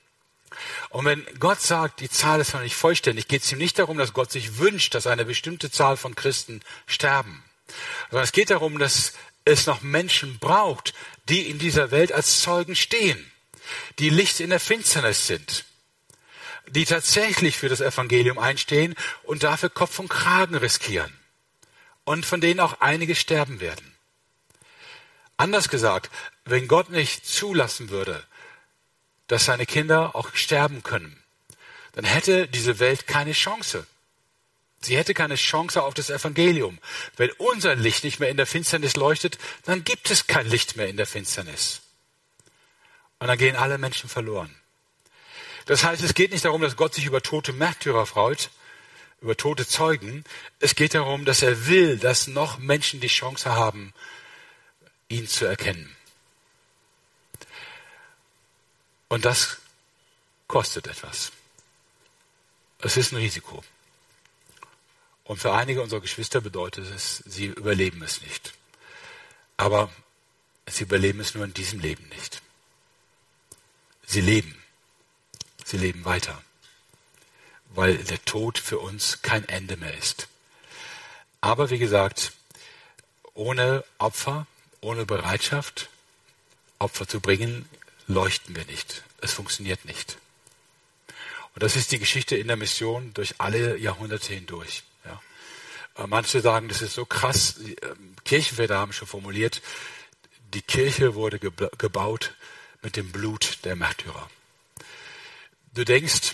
Und 0.90 1.06
wenn 1.06 1.26
Gott 1.40 1.62
sagt, 1.62 2.00
die 2.00 2.10
Zahl 2.10 2.40
ist 2.40 2.54
noch 2.54 2.62
nicht 2.62 2.76
vollständig, 2.76 3.28
geht 3.28 3.44
es 3.44 3.52
ihm 3.52 3.58
nicht 3.58 3.78
darum, 3.78 3.98
dass 3.98 4.14
Gott 4.14 4.32
sich 4.32 4.58
wünscht, 4.58 4.96
dass 4.96 5.08
eine 5.08 5.26
bestimmte 5.26 5.70
Zahl 5.70 5.98
von 5.98 6.16
Christen 6.16 6.62
sterben, 6.88 7.44
sondern 8.10 8.24
es 8.24 8.32
geht 8.32 8.50
darum, 8.50 8.80
dass 8.80 9.14
es 9.46 9.66
noch 9.66 9.82
Menschen 9.82 10.40
braucht, 10.40 10.94
die 11.30 11.50
in 11.50 11.60
dieser 11.60 11.92
Welt 11.92 12.12
als 12.12 12.42
Zeugen 12.42 12.76
stehen, 12.76 13.32
die 14.00 14.10
Licht 14.10 14.40
in 14.40 14.50
der 14.50 14.60
Finsternis 14.60 15.28
sind, 15.28 15.66
die 16.68 16.86
tatsächlich 16.86 17.58
für 17.58 17.70
das 17.70 17.82
Evangelium 17.82 18.38
einstehen 18.38 18.96
und 19.24 19.44
dafür 19.44 19.70
Kopf 19.70 20.00
und 20.00 20.10
Kragen 20.10 20.56
riskieren 20.56 21.14
und 22.04 22.26
von 22.26 22.42
denen 22.42 22.60
auch 22.60 22.80
einige 22.80 23.16
sterben 23.16 23.60
werden. 23.60 23.94
Anders 25.38 25.70
gesagt, 25.70 26.10
wenn 26.46 26.68
Gott 26.68 26.90
nicht 26.90 27.26
zulassen 27.26 27.90
würde, 27.90 28.24
dass 29.28 29.46
seine 29.46 29.66
Kinder 29.66 30.16
auch 30.16 30.34
sterben 30.34 30.84
können, 30.84 31.22
dann 31.94 32.06
hätte 32.06 32.48
diese 32.48 32.80
Welt 32.80 33.08
keine 33.08 33.34
Chance. 33.34 33.86
Sie 34.80 34.96
hätte 34.96 35.14
keine 35.14 35.36
Chance 35.36 35.82
auf 35.84 35.94
das 35.94 36.10
Evangelium. 36.10 36.80
Wenn 37.16 37.32
unser 37.32 37.76
Licht 37.76 38.04
nicht 38.04 38.20
mehr 38.20 38.30
in 38.30 38.38
der 38.38 38.46
Finsternis 38.46 38.96
leuchtet, 38.96 39.38
dann 39.66 39.84
gibt 39.84 40.12
es 40.12 40.28
kein 40.28 40.48
Licht 40.48 40.78
mehr 40.78 40.88
in 40.88 40.98
der 40.98 41.08
Finsternis. 41.08 41.82
Und 43.20 43.28
dann 43.28 43.38
gehen 43.38 43.56
alle 43.56 43.78
Menschen 43.78 44.10
verloren. 44.10 44.56
Das 45.68 45.84
heißt, 45.84 46.02
es 46.02 46.14
geht 46.14 46.32
nicht 46.32 46.46
darum, 46.46 46.62
dass 46.62 46.78
Gott 46.78 46.96
sich 46.96 47.06
über 47.06 47.22
tote 47.22 47.54
Märtyrer 47.54 48.06
freut, 48.06 48.50
über 49.22 49.36
tote 49.36 49.68
Zeugen. 49.68 50.24
Es 50.60 50.76
geht 50.76 50.94
darum, 50.94 51.26
dass 51.26 51.42
er 51.42 51.68
will, 51.68 51.98
dass 51.98 52.28
noch 52.28 52.58
Menschen 52.58 53.02
die 53.02 53.08
Chance 53.08 53.54
haben, 53.54 53.94
ihn 55.10 55.28
zu 55.28 55.46
erkennen. 55.46 55.96
Und 59.10 59.26
das 59.26 59.58
kostet 60.48 60.88
etwas. 60.88 61.32
Es 62.80 62.96
ist 62.96 63.12
ein 63.12 63.18
Risiko. 63.18 63.64
Und 65.26 65.38
für 65.38 65.54
einige 65.54 65.82
unserer 65.82 66.00
Geschwister 66.00 66.40
bedeutet 66.40 66.88
es, 66.96 67.18
sie 67.26 67.48
überleben 67.48 68.02
es 68.04 68.22
nicht. 68.22 68.54
Aber 69.58 69.92
sie 70.66 70.84
überleben 70.84 71.20
es 71.20 71.36
nur 71.36 71.44
in 71.44 71.54
diesem 71.54 71.82
Leben 71.82 72.08
nicht. 72.10 72.42
Sie 74.06 74.22
leben. 74.22 74.58
Sie 75.68 75.76
leben 75.76 76.06
weiter. 76.06 76.42
Weil 77.76 77.98
der 77.98 78.24
Tod 78.24 78.58
für 78.58 78.80
uns 78.80 79.22
kein 79.22 79.48
Ende 79.50 79.76
mehr 79.76 79.98
ist. 79.98 80.30
Aber 81.42 81.70
wie 81.70 81.78
gesagt, 81.78 82.32
ohne 83.34 83.84
Opfer, 83.98 84.48
ohne 84.80 85.06
Bereitschaft, 85.06 85.90
Opfer 86.80 87.06
zu 87.06 87.20
bringen, 87.20 87.68
leuchten 88.08 88.56
wir 88.56 88.64
nicht. 88.64 89.04
Es 89.20 89.34
funktioniert 89.34 89.84
nicht. 89.84 90.18
Und 91.54 91.64
das 91.64 91.76
ist 91.76 91.92
die 91.92 92.00
Geschichte 92.00 92.38
in 92.38 92.48
der 92.48 92.56
Mission 92.56 93.14
durch 93.14 93.36
alle 93.40 93.76
Jahrhunderte 93.76 94.34
hindurch. 94.34 94.84
Ja. 95.04 95.22
Äh, 95.98 96.08
manche 96.08 96.40
sagen, 96.40 96.70
das 96.70 96.82
ist 96.82 96.94
so 96.94 97.04
krass. 97.04 97.56
Ähm, 97.60 98.16
Kirchenväter 98.24 98.78
haben 98.78 98.94
schon 98.94 99.08
formuliert, 99.08 99.62
die 100.54 100.62
Kirche 100.62 101.14
wurde 101.14 101.40
gebaut 101.40 102.36
mit 102.82 102.96
dem 102.96 103.12
Blut 103.12 103.60
der 103.66 103.76
Märtyrer. 103.76 104.30
Du 105.78 105.86
denkst, 105.86 106.34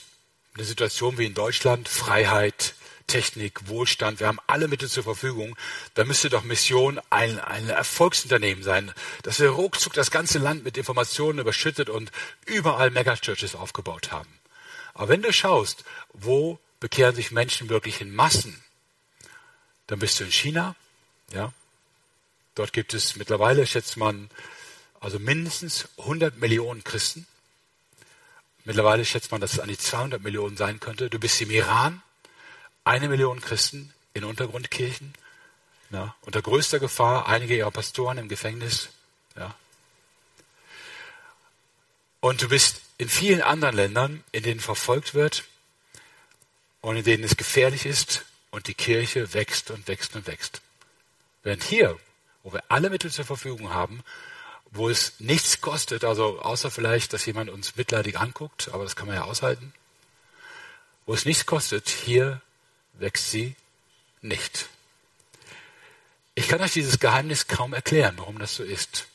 eine 0.54 0.64
Situation 0.64 1.18
wie 1.18 1.26
in 1.26 1.34
Deutschland, 1.34 1.90
Freiheit, 1.90 2.76
Technik, 3.08 3.68
Wohlstand, 3.68 4.22
wir 4.22 4.28
haben 4.28 4.40
alle 4.48 4.70
Mittel 4.70 4.88
zur 4.88 5.04
Verfügung, 5.04 5.58
da 5.96 6.06
müsste 6.06 6.30
doch 6.30 6.44
Mission 6.44 7.02
ein, 7.10 7.42
ein 7.42 7.68
Erfolgsunternehmen 7.68 8.64
sein, 8.64 8.94
dass 9.24 9.42
wir 9.42 9.50
ruckzuck 9.50 9.92
das 9.92 10.12
ganze 10.12 10.40
Land 10.40 10.64
mit 10.64 10.78
Informationen 10.78 11.40
überschüttet 11.40 11.90
und 11.90 12.14
überall 12.46 12.90
Megachurches 12.90 13.54
aufgebaut 13.54 14.14
haben. 14.14 14.30
Aber 14.94 15.10
wenn 15.10 15.22
du 15.22 15.34
schaust, 15.34 15.84
wo 16.14 16.58
bekehren 16.80 17.14
sich 17.14 17.32
Menschen 17.32 17.68
wirklich 17.68 18.00
in 18.00 18.16
Massen, 18.16 18.64
dann 19.88 20.00
bist 20.00 20.22
du 20.22 20.24
in 20.24 20.32
China, 20.32 20.74
ja. 21.34 21.52
Dort 22.56 22.72
gibt 22.72 22.94
es 22.94 23.18
mittlerweile, 23.18 23.68
schätzt 23.68 23.98
man, 23.98 24.30
also 25.02 25.20
mindestens 25.20 25.90
100 25.98 26.38
Millionen 26.38 26.86
Christen. 26.86 27.28
Mittlerweile 28.66 29.04
schätzt 29.04 29.32
man, 29.32 29.42
dass 29.42 29.54
es 29.54 29.60
an 29.60 29.68
die 29.68 29.78
200 29.78 30.22
Millionen 30.24 30.56
sein 30.56 30.80
könnte. 30.80 31.10
Du 31.10 31.20
bist 31.20 31.42
im 31.42 31.52
Iran, 31.52 32.02
eine 32.84 33.10
Million 33.10 33.42
Christen 33.42 33.94
in 34.14 34.24
Untergrundkirchen, 34.24 35.14
ja, 35.90 36.16
unter 36.22 36.42
größter 36.42 36.80
Gefahr, 36.80 37.28
einige 37.28 37.56
ihrer 37.56 37.72
Pastoren 37.72 38.18
im 38.18 38.30
Gefängnis. 38.30 38.90
Ja. 39.36 39.54
Und 42.20 42.42
du 42.42 42.50
bist 42.50 42.82
in 42.98 43.10
vielen 43.10 43.42
anderen 43.42 43.76
Ländern, 43.76 44.24
in 44.32 44.44
denen 44.44 44.60
verfolgt 44.60 45.14
wird 45.14 45.44
und 46.82 46.96
in 46.96 47.04
denen 47.04 47.24
es 47.24 47.36
gefährlich 47.36 47.86
ist 47.86 48.24
und 48.50 48.68
die 48.68 48.74
Kirche 48.74 49.34
wächst 49.34 49.72
und 49.72 49.88
wächst 49.88 50.16
und 50.16 50.26
wächst. 50.26 50.62
Während 51.44 51.64
hier, 51.64 52.00
wo 52.44 52.54
wir 52.54 52.64
alle 52.70 52.90
Mittel 52.90 53.12
zur 53.12 53.26
Verfügung 53.26 53.74
haben, 53.74 54.04
wo 54.74 54.90
es 54.90 55.20
nichts 55.20 55.62
kostet, 55.62 56.04
also 56.04 56.42
außer 56.42 56.72
vielleicht, 56.72 57.14
dass 57.14 57.26
jemand 57.26 57.52
uns 57.52 57.76
mitleidig 57.76 58.20
anguckt, 58.20 58.70
aber 58.74 58.84
das 58.84 58.96
kann 58.96 59.08
man 59.08 59.16
ja 59.16 59.24
aushalten, 59.24 59.74
wo 61.06 61.14
es 61.14 61.26
nichts 61.26 61.46
kostet, 61.46 61.90
hier 61.90 62.42
wächst 62.94 63.30
sie 63.30 63.56
nicht. 64.22 64.68
Ich 66.36 66.48
kann 66.48 66.62
euch 66.62 66.74
dieses 66.74 67.00
Geheimnis 67.00 67.48
kaum 67.48 67.74
erklären, 67.74 68.16
warum 68.18 68.40
das 68.40 68.56
so 68.56 68.64
ist. 68.64 69.08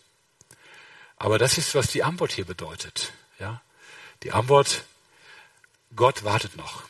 Aber 1.16 1.38
das 1.38 1.59
ist, 1.59 1.74
was 1.74 1.88
die 1.88 2.04
Antwort 2.04 2.30
hier 2.30 2.44
bedeutet. 2.44 3.12
Ja? 3.40 3.61
Die 4.22 4.30
Antwort, 4.30 4.84
Gott 5.96 6.22
wartet 6.22 6.56
noch. 6.56 6.84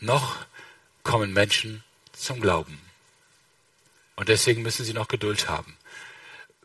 Noch 0.00 0.36
kommen 1.02 1.32
Menschen 1.32 1.82
zum 2.12 2.40
Glauben. 2.40 2.78
Und 4.16 4.28
deswegen 4.28 4.60
müssen 4.62 4.84
sie 4.84 4.92
noch 4.92 5.08
Geduld 5.08 5.48
haben. 5.48 5.78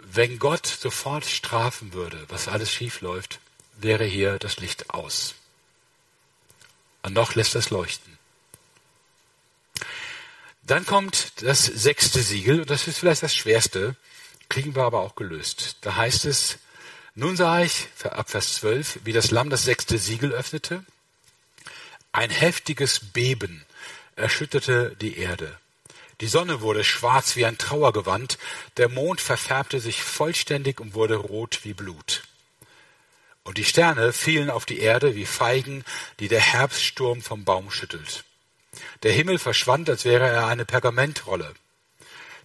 Wenn 0.05 0.37
Gott 0.39 0.67
sofort 0.67 1.25
strafen 1.25 1.93
würde, 1.93 2.25
was 2.29 2.47
alles 2.47 2.71
schief 2.71 3.01
läuft, 3.01 3.39
wäre 3.77 4.05
hier 4.05 4.37
das 4.37 4.57
Licht 4.57 4.89
aus. 4.89 5.35
Und 7.01 7.13
noch 7.13 7.35
lässt 7.35 7.55
es 7.55 7.69
leuchten. 7.69 8.17
Dann 10.63 10.85
kommt 10.85 11.41
das 11.41 11.65
sechste 11.65 12.21
Siegel, 12.21 12.61
und 12.61 12.69
das 12.69 12.87
ist 12.87 12.99
vielleicht 12.99 13.23
das 13.23 13.35
schwerste, 13.35 13.95
kriegen 14.49 14.75
wir 14.75 14.83
aber 14.83 15.01
auch 15.01 15.15
gelöst. 15.15 15.77
Da 15.81 15.95
heißt 15.95 16.25
es, 16.25 16.57
nun 17.15 17.35
sah 17.35 17.61
ich, 17.61 17.87
ab 18.03 18.29
Vers 18.29 18.55
12, 18.55 18.99
wie 19.03 19.13
das 19.13 19.31
Lamm 19.31 19.49
das 19.49 19.63
sechste 19.63 19.97
Siegel 19.97 20.31
öffnete. 20.31 20.83
Ein 22.11 22.29
heftiges 22.29 22.99
Beben 22.99 23.65
erschütterte 24.15 24.95
die 25.01 25.17
Erde. 25.17 25.59
Die 26.23 26.29
Sonne 26.29 26.61
wurde 26.61 26.85
schwarz 26.85 27.35
wie 27.35 27.45
ein 27.45 27.57
Trauergewand, 27.57 28.37
der 28.77 28.87
Mond 28.87 29.19
verfärbte 29.19 29.81
sich 29.81 30.03
vollständig 30.03 30.79
und 30.79 30.93
wurde 30.93 31.15
rot 31.15 31.59
wie 31.63 31.73
Blut. 31.73 32.23
Und 33.43 33.57
die 33.57 33.65
Sterne 33.65 34.13
fielen 34.13 34.49
auf 34.49 34.65
die 34.65 34.79
Erde 34.79 35.15
wie 35.15 35.25
Feigen, 35.25 35.83
die 36.21 36.29
der 36.29 36.39
Herbststurm 36.39 37.21
vom 37.21 37.43
Baum 37.43 37.69
schüttelt. 37.69 38.23
Der 39.03 39.11
Himmel 39.11 39.37
verschwand, 39.37 39.89
als 39.89 40.05
wäre 40.05 40.25
er 40.25 40.47
eine 40.47 40.63
Pergamentrolle, 40.63 41.53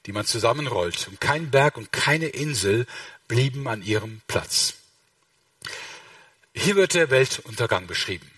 die 0.07 0.13
man 0.13 0.27
zusammenrollt, 0.27 1.07
und 1.07 1.21
kein 1.21 1.53
Berg 1.53 1.77
und 1.77 1.93
keine 1.93 2.27
Insel 2.27 2.85
blieben 3.29 3.69
an 3.69 3.83
ihrem 3.83 4.23
Platz. 4.27 4.75
Hier 6.53 6.75
wird 6.75 6.95
der 6.95 7.11
Weltuntergang 7.11 7.87
beschrieben. 7.87 8.29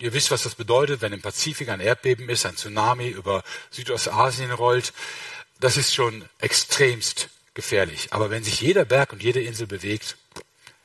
Ihr 0.00 0.12
wisst, 0.12 0.30
was 0.30 0.44
das 0.44 0.54
bedeutet, 0.54 1.00
wenn 1.00 1.12
im 1.12 1.22
Pazifik 1.22 1.68
ein 1.70 1.80
Erdbeben 1.80 2.28
ist, 2.28 2.46
ein 2.46 2.56
Tsunami 2.56 3.08
über 3.08 3.42
Südostasien 3.70 4.52
rollt. 4.52 4.92
Das 5.58 5.76
ist 5.76 5.92
schon 5.92 6.24
extremst 6.38 7.28
gefährlich. 7.54 8.12
Aber 8.12 8.30
wenn 8.30 8.44
sich 8.44 8.60
jeder 8.60 8.84
Berg 8.84 9.12
und 9.12 9.24
jede 9.24 9.42
Insel 9.42 9.66
bewegt, 9.66 10.16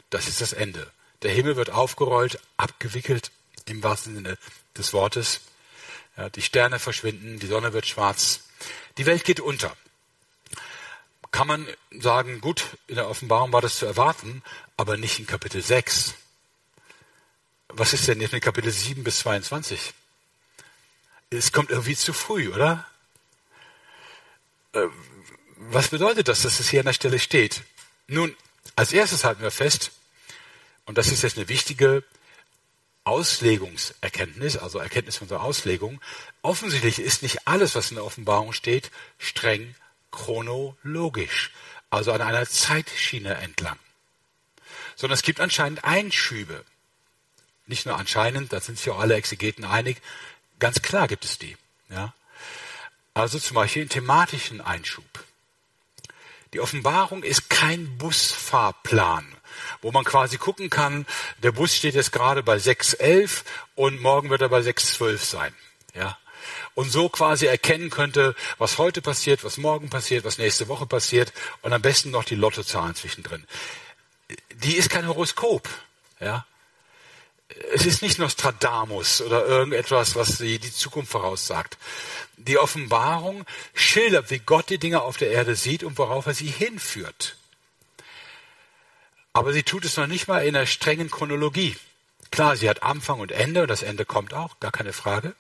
das 0.09 0.28
ist 0.28 0.41
das 0.41 0.53
Ende. 0.53 0.89
Der 1.22 1.32
Himmel 1.32 1.55
wird 1.55 1.70
aufgerollt, 1.70 2.39
abgewickelt 2.57 3.30
im 3.68 3.84
wahrsten 3.84 4.16
Sinne 4.16 4.38
des 4.76 4.93
Wortes. 4.93 5.41
Ja, 6.18 6.30
die 6.30 6.41
Sterne 6.41 6.80
verschwinden, 6.80 7.38
die 7.38 7.47
Sonne 7.47 7.72
wird 7.72 7.86
schwarz. 7.86 8.41
Die 8.97 9.05
Welt 9.05 9.26
geht 9.26 9.39
unter. 9.39 9.78
Kann 11.30 11.47
man 11.47 11.68
sagen, 11.99 12.41
gut, 12.41 12.64
in 12.88 12.95
der 12.95 13.09
Offenbarung 13.09 13.53
war 13.53 13.61
das 13.61 13.78
zu 13.78 13.86
erwarten, 13.86 14.41
aber 14.76 14.97
nicht 14.97 15.20
in 15.20 15.28
Kapitel 15.28 15.61
6. 15.61 16.16
Was 17.76 17.92
ist 17.92 18.08
denn 18.08 18.22
jetzt 18.22 18.34
mit 18.34 18.44
Kapitel 18.44 18.72
7 18.72 19.04
bis 19.04 19.20
22? 19.20 19.94
Es 21.32 21.52
kommt 21.52 21.72
irgendwie 21.72 21.96
zu 21.96 22.14
früh, 22.14 22.54
oder? 22.54 22.86
Äh, 24.74 24.86
was 25.58 25.88
bedeutet 25.88 26.28
das, 26.28 26.44
dass 26.44 26.60
es 26.60 26.70
hier 26.70 26.82
an 26.82 26.86
der 26.86 26.94
Stelle 26.94 27.18
steht? 27.18 27.64
Nun, 28.06 28.36
als 28.76 28.94
erstes 28.94 29.24
halten 29.24 29.42
wir 29.42 29.50
fest, 29.50 29.92
und 30.86 31.00
das 31.00 31.08
ist 31.08 31.24
jetzt 31.24 31.36
eine 31.36 31.50
wichtige 31.50 32.04
Auslegungserkenntnis, 33.06 34.58
also 34.58 34.78
Erkenntnis 34.78 35.20
unserer 35.22 35.42
Auslegung. 35.42 36.00
Offensichtlich 36.44 37.00
ist 37.00 37.24
nicht 37.24 37.48
alles, 37.48 37.74
was 37.74 37.90
in 37.90 37.96
der 37.96 38.06
Offenbarung 38.06 38.54
steht, 38.54 38.92
streng 39.18 39.74
chronologisch, 40.12 41.52
also 41.90 42.12
an 42.12 42.22
einer 42.22 42.46
Zeitschiene 42.46 43.34
entlang. 43.34 43.80
sondern 44.96 45.16
es 45.16 45.24
gibt 45.24 45.40
anscheinend 45.40 45.84
Einschübe. 45.84 46.64
Nicht 47.66 47.86
nur 47.86 47.97
anscheinend, 47.97 48.51
da 48.51 48.59
sind 48.59 48.78
sich 48.78 48.89
auch 48.89 48.99
alle 48.99 49.16
Exegeten 49.16 49.66
einig, 49.66 50.01
ganz 50.59 50.82
klar 50.82 51.07
gibt 51.07 51.26
es 51.26 51.38
die. 51.38 51.57
Ja? 51.89 52.14
Also 53.14 53.39
zum 53.39 53.55
Beispiel 53.55 53.84
einen 53.84 53.89
thematischen 53.89 54.61
Einschub. 54.61 55.05
Die 56.53 56.59
Offenbarung 56.59 57.24
ist 57.24 57.49
kein 57.49 57.97
Busfahrplan, 57.97 59.26
wo 59.82 59.91
man 59.91 60.03
quasi 60.03 60.38
gucken 60.38 60.70
kann, 60.70 61.07
der 61.41 61.51
Bus 61.51 61.76
steht 61.76 61.95
jetzt 61.95 62.11
gerade 62.11 62.43
bei 62.43 62.57
6.11 62.57 63.43
und 63.76 64.01
morgen 64.01 64.30
wird 64.30 64.41
er 64.41 64.49
bei 64.49 64.59
6.12 64.59 65.18
sein. 65.18 65.53
Ja? 65.95 66.18
Und 66.76 66.91
so 66.91 67.09
quasi 67.09 67.45
erkennen 67.45 67.89
könnte, 67.89 68.36
was 68.57 68.78
heute 68.78 69.01
passiert, 69.01 69.43
was 69.43 69.57
morgen 69.57 69.89
passiert, 69.89 70.26
was 70.26 70.38
nächste 70.38 70.68
Woche 70.68 70.86
passiert 70.86 71.34
und 71.61 71.74
am 71.74 71.82
besten 71.82 72.11
noch 72.11 72.24
die 72.24 72.36
Lottozahlen 72.36 72.95
zwischendrin. 72.95 73.45
Die 74.55 74.76
ist 74.76 74.89
kein 74.89 75.07
Horoskop. 75.07 75.68
Ja? 76.20 76.45
Es 77.74 77.86
ist 77.86 78.01
nicht 78.01 78.20
Nostradamus 78.20 79.22
oder 79.22 79.45
irgendetwas, 79.45 80.16
was 80.16 80.38
die, 80.38 80.60
die 80.60 80.72
Zukunft 80.72 81.12
voraussagt. 81.12 81.78
Die 82.38 82.58
Offenbarung 82.58 83.45
schildert, 83.74 84.32
wie 84.32 84.39
Gott 84.39 84.70
die 84.70 84.78
Dinge 84.78 85.01
auf 85.01 85.18
der 85.18 85.32
Erde 85.32 85.56
sieht 85.56 85.84
und 85.84 85.97
worauf 85.97 86.26
er 86.26 86.34
sie 86.34 86.47
hinführt. 86.47 87.38
Aber 89.34 89.54
sie 89.54 89.64
tut 89.64 89.86
es 89.86 89.97
noch 89.97 90.08
nicht 90.08 90.28
mal 90.28 90.45
in 90.45 90.56
einer 90.56 90.66
strengen 90.66 91.10
Chronologie. 91.10 91.76
Klar, 92.32 92.56
sie 92.56 92.70
hat 92.70 92.84
Anfang 92.84 93.20
und 93.20 93.32
Ende 93.32 93.64
und 93.64 93.68
das 93.68 93.84
Ende 93.84 94.06
kommt 94.06 94.34
auch, 94.34 94.60
gar 94.60 94.72
keine 94.72 94.93
Frage. 94.93 95.36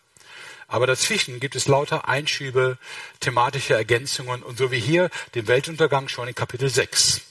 Aber 0.67 0.87
dazwischen 0.87 1.39
gibt 1.39 1.55
es 1.55 1.67
lauter 1.67 2.07
Einschübe, 2.07 2.77
thematische 3.19 3.75
Ergänzungen 3.75 4.41
und 4.41 4.57
so 4.57 4.71
wie 4.71 4.79
hier 4.79 5.09
den 5.35 5.47
Weltuntergang 5.47 6.07
schon 6.07 6.27
in 6.27 6.35
Kapitel 6.35 6.69
6. 6.69 7.21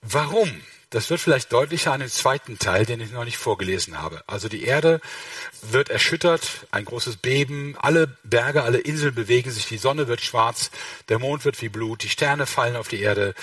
Warum? 0.00 0.62
Das 0.94 1.10
wird 1.10 1.20
vielleicht 1.20 1.52
deutlicher 1.52 1.90
an 1.92 1.98
dem 1.98 2.08
zweiten 2.08 2.56
Teil, 2.60 2.86
den 2.86 3.00
ich 3.00 3.10
noch 3.10 3.24
nicht 3.24 3.36
vorgelesen 3.36 4.00
habe. 4.00 4.22
Also 4.28 4.48
die 4.48 4.62
Erde 4.62 5.00
wird 5.60 5.88
erschüttert, 5.88 6.68
ein 6.70 6.84
großes 6.84 7.16
Beben, 7.16 7.74
alle 7.80 8.16
Berge, 8.22 8.62
alle 8.62 8.78
Inseln 8.78 9.12
bewegen 9.12 9.50
sich, 9.50 9.66
die 9.66 9.76
Sonne 9.76 10.06
wird 10.06 10.20
schwarz, 10.20 10.70
der 11.08 11.18
Mond 11.18 11.44
wird 11.44 11.60
wie 11.62 11.68
Blut, 11.68 12.04
die 12.04 12.08
Sterne 12.08 12.46
fallen 12.46 12.76
auf 12.76 12.86
die 12.86 13.00
Erde 13.00 13.34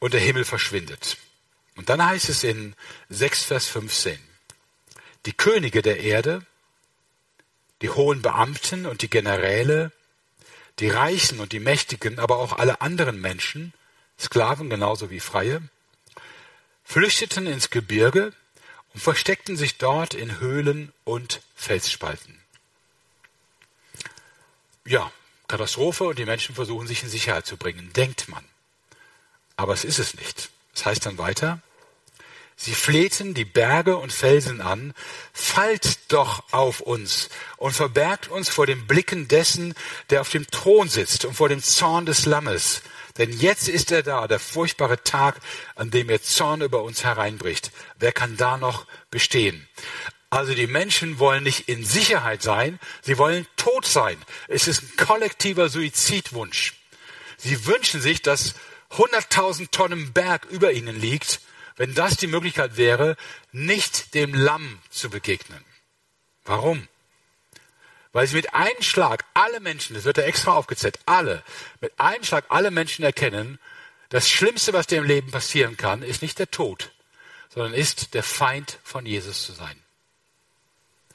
und 0.00 0.12
der 0.12 0.20
Himmel 0.20 0.44
verschwindet. 0.44 1.16
Und 1.76 1.88
dann 1.88 2.04
heißt 2.04 2.28
es 2.28 2.44
in 2.44 2.74
6 3.08 3.44
Vers 3.44 3.68
15, 3.68 4.18
die 5.24 5.32
Könige 5.32 5.80
der 5.80 6.00
Erde, 6.00 6.44
die 7.80 7.88
hohen 7.88 8.20
Beamten 8.20 8.84
und 8.84 9.00
die 9.00 9.08
Generäle, 9.08 9.92
die 10.78 10.90
Reichen 10.90 11.40
und 11.40 11.52
die 11.52 11.60
Mächtigen, 11.60 12.18
aber 12.18 12.36
auch 12.36 12.58
alle 12.58 12.82
anderen 12.82 13.18
Menschen, 13.18 13.72
Sklaven 14.20 14.68
genauso 14.68 15.08
wie 15.08 15.20
Freie, 15.20 15.62
flüchteten 16.84 17.46
ins 17.46 17.70
Gebirge 17.70 18.32
und 18.94 19.00
versteckten 19.00 19.56
sich 19.56 19.78
dort 19.78 20.14
in 20.14 20.40
Höhlen 20.40 20.92
und 21.04 21.40
Felsspalten. 21.54 22.38
Ja, 24.84 25.10
Katastrophe 25.48 26.04
und 26.04 26.18
die 26.18 26.24
Menschen 26.24 26.54
versuchen 26.54 26.86
sich 26.86 27.02
in 27.02 27.08
Sicherheit 27.08 27.46
zu 27.46 27.56
bringen, 27.56 27.92
denkt 27.92 28.28
man. 28.28 28.44
Aber 29.56 29.74
es 29.74 29.84
ist 29.84 29.98
es 29.98 30.14
nicht. 30.14 30.50
Es 30.74 30.84
heißt 30.84 31.06
dann 31.06 31.18
weiter, 31.18 31.60
Sie 32.56 32.74
flehten 32.74 33.34
die 33.34 33.44
Berge 33.44 33.96
und 33.96 34.12
Felsen 34.12 34.60
an, 34.60 34.94
fallt 35.32 36.12
doch 36.12 36.44
auf 36.52 36.80
uns 36.80 37.28
und 37.56 37.72
verbergt 37.72 38.28
uns 38.28 38.50
vor 38.50 38.66
den 38.66 38.86
Blicken 38.86 39.26
dessen, 39.26 39.74
der 40.10 40.20
auf 40.20 40.28
dem 40.28 40.46
Thron 40.46 40.88
sitzt 40.88 41.24
und 41.24 41.34
vor 41.34 41.48
dem 41.48 41.62
Zorn 41.62 42.06
des 42.06 42.24
Lammes. 42.24 42.82
Denn 43.18 43.32
jetzt 43.32 43.68
ist 43.68 43.92
er 43.92 44.02
da, 44.02 44.26
der 44.26 44.38
furchtbare 44.38 45.02
Tag, 45.02 45.36
an 45.74 45.90
dem 45.90 46.08
er 46.08 46.22
Zorn 46.22 46.62
über 46.62 46.82
uns 46.82 47.04
hereinbricht. 47.04 47.70
Wer 47.98 48.12
kann 48.12 48.36
da 48.36 48.56
noch 48.56 48.86
bestehen? 49.10 49.68
Also 50.30 50.54
die 50.54 50.66
Menschen 50.66 51.18
wollen 51.18 51.42
nicht 51.42 51.68
in 51.68 51.84
Sicherheit 51.84 52.42
sein, 52.42 52.80
sie 53.02 53.18
wollen 53.18 53.46
tot 53.56 53.84
sein. 53.84 54.16
Es 54.48 54.66
ist 54.66 54.82
ein 54.82 55.06
kollektiver 55.06 55.68
Suizidwunsch. 55.68 56.74
Sie 57.36 57.66
wünschen 57.66 58.00
sich, 58.00 58.22
dass 58.22 58.54
100.000 58.92 59.70
Tonnen 59.70 60.12
Berg 60.12 60.46
über 60.46 60.72
ihnen 60.72 60.98
liegt, 60.98 61.40
wenn 61.76 61.94
das 61.94 62.16
die 62.16 62.26
Möglichkeit 62.28 62.76
wäre, 62.76 63.16
nicht 63.52 64.14
dem 64.14 64.34
Lamm 64.34 64.78
zu 64.90 65.10
begegnen. 65.10 65.62
Warum? 66.44 66.88
Weil 68.12 68.26
sie 68.26 68.36
mit 68.36 68.54
einem 68.54 68.82
Schlag 68.82 69.24
alle 69.34 69.60
Menschen, 69.60 69.94
das 69.94 70.04
wird 70.04 70.18
ja 70.18 70.24
extra 70.24 70.52
aufgezählt, 70.52 70.98
alle, 71.06 71.42
mit 71.80 71.98
einem 71.98 72.24
Schlag 72.24 72.44
alle 72.50 72.70
Menschen 72.70 73.04
erkennen, 73.04 73.58
das 74.10 74.28
Schlimmste, 74.28 74.74
was 74.74 74.86
dir 74.86 74.98
im 74.98 75.04
Leben 75.04 75.30
passieren 75.30 75.78
kann, 75.78 76.02
ist 76.02 76.20
nicht 76.20 76.38
der 76.38 76.50
Tod, 76.50 76.90
sondern 77.48 77.72
ist 77.72 78.12
der 78.12 78.22
Feind 78.22 78.78
von 78.84 79.06
Jesus 79.06 79.42
zu 79.42 79.52
sein. 79.52 79.82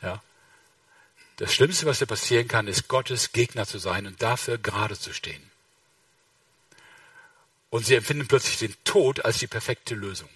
Ja? 0.02 0.24
Das 1.36 1.54
Schlimmste, 1.54 1.86
was 1.86 2.00
dir 2.00 2.08
passieren 2.08 2.48
kann, 2.48 2.68
ist 2.68 2.88
Gottes 2.88 3.32
Gegner 3.32 3.68
zu 3.68 3.78
sein 3.78 4.08
und 4.08 4.22
dafür 4.24 4.58
gerade 4.58 4.98
zu 4.98 5.14
stehen. 5.14 5.52
Und 7.70 7.86
sie 7.86 7.94
empfinden 7.94 8.28
plötzlich 8.28 8.58
den 8.58 8.76
Tod 8.84 9.24
als 9.24 9.38
die 9.38 9.48
perfekte 9.48 9.94
Lösung. 9.94 10.30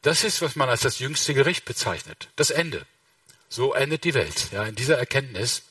Das 0.00 0.24
ist, 0.24 0.40
was 0.40 0.56
man 0.56 0.70
als 0.70 0.80
das 0.80 1.00
jüngste 1.00 1.34
Gericht 1.34 1.66
bezeichnet. 1.66 2.28
Das 2.36 2.50
Ende. 2.50 2.86
So 3.48 3.72
endet 3.72 4.04
die 4.04 4.14
Welt, 4.14 4.50
ja, 4.52 4.64
in 4.64 4.74
dieser 4.74 4.98
Erkenntnis. 4.98 5.62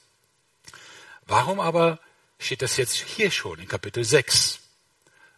Warum 1.26 1.60
aber 1.60 2.00
steht 2.40 2.62
das 2.62 2.78
jetzt 2.78 2.96
hier 2.96 3.30
schon 3.30 3.60
in 3.60 3.68
Kapitel 3.68 4.04
6? 4.04 4.60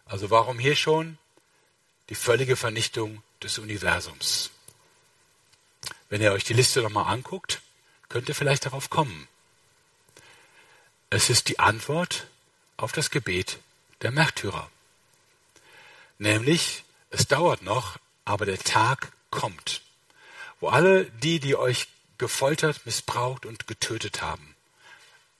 Also 0.06 0.30
warum 0.30 0.58
hier 0.58 0.76
schon 0.76 1.18
die 2.08 2.14
völlige 2.14 2.56
Vernichtung 2.56 3.22
des 3.42 3.58
Universums? 3.58 4.50
Wenn 6.08 6.22
ihr 6.22 6.32
euch 6.32 6.44
die 6.44 6.54
Liste 6.54 6.80
nochmal 6.82 7.12
anguckt, 7.12 7.60
könnt 8.08 8.28
ihr 8.28 8.34
vielleicht 8.34 8.66
darauf 8.66 8.90
kommen. 8.90 9.28
Es 11.10 11.28
ist 11.28 11.48
die 11.48 11.58
Antwort 11.58 12.26
auf 12.76 12.92
das 12.92 13.10
Gebet 13.10 13.58
der 14.02 14.10
Märtyrer. 14.12 14.70
Nämlich, 16.18 16.84
es 17.10 17.26
dauert 17.28 17.62
noch, 17.62 17.98
aber 18.24 18.46
der 18.46 18.58
Tag 18.58 19.12
kommt, 19.30 19.82
wo 20.58 20.68
alle 20.68 21.04
die, 21.06 21.40
die 21.40 21.56
euch 21.56 21.88
gefoltert, 22.20 22.86
missbraucht 22.86 23.44
und 23.44 23.66
getötet 23.66 24.22
haben. 24.22 24.54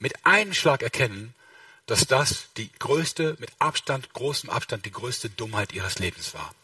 Mit 0.01 0.27
einem 0.27 0.55
Schlag 0.55 0.83
erkennen, 0.83 1.35
dass 1.87 2.07
das 2.07 2.49
die 2.57 2.73
größte, 2.79 3.37
mit 3.39 3.53
Abstand, 3.59 4.13
großem 4.15 4.51
Abstand, 4.51 4.87
die 4.87 4.91
größte 4.91 5.31
Dummheit 5.31 5.73
ihres 5.73 5.99
Lebens 5.99 6.35
war. 6.35 6.55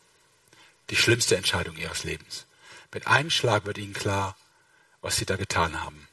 Die 0.91 0.97
schlimmste 0.97 1.37
Entscheidung 1.37 1.77
ihres 1.77 2.05
Lebens. 2.05 2.47
Mit 2.93 3.07
einem 3.07 3.31
Schlag 3.31 3.67
wird 3.67 3.79
ihnen 3.79 3.93
klar, 3.93 4.37
was 5.03 5.17
sie 5.17 5.27
da 5.27 5.37
getan 5.37 5.85
haben. 5.85 6.09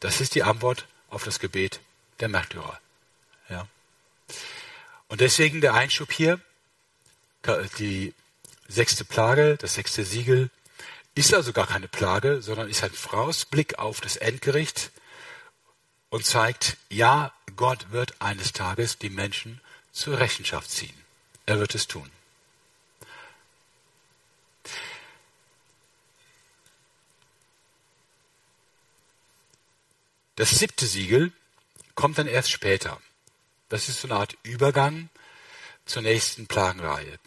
Das 0.00 0.20
ist 0.20 0.34
die 0.34 0.42
Antwort 0.42 0.86
auf 1.08 1.24
das 1.24 1.40
Gebet 1.40 1.80
der 2.20 2.28
Märtyrer. 2.28 2.78
Ja. 3.48 3.66
Und 5.08 5.20
deswegen 5.20 5.60
der 5.60 5.74
Einschub 5.74 6.12
hier, 6.12 6.40
die 7.78 8.12
sechste 8.68 9.04
Plage, 9.04 9.56
das 9.56 9.74
sechste 9.74 10.04
Siegel, 10.04 10.50
ist 11.18 11.34
also 11.34 11.52
gar 11.52 11.66
keine 11.66 11.88
Plage, 11.88 12.42
sondern 12.42 12.68
ist 12.68 12.84
ein 12.84 12.92
Vorausblick 12.92 13.78
auf 13.78 14.00
das 14.00 14.16
Endgericht 14.16 14.92
und 16.10 16.24
zeigt, 16.24 16.76
ja, 16.90 17.32
Gott 17.56 17.90
wird 17.90 18.20
eines 18.20 18.52
Tages 18.52 18.98
die 18.98 19.10
Menschen 19.10 19.60
zur 19.90 20.20
Rechenschaft 20.20 20.70
ziehen. 20.70 20.94
Er 21.44 21.58
wird 21.58 21.74
es 21.74 21.88
tun. 21.88 22.08
Das 30.36 30.50
siebte 30.50 30.86
Siegel 30.86 31.32
kommt 31.96 32.18
dann 32.18 32.28
erst 32.28 32.52
später. 32.52 33.00
Das 33.68 33.88
ist 33.88 34.00
so 34.00 34.06
eine 34.06 34.20
Art 34.20 34.36
Übergang 34.44 35.08
zur 35.84 36.02
nächsten 36.02 36.46
Plagenreihe. 36.46 37.18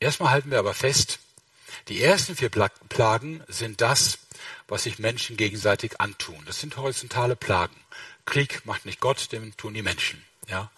Erstmal 0.00 0.32
halten 0.32 0.50
wir 0.50 0.58
aber 0.58 0.74
fest, 0.74 1.18
die 1.86 2.02
ersten 2.02 2.36
vier 2.36 2.50
Plagen 2.50 3.42
sind 3.48 3.80
das, 3.80 4.18
was 4.66 4.82
sich 4.82 4.98
Menschen 4.98 5.36
gegenseitig 5.36 6.00
antun. 6.00 6.42
Das 6.46 6.60
sind 6.60 6.76
horizontale 6.76 7.36
Plagen. 7.36 7.76
Krieg 8.24 8.66
macht 8.66 8.84
nicht 8.84 9.00
Gott, 9.00 9.32
dem 9.32 9.56
tun 9.56 9.74
die 9.74 9.82
Menschen. 9.82 10.24
Ja, 10.48 10.70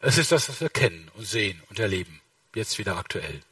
es 0.00 0.18
ist 0.18 0.32
das, 0.32 0.48
was 0.48 0.60
wir 0.60 0.68
kennen 0.68 1.10
und 1.14 1.24
sehen 1.24 1.62
und 1.68 1.78
erleben. 1.78 2.20
Jetzt 2.54 2.78
wieder 2.78 2.96
aktuell. 2.96 3.42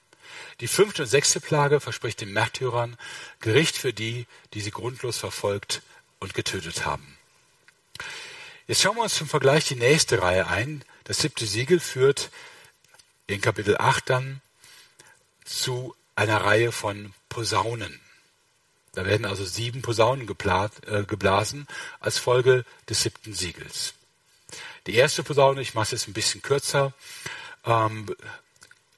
Die 0.60 0.68
fünfte 0.68 1.02
und 1.02 1.08
sechste 1.08 1.40
Plage 1.40 1.80
verspricht 1.80 2.20
den 2.20 2.32
Märtyrern 2.32 2.98
Gericht 3.40 3.76
für 3.76 3.92
die, 3.92 4.26
die 4.52 4.60
sie 4.60 4.70
grundlos 4.70 5.16
verfolgt 5.16 5.82
und 6.18 6.34
getötet 6.34 6.84
haben. 6.84 7.16
Jetzt 8.66 8.82
schauen 8.82 8.96
wir 8.96 9.02
uns 9.02 9.14
zum 9.14 9.28
Vergleich 9.28 9.64
die 9.66 9.76
nächste 9.76 10.22
Reihe 10.22 10.46
ein. 10.46 10.84
Das 11.04 11.18
siebte 11.18 11.46
Siegel 11.46 11.80
führt 11.80 12.30
in 13.26 13.40
Kapitel 13.40 13.78
8 13.78 14.10
dann 14.10 14.40
zu 15.44 15.94
einer 16.20 16.44
Reihe 16.44 16.70
von 16.70 17.14
Posaunen. 17.30 17.98
Da 18.92 19.06
werden 19.06 19.24
also 19.24 19.42
sieben 19.46 19.80
Posaunen 19.80 20.28
äh, 20.28 21.04
geblasen 21.04 21.66
als 21.98 22.18
Folge 22.18 22.66
des 22.90 23.02
siebten 23.02 23.32
Siegels. 23.32 23.94
Die 24.86 24.96
erste 24.96 25.22
Posaune, 25.22 25.62
ich 25.62 25.72
mache 25.74 25.84
es 25.84 25.90
jetzt 25.92 26.08
ein 26.08 26.12
bisschen 26.12 26.42
kürzer, 26.42 26.92
ähm, 27.64 28.14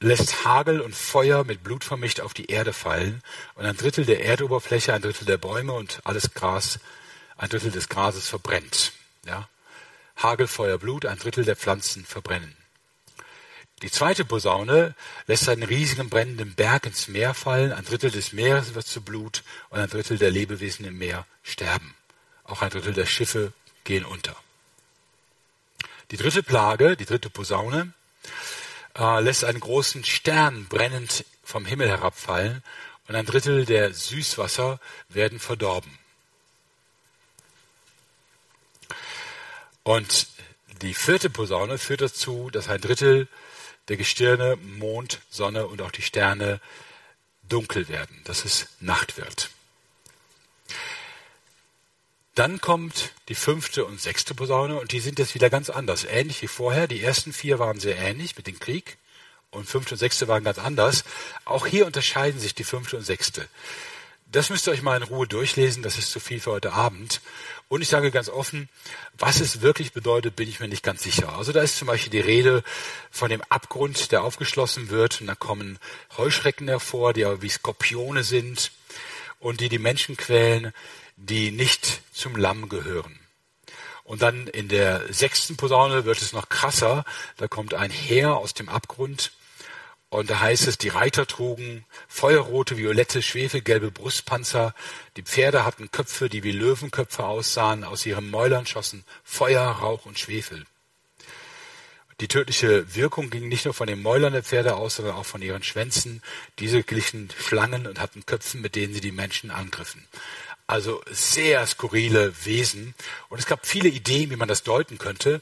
lässt 0.00 0.44
Hagel 0.44 0.80
und 0.80 0.96
Feuer 0.96 1.44
mit 1.44 1.62
Blut 1.62 1.84
vermischt 1.84 2.20
auf 2.20 2.34
die 2.34 2.46
Erde 2.46 2.72
fallen 2.72 3.22
und 3.54 3.66
ein 3.66 3.76
Drittel 3.76 4.04
der 4.04 4.24
Erdoberfläche, 4.24 4.92
ein 4.92 5.02
Drittel 5.02 5.24
der 5.24 5.38
Bäume 5.38 5.74
und 5.74 6.00
alles 6.02 6.34
Gras, 6.34 6.80
ein 7.36 7.50
Drittel 7.50 7.70
des 7.70 7.88
Grases 7.88 8.26
verbrennt. 8.28 8.94
Ja? 9.24 9.48
Hagel, 10.16 10.48
Feuer, 10.48 10.78
Blut, 10.78 11.06
ein 11.06 11.18
Drittel 11.18 11.44
der 11.44 11.54
Pflanzen 11.54 12.04
verbrennen. 12.04 12.56
Die 13.82 13.90
zweite 13.90 14.24
Posaune 14.24 14.94
lässt 15.26 15.48
einen 15.48 15.64
riesigen 15.64 16.08
brennenden 16.08 16.54
Berg 16.54 16.86
ins 16.86 17.08
Meer 17.08 17.34
fallen, 17.34 17.72
ein 17.72 17.84
Drittel 17.84 18.12
des 18.12 18.32
Meeres 18.32 18.74
wird 18.74 18.86
zu 18.86 19.02
Blut 19.02 19.42
und 19.70 19.80
ein 19.80 19.90
Drittel 19.90 20.18
der 20.18 20.30
Lebewesen 20.30 20.84
im 20.84 20.98
Meer 20.98 21.26
sterben. 21.42 21.96
Auch 22.44 22.62
ein 22.62 22.70
Drittel 22.70 22.92
der 22.92 23.06
Schiffe 23.06 23.52
gehen 23.82 24.04
unter. 24.04 24.36
Die 26.12 26.16
dritte 26.16 26.44
Plage, 26.44 26.96
die 26.96 27.06
dritte 27.06 27.28
Posaune, 27.28 27.92
äh, 28.96 29.20
lässt 29.20 29.44
einen 29.44 29.60
großen 29.60 30.04
Stern 30.04 30.66
brennend 30.66 31.24
vom 31.42 31.66
Himmel 31.66 31.88
herabfallen 31.88 32.62
und 33.08 33.16
ein 33.16 33.26
Drittel 33.26 33.64
der 33.64 33.92
Süßwasser 33.92 34.78
werden 35.08 35.40
verdorben. 35.40 35.98
Und 39.82 40.28
die 40.82 40.94
vierte 40.94 41.30
Posaune 41.30 41.78
führt 41.78 42.02
dazu, 42.02 42.50
dass 42.50 42.68
ein 42.68 42.80
Drittel 42.80 43.26
der 43.88 43.96
Gestirne, 43.96 44.56
Mond, 44.56 45.20
Sonne 45.30 45.66
und 45.66 45.82
auch 45.82 45.90
die 45.90 46.02
Sterne 46.02 46.60
dunkel 47.48 47.88
werden, 47.88 48.20
dass 48.24 48.44
es 48.44 48.68
Nacht 48.80 49.16
wird. 49.16 49.50
Dann 52.34 52.60
kommt 52.62 53.12
die 53.28 53.34
fünfte 53.34 53.84
und 53.84 54.00
sechste 54.00 54.34
Posaune 54.34 54.80
und 54.80 54.92
die 54.92 55.00
sind 55.00 55.18
jetzt 55.18 55.34
wieder 55.34 55.50
ganz 55.50 55.68
anders. 55.68 56.04
Ähnlich 56.04 56.40
wie 56.40 56.48
vorher. 56.48 56.88
Die 56.88 57.02
ersten 57.02 57.32
vier 57.32 57.58
waren 57.58 57.78
sehr 57.78 57.98
ähnlich 57.98 58.36
mit 58.36 58.46
dem 58.46 58.58
Krieg 58.58 58.96
und 59.50 59.68
fünfte 59.68 59.94
und 59.94 59.98
sechste 59.98 60.28
waren 60.28 60.42
ganz 60.42 60.58
anders. 60.58 61.04
Auch 61.44 61.66
hier 61.66 61.84
unterscheiden 61.84 62.40
sich 62.40 62.54
die 62.54 62.64
fünfte 62.64 62.96
und 62.96 63.04
sechste. 63.04 63.46
Das 64.26 64.48
müsst 64.48 64.66
ihr 64.66 64.72
euch 64.72 64.80
mal 64.80 64.96
in 64.96 65.02
Ruhe 65.02 65.28
durchlesen. 65.28 65.82
Das 65.82 65.98
ist 65.98 66.10
zu 66.10 66.20
viel 66.20 66.40
für 66.40 66.52
heute 66.52 66.72
Abend. 66.72 67.20
Und 67.72 67.80
ich 67.80 67.88
sage 67.88 68.10
ganz 68.10 68.28
offen, 68.28 68.68
was 69.16 69.40
es 69.40 69.62
wirklich 69.62 69.94
bedeutet, 69.94 70.36
bin 70.36 70.46
ich 70.46 70.60
mir 70.60 70.68
nicht 70.68 70.82
ganz 70.82 71.02
sicher. 71.02 71.38
Also 71.38 71.52
da 71.52 71.62
ist 71.62 71.78
zum 71.78 71.88
Beispiel 71.88 72.10
die 72.10 72.20
Rede 72.20 72.62
von 73.10 73.30
dem 73.30 73.40
Abgrund, 73.48 74.12
der 74.12 74.24
aufgeschlossen 74.24 74.90
wird. 74.90 75.22
Und 75.22 75.26
da 75.26 75.34
kommen 75.34 75.78
Heuschrecken 76.18 76.68
hervor, 76.68 77.14
die 77.14 77.24
aber 77.24 77.40
wie 77.40 77.48
Skorpione 77.48 78.24
sind 78.24 78.72
und 79.40 79.62
die 79.62 79.70
die 79.70 79.78
Menschen 79.78 80.18
quälen 80.18 80.74
die 81.16 81.50
nicht 81.50 82.02
zum 82.12 82.36
Lamm 82.36 82.68
gehören. 82.68 83.18
Und 84.04 84.20
dann 84.20 84.48
in 84.48 84.68
der 84.68 85.10
sechsten 85.10 85.56
Posaune 85.56 86.04
wird 86.04 86.20
es 86.20 86.34
noch 86.34 86.50
krasser. 86.50 87.06
Da 87.38 87.48
kommt 87.48 87.72
ein 87.72 87.90
Heer 87.90 88.36
aus 88.36 88.52
dem 88.52 88.68
Abgrund. 88.68 89.32
Und 90.12 90.28
da 90.28 90.40
heißt 90.40 90.66
es, 90.66 90.76
die 90.76 90.90
Reiter 90.90 91.26
trugen 91.26 91.86
feuerrote, 92.06 92.76
violette, 92.76 93.22
schwefelgelbe 93.22 93.90
Brustpanzer. 93.90 94.74
Die 95.16 95.22
Pferde 95.22 95.64
hatten 95.64 95.90
Köpfe, 95.90 96.28
die 96.28 96.42
wie 96.42 96.52
Löwenköpfe 96.52 97.24
aussahen. 97.24 97.82
Aus 97.82 98.04
ihren 98.04 98.30
Mäulern 98.30 98.66
schossen 98.66 99.04
Feuer, 99.24 99.62
Rauch 99.62 100.04
und 100.04 100.18
Schwefel. 100.18 100.66
Die 102.20 102.28
tödliche 102.28 102.94
Wirkung 102.94 103.30
ging 103.30 103.48
nicht 103.48 103.64
nur 103.64 103.72
von 103.72 103.86
den 103.86 104.02
Mäulern 104.02 104.34
der 104.34 104.42
Pferde 104.42 104.74
aus, 104.74 104.96
sondern 104.96 105.14
auch 105.14 105.24
von 105.24 105.40
ihren 105.40 105.62
Schwänzen. 105.62 106.20
Diese 106.58 106.82
glichen 106.82 107.30
Schlangen 107.38 107.86
und 107.86 107.98
hatten 107.98 108.26
Köpfen, 108.26 108.60
mit 108.60 108.76
denen 108.76 108.92
sie 108.92 109.00
die 109.00 109.12
Menschen 109.12 109.50
angriffen. 109.50 110.06
Also 110.66 111.02
sehr 111.10 111.66
skurrile 111.66 112.32
Wesen. 112.44 112.94
Und 113.28 113.38
es 113.38 113.46
gab 113.46 113.66
viele 113.66 113.88
Ideen, 113.88 114.30
wie 114.30 114.36
man 114.36 114.48
das 114.48 114.62
deuten 114.62 114.98
könnte. 114.98 115.40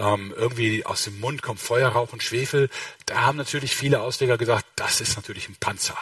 Ähm, 0.00 0.32
irgendwie 0.34 0.86
aus 0.86 1.04
dem 1.04 1.20
Mund 1.20 1.42
kommt 1.42 1.60
Feuerrauch 1.60 2.12
und 2.12 2.22
Schwefel. 2.22 2.70
Da 3.04 3.22
haben 3.22 3.36
natürlich 3.36 3.76
viele 3.76 4.00
Ausleger 4.00 4.38
gesagt, 4.38 4.64
das 4.76 5.00
ist 5.00 5.16
natürlich 5.16 5.48
ein 5.48 5.56
Panzer. 5.60 5.96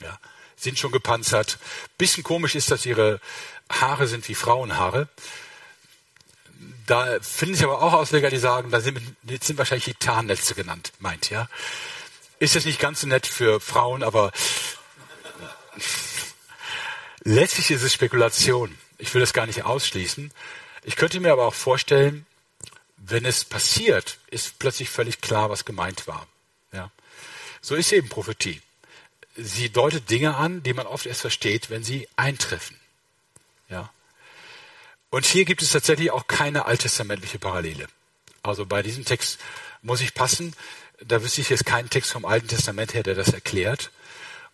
Ja, 0.00 0.18
sind 0.56 0.78
schon 0.78 0.92
gepanzert. 0.92 1.58
Bisschen 1.98 2.22
komisch 2.22 2.54
ist, 2.54 2.70
dass 2.70 2.86
ihre 2.86 3.20
Haare 3.68 4.06
sind 4.06 4.28
wie 4.28 4.36
Frauenhaare. 4.36 5.08
Da 6.86 7.18
finde 7.20 7.56
ich 7.56 7.64
aber 7.64 7.82
auch 7.82 7.92
Ausleger, 7.94 8.30
die 8.30 8.38
sagen, 8.38 8.70
da 8.70 8.80
sind, 8.80 9.00
jetzt 9.24 9.46
sind 9.46 9.58
wahrscheinlich 9.58 9.86
die 9.86 9.94
Tarnnetze 9.94 10.54
genannt, 10.54 10.92
meint, 11.00 11.30
ja. 11.30 11.48
Ist 12.38 12.54
jetzt 12.54 12.66
nicht 12.66 12.78
ganz 12.78 13.00
so 13.00 13.08
nett 13.08 13.26
für 13.26 13.60
Frauen, 13.60 14.02
aber 14.02 14.32
Letztlich 17.24 17.70
ist 17.70 17.82
es 17.82 17.94
Spekulation. 17.94 18.76
Ich 18.98 19.12
will 19.14 19.20
das 19.20 19.32
gar 19.32 19.46
nicht 19.46 19.64
ausschließen. 19.64 20.30
Ich 20.84 20.96
könnte 20.96 21.20
mir 21.20 21.32
aber 21.32 21.46
auch 21.46 21.54
vorstellen, 21.54 22.26
wenn 23.06 23.24
es 23.24 23.44
passiert, 23.44 24.18
ist 24.30 24.58
plötzlich 24.58 24.88
völlig 24.88 25.20
klar, 25.20 25.50
was 25.50 25.64
gemeint 25.64 26.06
war. 26.06 26.26
Ja. 26.72 26.90
So 27.60 27.74
ist 27.74 27.92
eben 27.92 28.08
Prophetie. 28.08 28.62
Sie 29.36 29.70
deutet 29.70 30.10
Dinge 30.10 30.36
an, 30.36 30.62
die 30.62 30.72
man 30.72 30.86
oft 30.86 31.06
erst 31.06 31.20
versteht, 31.20 31.70
wenn 31.70 31.84
sie 31.84 32.08
eintreffen. 32.16 32.78
Ja. 33.68 33.90
Und 35.10 35.26
hier 35.26 35.44
gibt 35.44 35.60
es 35.60 35.72
tatsächlich 35.72 36.10
auch 36.10 36.26
keine 36.26 36.66
alttestamentliche 36.66 37.38
Parallele. 37.38 37.88
Also 38.42 38.64
bei 38.64 38.82
diesem 38.82 39.04
Text 39.04 39.38
muss 39.82 40.00
ich 40.00 40.14
passen. 40.14 40.54
Da 41.00 41.22
wüsste 41.22 41.40
ich 41.40 41.50
jetzt 41.50 41.66
keinen 41.66 41.90
Text 41.90 42.12
vom 42.12 42.24
Alten 42.24 42.48
Testament 42.48 42.94
her, 42.94 43.02
der 43.02 43.14
das 43.14 43.28
erklärt. 43.28 43.90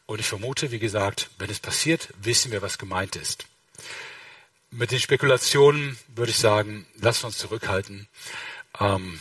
Und 0.07 0.18
ich 0.18 0.26
vermute, 0.26 0.70
wie 0.72 0.78
gesagt, 0.80 1.30
wenn 1.38 1.51
es 1.51 1.61
passiert, 1.61 2.09
wissen 2.20 2.51
wir, 2.51 2.62
was 2.62 2.78
gemeint 2.78 3.14
ist. 3.16 3.44
Mit 4.73 4.93
den 4.93 5.01
Spekulationen 5.01 5.99
würde 6.14 6.31
ich 6.31 6.39
sagen, 6.39 6.87
lasst 7.01 7.25
uns 7.25 7.39
zurückhalten. 7.39 8.07
Ähm, 8.79 9.21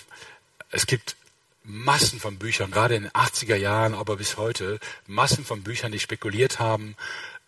es 0.70 0.86
gibt 0.86 1.16
Massen 1.64 2.20
von 2.20 2.38
Büchern, 2.38 2.70
gerade 2.70 2.96
in 2.96 3.04
den 3.04 3.12
80er 3.12 3.56
Jahren, 3.56 3.96
aber 3.96 4.18
bis 4.18 4.38
heute, 4.38 4.80
Massen 5.08 5.44
von 5.44 5.64
Büchern, 5.64 5.92
die 5.92 6.00
spekuliert 6.00 6.60
haben, 6.60 6.96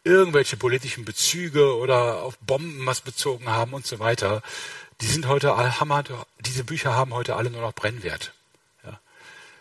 irgendwelche 0.03 0.57
politischen 0.57 1.05
Bezüge 1.05 1.77
oder 1.77 2.23
auf 2.23 2.39
Bomben 2.39 2.85
was 2.87 3.01
bezogen 3.01 3.47
haben 3.47 3.73
und 3.73 3.85
so 3.85 3.99
weiter. 3.99 4.41
Die 5.01 5.07
sind 5.07 5.27
heute, 5.27 5.55
haben, 5.55 6.03
diese 6.39 6.63
Bücher 6.63 6.95
haben 6.95 7.13
heute 7.13 7.35
alle 7.35 7.51
nur 7.51 7.61
noch 7.61 7.73
Brennwert. 7.73 8.33
Ja. 8.83 8.99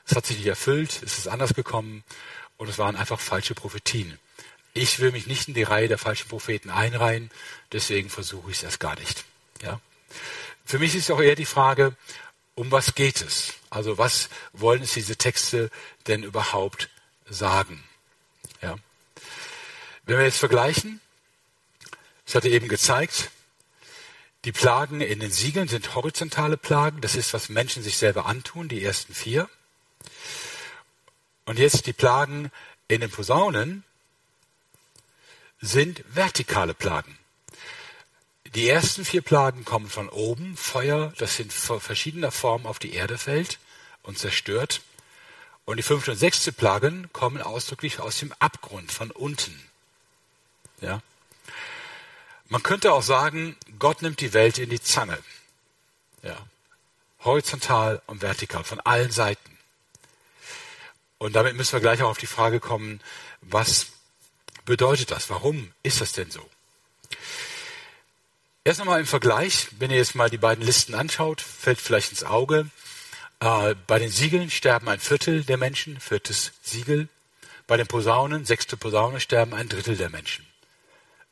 Es 0.06 0.16
hat 0.16 0.24
sich 0.24 0.38
nicht 0.38 0.46
erfüllt, 0.46 1.02
es 1.04 1.18
ist 1.18 1.28
anders 1.28 1.52
gekommen 1.52 2.04
und 2.56 2.70
es 2.70 2.78
waren 2.78 2.96
einfach 2.96 3.20
falsche 3.20 3.54
Prophetien. 3.54 4.18
Ich 4.72 5.00
will 5.00 5.12
mich 5.12 5.26
nicht 5.26 5.48
in 5.48 5.54
die 5.54 5.62
Reihe 5.62 5.88
der 5.88 5.98
falschen 5.98 6.28
Propheten 6.28 6.70
einreihen, 6.70 7.30
deswegen 7.72 8.08
versuche 8.08 8.50
ich 8.50 8.58
es 8.58 8.62
erst 8.62 8.80
gar 8.80 8.98
nicht. 8.98 9.24
Ja? 9.62 9.80
Für 10.64 10.78
mich 10.78 10.94
ist 10.94 11.10
auch 11.10 11.20
eher 11.20 11.34
die 11.34 11.46
Frage, 11.46 11.96
um 12.54 12.70
was 12.70 12.94
geht 12.94 13.20
es? 13.22 13.54
Also 13.70 13.98
was 13.98 14.28
wollen 14.52 14.82
es 14.82 14.92
diese 14.92 15.16
Texte 15.16 15.70
denn 16.06 16.22
überhaupt 16.22 16.88
sagen? 17.28 17.82
Ja? 18.62 18.76
Wenn 20.04 20.18
wir 20.18 20.24
jetzt 20.24 20.38
vergleichen, 20.38 21.00
ich 22.26 22.34
hatte 22.34 22.48
eben 22.48 22.68
gezeigt, 22.68 23.30
die 24.44 24.52
Plagen 24.52 25.00
in 25.00 25.20
den 25.20 25.30
Siegeln 25.30 25.68
sind 25.68 25.94
horizontale 25.94 26.56
Plagen, 26.56 27.00
das 27.00 27.14
ist, 27.14 27.34
was 27.34 27.48
Menschen 27.48 27.82
sich 27.82 27.98
selber 27.98 28.26
antun, 28.26 28.68
die 28.68 28.82
ersten 28.82 29.12
vier. 29.12 29.50
Und 31.44 31.58
jetzt 31.58 31.86
die 31.86 31.92
Plagen 31.92 32.50
in 32.88 33.00
den 33.00 33.10
Posaunen 33.10 33.84
sind 35.60 36.02
vertikale 36.08 36.74
Plagen. 36.74 37.18
Die 38.54 38.68
ersten 38.68 39.04
vier 39.04 39.22
Plagen 39.22 39.64
kommen 39.64 39.88
von 39.88 40.08
oben, 40.08 40.56
Feuer, 40.56 41.12
das 41.18 41.38
in 41.38 41.50
verschiedener 41.50 42.32
Form 42.32 42.66
auf 42.66 42.78
die 42.78 42.94
Erde 42.94 43.16
fällt 43.16 43.58
und 44.02 44.18
zerstört. 44.18 44.80
Und 45.64 45.76
die 45.76 45.84
fünfte 45.84 46.12
und 46.12 46.16
sechste 46.16 46.50
Plagen 46.50 47.08
kommen 47.12 47.42
ausdrücklich 47.42 48.00
aus 48.00 48.18
dem 48.18 48.32
Abgrund, 48.40 48.90
von 48.90 49.12
unten. 49.12 49.60
Ja? 50.80 51.00
Man 52.48 52.62
könnte 52.64 52.92
auch 52.92 53.04
sagen, 53.04 53.56
Gott 53.78 54.02
nimmt 54.02 54.20
die 54.20 54.32
Welt 54.32 54.58
in 54.58 54.70
die 54.70 54.82
Zange. 54.82 55.18
Ja? 56.22 56.36
Horizontal 57.22 58.02
und 58.06 58.22
vertikal, 58.22 58.64
von 58.64 58.80
allen 58.80 59.12
Seiten. 59.12 59.58
Und 61.18 61.36
damit 61.36 61.54
müssen 61.54 61.74
wir 61.74 61.80
gleich 61.80 62.02
auch 62.02 62.10
auf 62.10 62.18
die 62.18 62.26
Frage 62.26 62.58
kommen, 62.58 63.00
was 63.42 63.88
bedeutet 64.70 65.10
das? 65.10 65.28
Warum 65.28 65.72
ist 65.82 66.00
das 66.00 66.12
denn 66.12 66.30
so? 66.30 66.48
Erst 68.64 68.78
nochmal 68.78 69.00
im 69.00 69.06
Vergleich, 69.06 69.68
wenn 69.78 69.90
ihr 69.90 69.96
jetzt 69.96 70.14
mal 70.14 70.30
die 70.30 70.38
beiden 70.38 70.64
Listen 70.64 70.94
anschaut, 70.94 71.40
fällt 71.40 71.80
vielleicht 71.80 72.10
ins 72.10 72.24
Auge, 72.24 72.70
äh, 73.40 73.74
bei 73.86 73.98
den 73.98 74.10
Siegeln 74.10 74.50
sterben 74.50 74.88
ein 74.88 75.00
Viertel 75.00 75.44
der 75.44 75.56
Menschen, 75.56 75.98
viertes 75.98 76.52
Siegel. 76.62 77.08
Bei 77.66 77.76
den 77.76 77.86
Posaunen, 77.86 78.44
sechste 78.44 78.76
Posaune, 78.76 79.20
sterben 79.20 79.54
ein 79.54 79.68
Drittel 79.68 79.96
der 79.96 80.10
Menschen. 80.10 80.46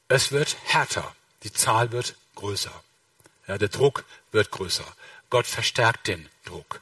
Es 0.08 0.32
wird 0.32 0.56
härter, 0.64 1.14
die 1.42 1.52
Zahl 1.52 1.92
wird 1.92 2.16
größer. 2.34 2.72
Ja, 3.46 3.58
der 3.58 3.68
Druck 3.68 4.04
wird 4.32 4.50
größer. 4.50 4.86
Gott 5.30 5.46
verstärkt 5.46 6.08
den 6.08 6.28
Druck. 6.44 6.80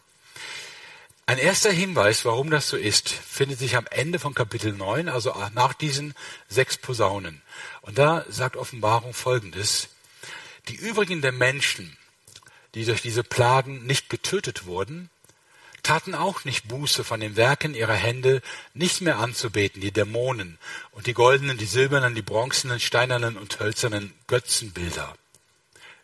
Ein 1.29 1.39
erster 1.39 1.73
Hinweis, 1.73 2.25
warum 2.25 2.51
das 2.51 2.69
so 2.69 2.77
ist, 2.77 3.09
findet 3.09 3.59
sich 3.59 3.77
am 3.77 3.89
Ende 3.91 4.21
von 4.21 4.33
Kapitel 4.33 4.73
9, 4.73 5.09
also 5.09 5.35
nach 5.55 5.75
diesen 5.75 6.15
sechs 6.47 6.77
Posaunen. 6.77 7.43
Und 7.83 7.99
da 7.99 8.25
sagt 8.29 8.57
Offenbarung 8.57 9.13
Folgendes. 9.13 9.89
Die 10.69 10.77
übrigen 10.77 11.23
der 11.23 11.33
Menschen, 11.33 11.99
die 12.77 12.85
durch 12.85 13.03
diese 13.03 13.25
Plagen 13.25 13.87
nicht 13.87 14.09
getötet 14.09 14.67
wurden, 14.67 15.11
taten 15.83 16.15
auch 16.15 16.45
nicht 16.45 16.69
Buße 16.69 17.03
von 17.03 17.19
den 17.19 17.35
Werken 17.35 17.75
ihrer 17.75 17.95
Hände, 17.95 18.41
nicht 18.73 19.01
mehr 19.01 19.19
anzubeten, 19.19 19.81
die 19.81 19.91
Dämonen 19.91 20.59
und 20.93 21.09
die 21.09 21.15
goldenen, 21.15 21.59
die 21.59 21.67
silbernen, 21.67 22.15
die 22.15 22.23
bronzenen, 22.23 22.79
steinernen 22.79 23.37
und 23.37 23.59
hölzernen 23.59 24.15
Götzenbilder, 24.29 25.17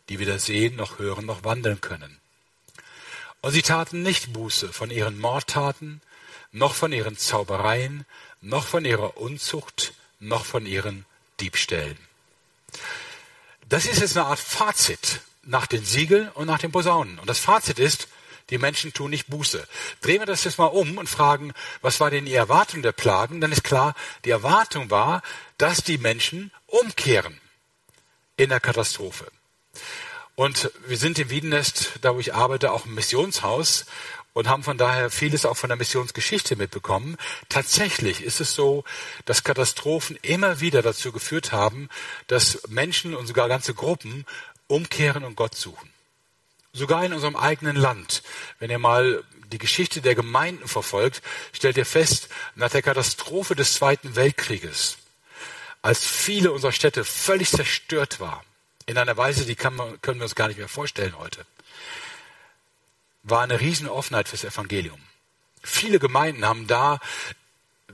die 0.09 0.19
weder 0.19 0.41
sehen 0.41 0.75
noch 0.75 0.99
hören 0.99 1.27
noch 1.27 1.45
wandeln 1.45 1.81
können. 1.81 2.22
Und 3.43 3.53
sie 3.53 3.63
taten 3.63 4.03
nicht 4.03 4.33
Buße 4.33 4.73
von 4.73 4.91
ihren 4.91 5.19
Mordtaten, 5.19 6.01
noch 6.53 6.75
von 6.75 6.93
ihren 6.93 7.19
Zaubereien, 7.19 8.07
noch 8.41 8.67
von 8.67 8.85
ihrer 8.85 9.17
Unzucht, 9.17 9.95
noch 10.21 10.45
von 10.45 10.65
ihren 10.65 11.05
Diebstählen. 11.41 11.99
Das 13.69 13.85
ist 13.85 14.01
jetzt 14.01 14.17
eine 14.17 14.27
Art 14.27 14.39
Fazit 14.39 15.21
nach 15.43 15.67
den 15.67 15.85
Siegeln 15.85 16.29
und 16.31 16.47
nach 16.47 16.59
den 16.59 16.71
Posaunen. 16.71 17.19
Und 17.19 17.29
das 17.29 17.41
Fazit 17.41 17.79
ist, 17.79 18.07
die 18.51 18.59
Menschen 18.59 18.93
tun 18.93 19.11
nicht 19.11 19.29
Buße. 19.29 19.67
Drehen 20.03 20.21
wir 20.21 20.27
das 20.27 20.45
jetzt 20.45 20.59
mal 20.59 20.67
um 20.67 20.99
und 20.99 21.09
fragen, 21.09 21.53
was 21.81 21.99
war 21.99 22.11
denn 22.11 22.27
die 22.27 22.35
Erwartung 22.35 22.83
der 22.83 22.93
Plagen? 22.93 23.41
Dann 23.41 23.51
ist 23.51 23.65
klar, 23.65 23.95
die 24.25 24.31
Erwartung 24.31 24.91
war, 24.91 25.23
dass 25.59 25.83
die 25.83 25.99
Menschen 25.99 26.53
umkehren 26.67 27.41
in 28.37 28.51
der 28.51 28.61
Katastrophe. 28.61 29.27
Und 30.35 30.71
wir 30.87 30.97
sind 30.97 31.19
in 31.19 31.31
Wiedenest, 31.31 31.93
da 32.01 32.15
wo 32.15 32.21
ich 32.21 32.35
arbeite, 32.35 32.73
auch 32.73 32.87
im 32.87 32.95
Missionshaus 32.95 33.85
und 34.33 34.49
haben 34.49 34.63
von 34.63 34.79
daher 34.79 35.11
vieles 35.11 35.45
auch 35.45 35.57
von 35.57 35.69
der 35.69 35.77
Missionsgeschichte 35.77 36.57
mitbekommen. 36.57 37.17
Tatsächlich 37.49 38.23
ist 38.23 38.41
es 38.41 38.55
so, 38.55 38.85
dass 39.27 39.45
Katastrophen 39.45 40.19
immer 40.23 40.61
wieder 40.61 40.81
dazu 40.81 41.13
geführt 41.13 41.53
haben, 41.53 41.89
dass 42.29 42.63
Menschen 42.69 43.15
und 43.15 43.27
sogar 43.27 43.49
ganze 43.49 43.75
Gruppen 43.75 44.25
umkehren 44.69 45.25
und 45.25 45.37
Gott 45.37 45.55
suchen. 45.55 45.91
Sogar 46.73 47.05
in 47.05 47.13
unserem 47.13 47.37
eigenen 47.37 47.77
Land. 47.77 48.23
Wenn 48.59 48.71
ihr 48.71 48.79
mal 48.79 49.23
die 49.53 49.59
Geschichte 49.59 50.01
der 50.01 50.15
Gemeinden 50.15 50.67
verfolgt, 50.67 51.21
stellt 51.53 51.77
ihr 51.77 51.85
fest, 51.85 52.31
nach 52.55 52.71
der 52.71 52.81
Katastrophe 52.81 53.55
des 53.55 53.75
Zweiten 53.75 54.17
Weltkrieges, 54.17 54.97
als 55.83 56.07
viele 56.07 56.53
unserer 56.53 56.73
Städte 56.73 57.05
völlig 57.05 57.51
zerstört 57.51 58.19
waren, 58.19 58.47
in 58.87 58.99
einer 58.99 59.17
Weise, 59.17 59.45
die 59.45 59.57
man, 59.71 60.01
können 60.01 60.21
wir 60.21 60.25
uns 60.25 60.35
gar 60.35 60.49
nicht 60.49 60.59
mehr 60.59 60.69
vorstellen 60.69 61.19
heute, 61.19 61.47
war 63.23 63.43
eine 63.43 63.61
Riesenoffenheit 63.61 64.29
fürs 64.29 64.45
Evangelium. 64.45 65.01
Viele 65.63 65.99
Gemeinden 65.99 66.45
haben 66.45 66.67
da 66.67 66.99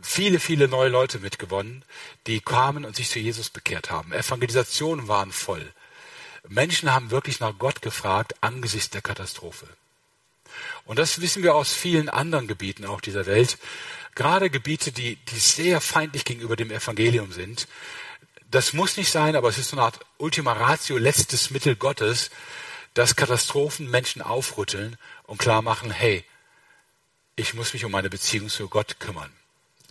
viele, 0.00 0.40
viele 0.40 0.68
neue 0.68 0.88
Leute 0.88 1.18
mitgewonnen, 1.18 1.84
die 2.26 2.40
kamen 2.40 2.84
und 2.84 2.96
sich 2.96 3.10
zu 3.10 3.18
Jesus 3.18 3.50
bekehrt 3.50 3.90
haben. 3.90 4.12
Evangelisationen 4.12 5.08
waren 5.08 5.32
voll. 5.32 5.72
Menschen 6.48 6.92
haben 6.92 7.10
wirklich 7.10 7.40
nach 7.40 7.58
Gott 7.58 7.82
gefragt 7.82 8.34
angesichts 8.40 8.90
der 8.90 9.02
Katastrophe. 9.02 9.66
Und 10.84 10.98
das 10.98 11.20
wissen 11.20 11.42
wir 11.42 11.54
aus 11.54 11.74
vielen 11.74 12.08
anderen 12.08 12.46
Gebieten 12.46 12.86
auch 12.86 13.00
dieser 13.00 13.26
Welt. 13.26 13.58
Gerade 14.14 14.50
Gebiete, 14.50 14.92
die, 14.92 15.16
die 15.16 15.38
sehr 15.38 15.80
feindlich 15.80 16.24
gegenüber 16.24 16.56
dem 16.56 16.70
Evangelium 16.70 17.32
sind. 17.32 17.68
Das 18.50 18.72
muss 18.72 18.96
nicht 18.96 19.12
sein, 19.12 19.36
aber 19.36 19.50
es 19.50 19.58
ist 19.58 19.68
so 19.68 19.76
eine 19.76 19.84
Art 19.84 20.00
Ultima 20.16 20.54
Ratio, 20.54 20.96
letztes 20.96 21.50
Mittel 21.50 21.76
Gottes, 21.76 22.30
dass 22.94 23.14
Katastrophen 23.14 23.90
Menschen 23.90 24.22
aufrütteln 24.22 24.96
und 25.24 25.38
klar 25.38 25.60
machen, 25.60 25.90
hey, 25.90 26.24
ich 27.36 27.52
muss 27.52 27.74
mich 27.74 27.84
um 27.84 27.92
meine 27.92 28.08
Beziehung 28.08 28.48
zu 28.48 28.68
Gott 28.68 29.00
kümmern. 29.00 29.30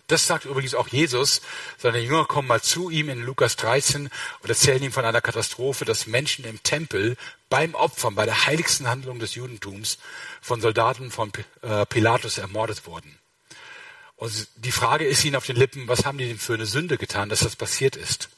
Das 0.08 0.26
sagt 0.26 0.44
übrigens 0.46 0.74
auch 0.74 0.88
Jesus. 0.88 1.40
Seine 1.76 2.00
Jünger 2.00 2.24
kommen 2.24 2.48
mal 2.48 2.60
zu 2.60 2.90
ihm 2.90 3.10
in 3.10 3.22
Lukas 3.22 3.56
13 3.56 4.10
und 4.40 4.48
erzählen 4.48 4.82
ihm 4.82 4.90
von 4.90 5.04
einer 5.04 5.20
Katastrophe, 5.20 5.84
dass 5.84 6.06
Menschen 6.06 6.44
im 6.44 6.60
Tempel 6.62 7.16
beim 7.50 7.74
Opfern, 7.74 8.16
bei 8.16 8.24
der 8.24 8.46
heiligsten 8.46 8.88
Handlung 8.88 9.20
des 9.20 9.36
Judentums 9.36 9.98
von 10.40 10.60
Soldaten 10.60 11.12
von 11.12 11.30
äh, 11.62 11.86
Pilatus 11.86 12.38
ermordet 12.38 12.86
wurden. 12.86 13.18
Und 14.16 14.48
die 14.56 14.72
Frage 14.72 15.06
ist 15.06 15.24
ihnen 15.24 15.36
auf 15.36 15.46
den 15.46 15.56
Lippen, 15.56 15.86
was 15.86 16.04
haben 16.04 16.18
die 16.18 16.26
denn 16.26 16.38
für 16.38 16.54
eine 16.54 16.66
Sünde 16.66 16.98
getan, 16.98 17.28
dass 17.28 17.40
das 17.40 17.54
passiert 17.54 17.94
ist? 17.94 18.30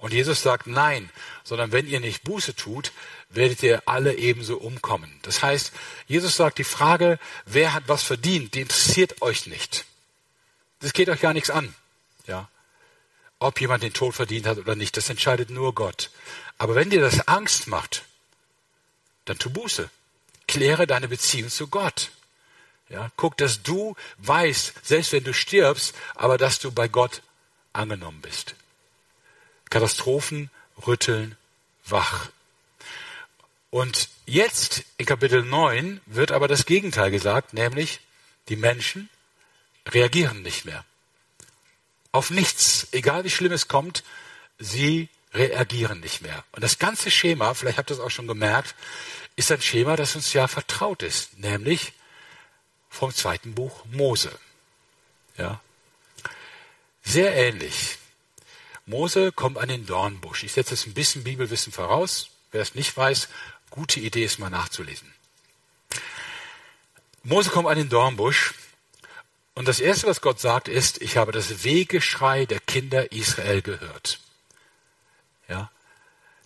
Und 0.00 0.14
Jesus 0.14 0.42
sagt, 0.42 0.66
nein, 0.66 1.10
sondern 1.44 1.72
wenn 1.72 1.86
ihr 1.86 2.00
nicht 2.00 2.24
Buße 2.24 2.56
tut, 2.56 2.92
werdet 3.28 3.62
ihr 3.62 3.82
alle 3.84 4.14
ebenso 4.14 4.56
umkommen. 4.56 5.20
Das 5.22 5.42
heißt, 5.42 5.72
Jesus 6.06 6.36
sagt, 6.36 6.56
die 6.56 6.64
Frage, 6.64 7.18
wer 7.44 7.74
hat 7.74 7.84
was 7.86 8.02
verdient, 8.02 8.54
die 8.54 8.62
interessiert 8.62 9.20
euch 9.20 9.46
nicht. 9.46 9.84
Das 10.80 10.94
geht 10.94 11.10
euch 11.10 11.20
gar 11.20 11.34
nichts 11.34 11.50
an. 11.50 11.74
Ja. 12.26 12.48
Ob 13.38 13.60
jemand 13.60 13.82
den 13.82 13.92
Tod 13.92 14.14
verdient 14.14 14.46
hat 14.46 14.56
oder 14.56 14.74
nicht, 14.74 14.96
das 14.96 15.10
entscheidet 15.10 15.50
nur 15.50 15.74
Gott. 15.74 16.10
Aber 16.56 16.74
wenn 16.74 16.88
dir 16.88 17.02
das 17.02 17.28
Angst 17.28 17.66
macht, 17.66 18.04
dann 19.26 19.38
tu 19.38 19.50
Buße. 19.50 19.90
Kläre 20.48 20.86
deine 20.86 21.08
Beziehung 21.08 21.50
zu 21.50 21.68
Gott. 21.68 22.10
Ja, 22.88 23.12
guck, 23.16 23.36
dass 23.36 23.62
du 23.62 23.94
weißt, 24.18 24.74
selbst 24.82 25.12
wenn 25.12 25.24
du 25.24 25.34
stirbst, 25.34 25.94
aber 26.14 26.38
dass 26.38 26.58
du 26.58 26.72
bei 26.72 26.88
Gott 26.88 27.22
angenommen 27.74 28.20
bist. 28.22 28.54
Katastrophen 29.70 30.50
rütteln 30.86 31.36
wach. 31.86 32.28
Und 33.70 34.08
jetzt 34.26 34.84
in 34.98 35.06
Kapitel 35.06 35.44
9 35.44 36.00
wird 36.06 36.32
aber 36.32 36.48
das 36.48 36.66
Gegenteil 36.66 37.10
gesagt, 37.10 37.54
nämlich 37.54 38.00
die 38.48 38.56
Menschen 38.56 39.08
reagieren 39.88 40.42
nicht 40.42 40.64
mehr. 40.64 40.84
Auf 42.12 42.30
nichts, 42.30 42.88
egal 42.90 43.22
wie 43.22 43.30
schlimm 43.30 43.52
es 43.52 43.68
kommt, 43.68 44.02
sie 44.58 45.08
reagieren 45.32 46.00
nicht 46.00 46.22
mehr. 46.22 46.44
Und 46.50 46.64
das 46.64 46.80
ganze 46.80 47.10
Schema, 47.10 47.54
vielleicht 47.54 47.78
habt 47.78 47.90
ihr 47.90 47.94
es 47.94 48.00
auch 48.00 48.10
schon 48.10 48.26
gemerkt, 48.26 48.74
ist 49.36 49.52
ein 49.52 49.62
Schema, 49.62 49.94
das 49.94 50.16
uns 50.16 50.32
ja 50.32 50.48
vertraut 50.48 51.04
ist, 51.04 51.38
nämlich 51.38 51.92
vom 52.88 53.14
zweiten 53.14 53.54
Buch 53.54 53.84
Mose. 53.86 54.36
Ja. 55.36 55.60
Sehr 57.04 57.34
ähnlich. 57.34 57.99
Mose 58.90 59.30
kommt 59.30 59.56
an 59.56 59.68
den 59.68 59.86
Dornbusch. 59.86 60.42
Ich 60.42 60.52
setze 60.52 60.74
jetzt 60.74 60.86
ein 60.86 60.94
bisschen 60.94 61.22
Bibelwissen 61.22 61.72
voraus. 61.72 62.30
Wer 62.50 62.60
es 62.60 62.74
nicht 62.74 62.94
weiß, 62.96 63.28
gute 63.70 64.00
Idee 64.00 64.24
ist 64.24 64.40
mal 64.40 64.50
nachzulesen. 64.50 65.14
Mose 67.22 67.50
kommt 67.50 67.68
an 67.68 67.78
den 67.78 67.88
Dornbusch 67.88 68.52
und 69.54 69.68
das 69.68 69.78
Erste, 69.78 70.08
was 70.08 70.20
Gott 70.20 70.40
sagt, 70.40 70.66
ist, 70.66 71.00
ich 71.00 71.16
habe 71.16 71.30
das 71.30 71.62
Wehgeschrei 71.62 72.46
der 72.46 72.58
Kinder 72.58 73.12
Israel 73.12 73.62
gehört. 73.62 74.18
Ja, 75.48 75.70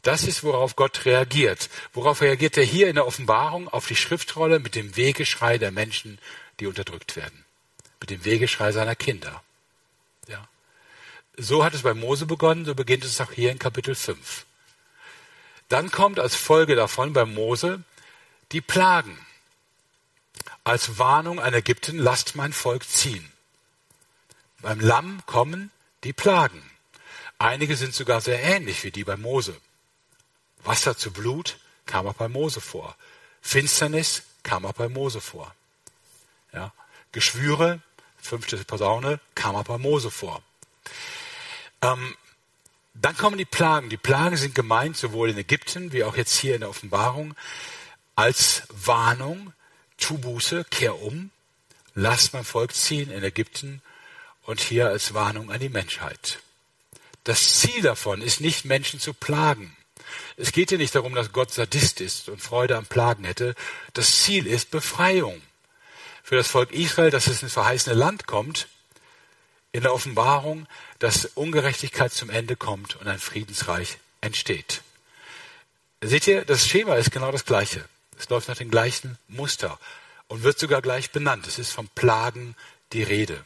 das 0.03 0.25
ist, 0.25 0.45
worauf 0.45 0.77
Gott 0.77 1.07
reagiert. 1.07 1.71
Worauf 1.95 2.21
reagiert 2.21 2.59
er 2.59 2.65
hier 2.65 2.89
in 2.89 2.97
der 2.97 3.07
Offenbarung 3.07 3.69
auf 3.69 3.87
die 3.87 3.97
Schriftrolle 3.97 4.59
mit 4.59 4.75
dem 4.75 4.97
Wehgeschrei 4.97 5.57
der 5.57 5.71
Menschen, 5.71 6.19
die 6.61 6.67
unterdrückt 6.67 7.17
werden. 7.17 7.45
Mit 8.01 8.11
dem 8.11 8.25
Wehgeschrei 8.27 8.71
seiner 8.73 8.97
Kinder. 8.97 9.43
So 11.37 11.65
hat 11.65 11.75
es 11.75 11.83
bei 11.83 11.95
Mose 11.95 12.27
begonnen, 12.27 12.65
so 12.65 12.75
beginnt 12.75 13.05
es 13.05 13.21
auch 13.21 13.33
hier 13.33 13.51
in 13.51 13.59
Kapitel 13.59 13.95
5. 13.95 14.45
Dann 15.69 15.91
kommt 15.91 16.21
als 16.21 16.37
Folge 16.37 16.77
davon 16.77 17.13
bei 17.13 17.25
Mose 17.25 17.83
die 18.53 18.61
Plagen 18.61 19.19
als 20.65 20.99
Warnung 20.99 21.41
an 21.41 21.53
Ägypten, 21.53 21.99
lasst 21.99 22.37
mein 22.37 22.55
Volk 22.55 22.89
ziehen. 22.89 23.31
Beim 24.61 24.81
Lamm 24.81 25.23
kommen 25.27 25.71
die 26.05 26.15
Plagen. 26.15 26.63
Einige 27.39 27.77
sind 27.77 27.95
sogar 27.95 28.23
sehr 28.23 28.43
ähnlich 28.43 28.83
wie 28.83 28.91
die 28.91 29.05
bei 29.05 29.19
Mose. 29.19 29.55
Wasser 30.63 30.97
zu 30.97 31.13
Blut 31.13 31.59
kam 31.85 32.07
auch 32.07 32.15
bei 32.15 32.29
Mose 32.29 32.63
vor. 32.63 32.97
Finsternis 33.43 34.23
kam 34.43 34.65
auch 34.65 34.73
bei 34.73 34.89
Mose 34.89 35.21
vor. 35.21 35.55
Ja. 36.53 36.73
Geschwüre, 37.13 37.81
fünfte 38.21 38.57
Posaune, 38.65 39.21
kam 39.35 39.57
auch 39.57 39.65
bei 39.65 39.77
Mose 39.77 40.11
vor. 40.11 40.43
Ähm, 41.85 42.17
dann 42.95 43.17
kommen 43.17 43.37
die 43.37 43.45
Plagen. 43.45 43.91
Die 43.91 43.97
Plagen 43.97 44.37
sind 44.37 44.55
gemeint 44.55 44.97
sowohl 44.97 45.31
in 45.31 45.39
Ägypten 45.39 45.93
wie 45.93 46.05
auch 46.05 46.17
jetzt 46.17 46.37
hier 46.37 46.55
in 46.55 46.61
der 46.61 46.71
Offenbarung 46.71 47.35
als 48.15 48.63
Warnung 48.69 49.53
tu 49.99 50.19
Buße, 50.19 50.65
kehr 50.71 51.01
um, 51.01 51.31
lass 51.95 52.33
mein 52.33 52.45
Volk 52.45 52.75
ziehen 52.75 53.11
in 53.11 53.23
Ägypten 53.25 53.83
und 54.43 54.61
hier 54.61 54.89
als 54.89 55.15
Warnung 55.15 55.51
an 55.51 55.61
die 55.61 55.69
Menschheit. 55.69 56.39
Das 57.25 57.59
Ziel 57.59 57.83
davon 57.83 58.23
ist 58.23 58.41
nicht, 58.41 58.65
Menschen 58.65 59.01
zu 59.01 59.13
plagen. 59.15 59.77
Es 60.37 60.53
geht 60.53 60.69
hier 60.69 60.79
nicht 60.79 60.95
darum, 60.95 61.15
dass 61.15 61.33
Gott 61.33 61.53
Sadist 61.53 62.01
ist 62.01 62.29
und 62.29 62.41
Freude 62.41 62.77
am 62.77 62.87
Plagen 62.87 63.25
hätte. 63.25 63.55
Das 63.95 64.23
Ziel 64.23 64.47
ist 64.47 64.71
Befreiung. 64.71 65.41
Für 66.23 66.37
das 66.37 66.49
Volk 66.49 66.73
Israel, 66.73 67.11
dass 67.11 67.27
es 67.27 67.43
ins 67.43 67.53
verheißene 67.53 67.95
Land 67.95 68.27
kommt, 68.27 68.69
in 69.73 69.83
der 69.83 69.93
Offenbarung, 69.93 70.67
dass 71.05 71.27
Ungerechtigkeit 71.27 72.15
zum 72.15 72.31
Ende 72.31 72.57
kommt 72.57 72.97
und 72.97 73.09
ein 73.09 73.19
Friedensreich 73.19 73.99
entsteht. 74.23 74.81
Seht 76.01 76.27
ihr, 76.27 76.47
das 76.47 76.67
Schema 76.67 76.95
ist 76.95 77.11
genau 77.11 77.31
das 77.31 77.45
gleiche. 77.45 77.87
Es 78.19 78.31
läuft 78.31 78.49
nach 78.49 78.57
dem 78.57 78.71
gleichen 78.71 79.19
Muster 79.29 79.79
und 80.29 80.45
wird 80.45 80.59
sogar 80.59 80.81
gleich 80.81 81.11
benannt. 81.11 81.47
Es 81.47 81.59
ist 81.59 81.73
von 81.73 81.89
Plagen 81.89 82.57
die 82.95 83.03
Rede. 83.03 83.45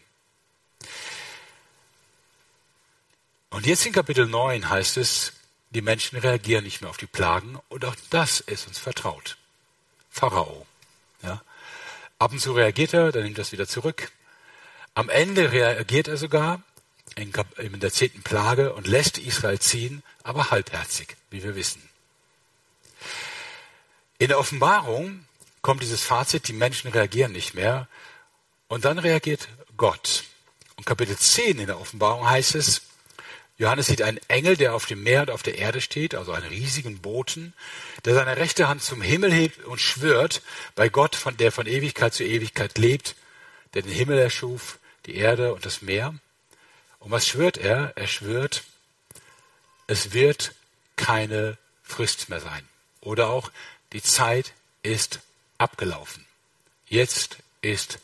Und 3.50 3.66
jetzt 3.66 3.84
in 3.86 3.92
Kapitel 3.92 4.28
9 4.28 4.70
heißt 4.70 4.96
es, 4.96 5.32
die 5.70 5.82
Menschen 5.82 6.16
reagieren 6.16 6.62
nicht 6.62 6.80
mehr 6.80 6.90
auf 6.90 6.96
die 6.96 7.06
Plagen 7.06 7.58
und 7.70 7.84
auch 7.84 7.96
das 8.10 8.38
ist 8.38 8.68
uns 8.68 8.78
vertraut. 8.78 9.36
Pharao. 10.10 10.64
Ja. 11.24 11.42
Ab 12.20 12.30
und 12.30 12.38
zu 12.38 12.52
reagiert 12.52 12.94
er, 12.94 13.10
dann 13.10 13.24
nimmt 13.24 13.38
er 13.38 13.42
es 13.42 13.50
wieder 13.50 13.66
zurück. 13.66 14.12
Am 14.94 15.08
Ende 15.08 15.50
reagiert 15.50 16.06
er 16.06 16.18
sogar 16.18 16.62
in, 17.18 17.80
der 17.80 17.92
zehnten 17.92 18.22
Plage 18.22 18.72
und 18.72 18.86
lässt 18.86 19.18
Israel 19.18 19.58
ziehen, 19.58 20.02
aber 20.22 20.50
halbherzig, 20.50 21.16
wie 21.30 21.42
wir 21.42 21.56
wissen. 21.56 21.82
In 24.18 24.28
der 24.28 24.38
Offenbarung 24.38 25.24
kommt 25.62 25.82
dieses 25.82 26.02
Fazit, 26.02 26.48
die 26.48 26.52
Menschen 26.52 26.90
reagieren 26.90 27.32
nicht 27.32 27.54
mehr. 27.54 27.88
Und 28.68 28.84
dann 28.84 28.98
reagiert 28.98 29.48
Gott. 29.76 30.24
Und 30.76 30.86
Kapitel 30.86 31.16
10 31.16 31.58
in 31.58 31.66
der 31.66 31.80
Offenbarung 31.80 32.28
heißt 32.28 32.54
es, 32.54 32.82
Johannes 33.58 33.86
sieht 33.86 34.02
einen 34.02 34.20
Engel, 34.28 34.56
der 34.56 34.74
auf 34.74 34.86
dem 34.86 35.02
Meer 35.02 35.22
und 35.22 35.30
auf 35.30 35.42
der 35.42 35.58
Erde 35.58 35.80
steht, 35.80 36.14
also 36.14 36.32
einen 36.32 36.46
riesigen 36.46 37.00
Boten, 37.00 37.54
der 38.04 38.14
seine 38.14 38.36
rechte 38.36 38.68
Hand 38.68 38.82
zum 38.82 39.02
Himmel 39.02 39.32
hebt 39.32 39.64
und 39.64 39.80
schwört 39.80 40.42
bei 40.76 40.88
Gott, 40.88 41.16
von 41.16 41.36
der 41.36 41.50
von 41.50 41.66
Ewigkeit 41.66 42.14
zu 42.14 42.22
Ewigkeit 42.22 42.78
lebt, 42.78 43.16
der 43.74 43.82
den 43.82 43.90
Himmel 43.90 44.18
erschuf, 44.18 44.78
die 45.06 45.16
Erde 45.16 45.54
und 45.54 45.66
das 45.66 45.82
Meer. 45.82 46.14
Und 46.98 47.10
was 47.10 47.26
schwört 47.26 47.56
er? 47.58 47.92
Er 47.96 48.06
schwört, 48.06 48.64
es 49.86 50.12
wird 50.12 50.54
keine 50.96 51.58
Frist 51.82 52.28
mehr 52.28 52.40
sein. 52.40 52.68
Oder 53.00 53.28
auch, 53.28 53.50
die 53.92 54.02
Zeit 54.02 54.52
ist 54.82 55.20
abgelaufen. 55.56 56.26
Jetzt 56.86 57.38
ist 57.62 57.98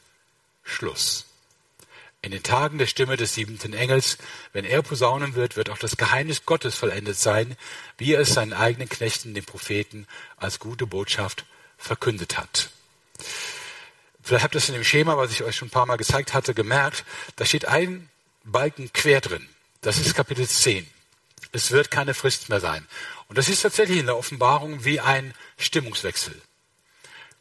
Schluss. 0.62 1.26
In 2.22 2.30
den 2.30 2.42
Tagen 2.42 2.78
der 2.78 2.86
Stimme 2.86 3.18
des 3.18 3.34
siebenten 3.34 3.74
Engels, 3.74 4.16
wenn 4.54 4.64
er 4.64 4.80
posaunen 4.80 5.34
wird, 5.34 5.56
wird 5.56 5.68
auch 5.68 5.76
das 5.76 5.98
Geheimnis 5.98 6.46
Gottes 6.46 6.74
vollendet 6.74 7.18
sein, 7.18 7.54
wie 7.98 8.14
er 8.14 8.20
es 8.20 8.32
seinen 8.32 8.54
eigenen 8.54 8.88
Knechten, 8.88 9.34
den 9.34 9.44
Propheten, 9.44 10.06
als 10.38 10.58
gute 10.58 10.86
Botschaft 10.86 11.44
verkündet 11.76 12.38
hat. 12.38 12.70
Vielleicht 14.22 14.42
habt 14.42 14.54
ihr 14.54 14.58
es 14.58 14.68
in 14.70 14.74
dem 14.74 14.84
Schema, 14.84 15.18
was 15.18 15.32
ich 15.32 15.42
euch 15.42 15.54
schon 15.54 15.68
ein 15.68 15.70
paar 15.70 15.84
Mal 15.84 15.96
gezeigt 15.96 16.32
hatte, 16.32 16.54
gemerkt. 16.54 17.04
Da 17.36 17.44
steht 17.44 17.66
ein 17.66 18.08
Balken 18.44 18.92
quer 18.92 19.20
drin. 19.20 19.48
Das 19.80 19.98
ist 19.98 20.14
Kapitel 20.14 20.46
10. 20.46 20.86
Es 21.52 21.70
wird 21.70 21.90
keine 21.90 22.14
Frist 22.14 22.48
mehr 22.48 22.60
sein. 22.60 22.86
Und 23.28 23.38
das 23.38 23.48
ist 23.48 23.62
tatsächlich 23.62 23.98
in 23.98 24.06
der 24.06 24.16
Offenbarung 24.16 24.84
wie 24.84 25.00
ein 25.00 25.34
Stimmungswechsel. 25.56 26.40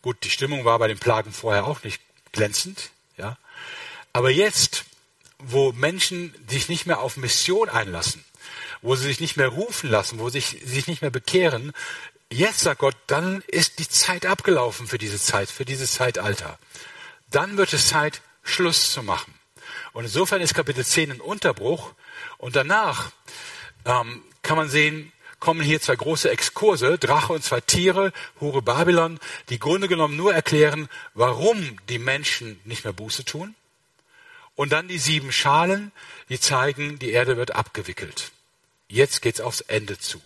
Gut, 0.02 0.18
die 0.24 0.30
Stimmung 0.30 0.66
war 0.66 0.80
bei 0.80 0.88
den 0.88 1.00
Plagen 1.00 1.32
vorher 1.32 1.66
auch 1.66 1.84
nicht 1.84 2.02
glänzend, 2.32 2.92
ja. 3.18 3.38
Aber 4.12 4.30
jetzt, 4.30 4.86
wo 5.40 5.72
Menschen 5.72 6.34
sich 6.48 6.70
nicht 6.70 6.86
mehr 6.86 7.00
auf 7.00 7.18
Mission 7.18 7.70
einlassen, 7.70 8.24
wo 8.82 8.96
sie 8.96 9.06
sich 9.06 9.20
nicht 9.20 9.38
mehr 9.38 9.48
rufen 9.48 9.90
lassen, 9.90 10.20
wo 10.20 10.30
sie 10.30 10.40
sich, 10.40 10.62
sich 10.66 10.88
nicht 10.88 11.02
mehr 11.02 11.12
bekehren, 11.12 11.74
jetzt 12.30 12.60
sagt 12.60 12.80
Gott, 12.80 12.96
dann 13.08 13.42
ist 13.48 13.80
die 13.80 13.88
Zeit 13.88 14.26
abgelaufen 14.26 14.88
für 14.88 14.98
diese 14.98 15.20
Zeit, 15.20 15.50
für 15.50 15.66
dieses 15.66 15.94
Zeitalter. 15.94 16.60
Dann 17.30 17.58
wird 17.58 17.74
es 17.74 17.88
Zeit, 17.88 18.22
Schluss 18.44 18.92
zu 18.92 19.04
machen. 19.04 19.33
Und 19.94 20.06
insofern 20.06 20.42
ist 20.42 20.54
Kapitel 20.54 20.84
10 20.84 21.12
ein 21.12 21.22
Unterbruch. 21.22 21.94
Und 22.38 22.56
danach 22.56 23.12
ähm, 23.86 24.24
kann 24.42 24.58
man 24.58 24.70
sehen, 24.70 25.12
kommen 25.40 25.62
hier 25.62 25.82
zwei 25.82 25.96
große 25.96 26.30
Exkurse, 26.30 26.98
Drache 26.98 27.34
und 27.34 27.44
zwei 27.44 27.62
Tiere, 27.62 28.14
Hure 28.40 28.62
Babylon, 28.62 29.20
die 29.50 29.60
Grunde 29.60 29.88
genommen 29.88 30.16
nur 30.16 30.34
erklären, 30.34 30.90
warum 31.14 31.78
die 31.90 32.00
Menschen 32.00 32.60
nicht 32.64 32.86
mehr 32.86 32.94
Buße 32.94 33.26
tun. 33.26 33.56
Und 34.56 34.72
dann 34.72 34.88
die 34.88 35.00
sieben 35.00 35.32
Schalen, 35.32 35.92
die 36.30 36.40
zeigen, 36.40 37.00
die 37.00 37.12
Erde 37.12 37.38
wird 37.38 37.52
abgewickelt. 37.52 38.32
Jetzt 38.88 39.22
geht's 39.22 39.42
aufs 39.42 39.62
Ende 39.62 39.98
zu. 39.98 40.22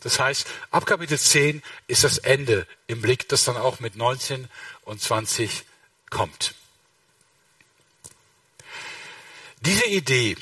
Das 0.00 0.18
heißt, 0.18 0.46
ab 0.70 0.84
Kapitel 0.86 1.18
10 1.18 1.62
ist 1.86 2.04
das 2.04 2.18
Ende 2.18 2.66
im 2.86 3.00
Blick, 3.00 3.28
das 3.28 3.44
dann 3.44 3.56
auch 3.56 3.80
mit 3.80 3.96
19 3.96 4.48
und 4.84 5.00
20 5.00 5.64
kommt. 6.10 6.54
Diese 9.64 9.86
Idee, 9.86 10.36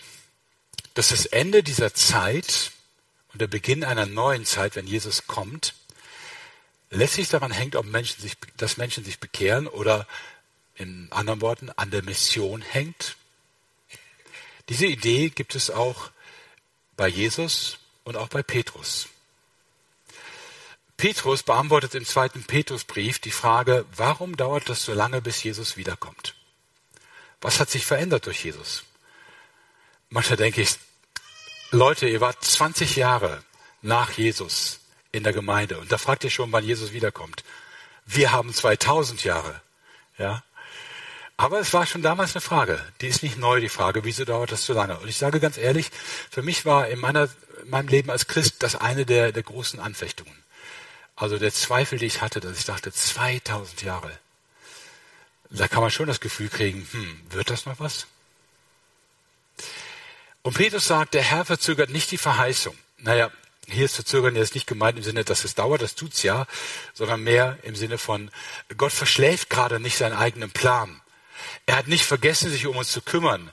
dass 0.94 1.08
das 1.08 1.26
Ende 1.26 1.62
dieser 1.62 1.92
Zeit 1.92 2.72
und 3.32 3.40
der 3.42 3.48
Beginn 3.48 3.84
einer 3.84 4.06
neuen 4.06 4.46
Zeit, 4.46 4.76
wenn 4.76 4.86
Jesus 4.86 5.26
kommt, 5.26 5.74
letztlich 6.88 7.28
daran 7.28 7.50
hängt, 7.50 7.76
ob 7.76 7.84
Menschen 7.84 8.20
sich, 8.22 8.32
dass 8.56 8.78
Menschen 8.78 9.04
sich 9.04 9.20
bekehren 9.20 9.66
oder 9.66 10.06
in 10.74 11.12
anderen 11.12 11.42
Worten 11.42 11.68
an 11.70 11.90
der 11.90 12.02
Mission 12.02 12.62
hängt. 12.62 13.16
Diese 14.70 14.86
Idee 14.86 15.28
gibt 15.28 15.54
es 15.54 15.68
auch 15.70 16.10
bei 16.96 17.06
Jesus 17.06 17.76
und 18.04 18.16
auch 18.16 18.28
bei 18.28 18.42
Petrus. 18.42 19.08
Petrus 20.96 21.42
beantwortet 21.42 21.94
im 21.94 22.06
zweiten 22.06 22.44
Petrusbrief 22.44 23.18
die 23.18 23.30
Frage, 23.30 23.84
warum 23.94 24.38
dauert 24.38 24.70
das 24.70 24.82
so 24.82 24.94
lange, 24.94 25.20
bis 25.20 25.42
Jesus 25.42 25.76
wiederkommt? 25.76 26.34
Was 27.42 27.60
hat 27.60 27.68
sich 27.68 27.84
verändert 27.84 28.24
durch 28.24 28.44
Jesus? 28.44 28.84
Manchmal 30.11 30.36
denke 30.36 30.61
ich, 30.61 30.76
Leute, 31.70 32.08
ihr 32.08 32.20
wart 32.20 32.44
20 32.44 32.96
Jahre 32.96 33.44
nach 33.80 34.11
Jesus 34.11 34.80
in 35.12 35.22
der 35.22 35.32
Gemeinde 35.32 35.78
und 35.78 35.90
da 35.92 35.98
fragt 35.98 36.24
ihr 36.24 36.30
schon, 36.30 36.50
wann 36.50 36.64
Jesus 36.64 36.92
wiederkommt. 36.92 37.44
Wir 38.06 38.32
haben 38.32 38.52
2000 38.52 39.22
Jahre. 39.22 39.62
Ja. 40.18 40.42
Aber 41.36 41.61
es 41.61 41.72
war 41.72 41.86
schon 41.86 42.02
damals 42.02 42.34
eine 42.34 42.40
Frage. 42.40 42.84
Die 43.00 43.06
ist 43.06 43.22
nicht 43.22 43.38
neu, 43.38 43.61
die 43.61 43.68
Frage, 43.68 44.04
wieso 44.04 44.24
dauert 44.24 44.50
das 44.50 44.66
so 44.66 44.72
lange? 44.72 44.98
Und 44.98 45.08
ich 45.08 45.16
sage 45.16 45.38
ganz 45.38 45.56
ehrlich, 45.56 45.90
für 46.28 46.42
mich 46.42 46.66
war 46.66 46.88
in, 46.88 46.98
meiner, 46.98 47.28
in 47.62 47.70
meinem 47.70 47.88
Leben 47.88 48.11
als 48.11 48.26
Christ 48.26 48.64
das 48.64 48.74
eine 48.74 49.06
der, 49.06 49.30
der 49.30 49.44
großen 49.44 49.78
Anfechtungen. 49.78 50.36
Also 51.14 51.38
der 51.38 51.52
Zweifel, 51.52 51.98
die 51.98 52.06
ich 52.06 52.20
hatte, 52.20 52.40
dass 52.40 52.58
ich 52.58 52.64
dachte, 52.64 52.92
2000 52.92 53.82
Jahre. 53.82 54.11
Da 55.50 55.68
kann 55.68 55.82
man 55.82 55.90
schon 55.90 56.08
das 56.08 56.20
Gefühl 56.20 56.48
kriegen, 56.48 56.86
hm, 56.90 57.20
wird 57.30 57.50
das 57.50 57.64
noch 57.64 57.78
was? 57.78 58.06
Und 60.43 60.55
Petrus 60.55 60.86
sagt, 60.86 61.14
der 61.14 61.22
Herr 61.22 61.45
verzögert 61.45 61.91
nicht 61.91 62.11
die 62.11 62.18
Verheißung. 62.18 62.76
Naja, 62.99 63.30
hier 63.68 63.84
ist 63.84 63.95
verzögern 63.95 64.36
jetzt 64.36 64.55
nicht 64.55 64.66
gemeint 64.66 64.99
im 64.99 65.05
Sinne, 65.05 65.24
dass 65.24 65.45
es 65.45 65.55
dauert, 65.55 65.82
das 65.82 65.95
tut's 65.95 66.22
ja, 66.22 66.47
sondern 66.95 67.22
mehr 67.22 67.59
im 67.62 67.76
Sinne 67.76 67.99
von, 67.99 68.30
Gott 68.76 68.93
verschläft 68.93 69.51
gerade 69.51 69.80
nicht 69.80 69.97
seinen 69.97 70.16
eigenen 70.16 70.51
Plan. 70.51 71.01
Er 71.66 71.76
hat 71.76 71.86
nicht 71.86 72.05
vergessen, 72.05 72.51
sich 72.51 72.66
um 72.66 72.76
uns 72.76 72.91
zu 72.91 73.03
kümmern 73.03 73.53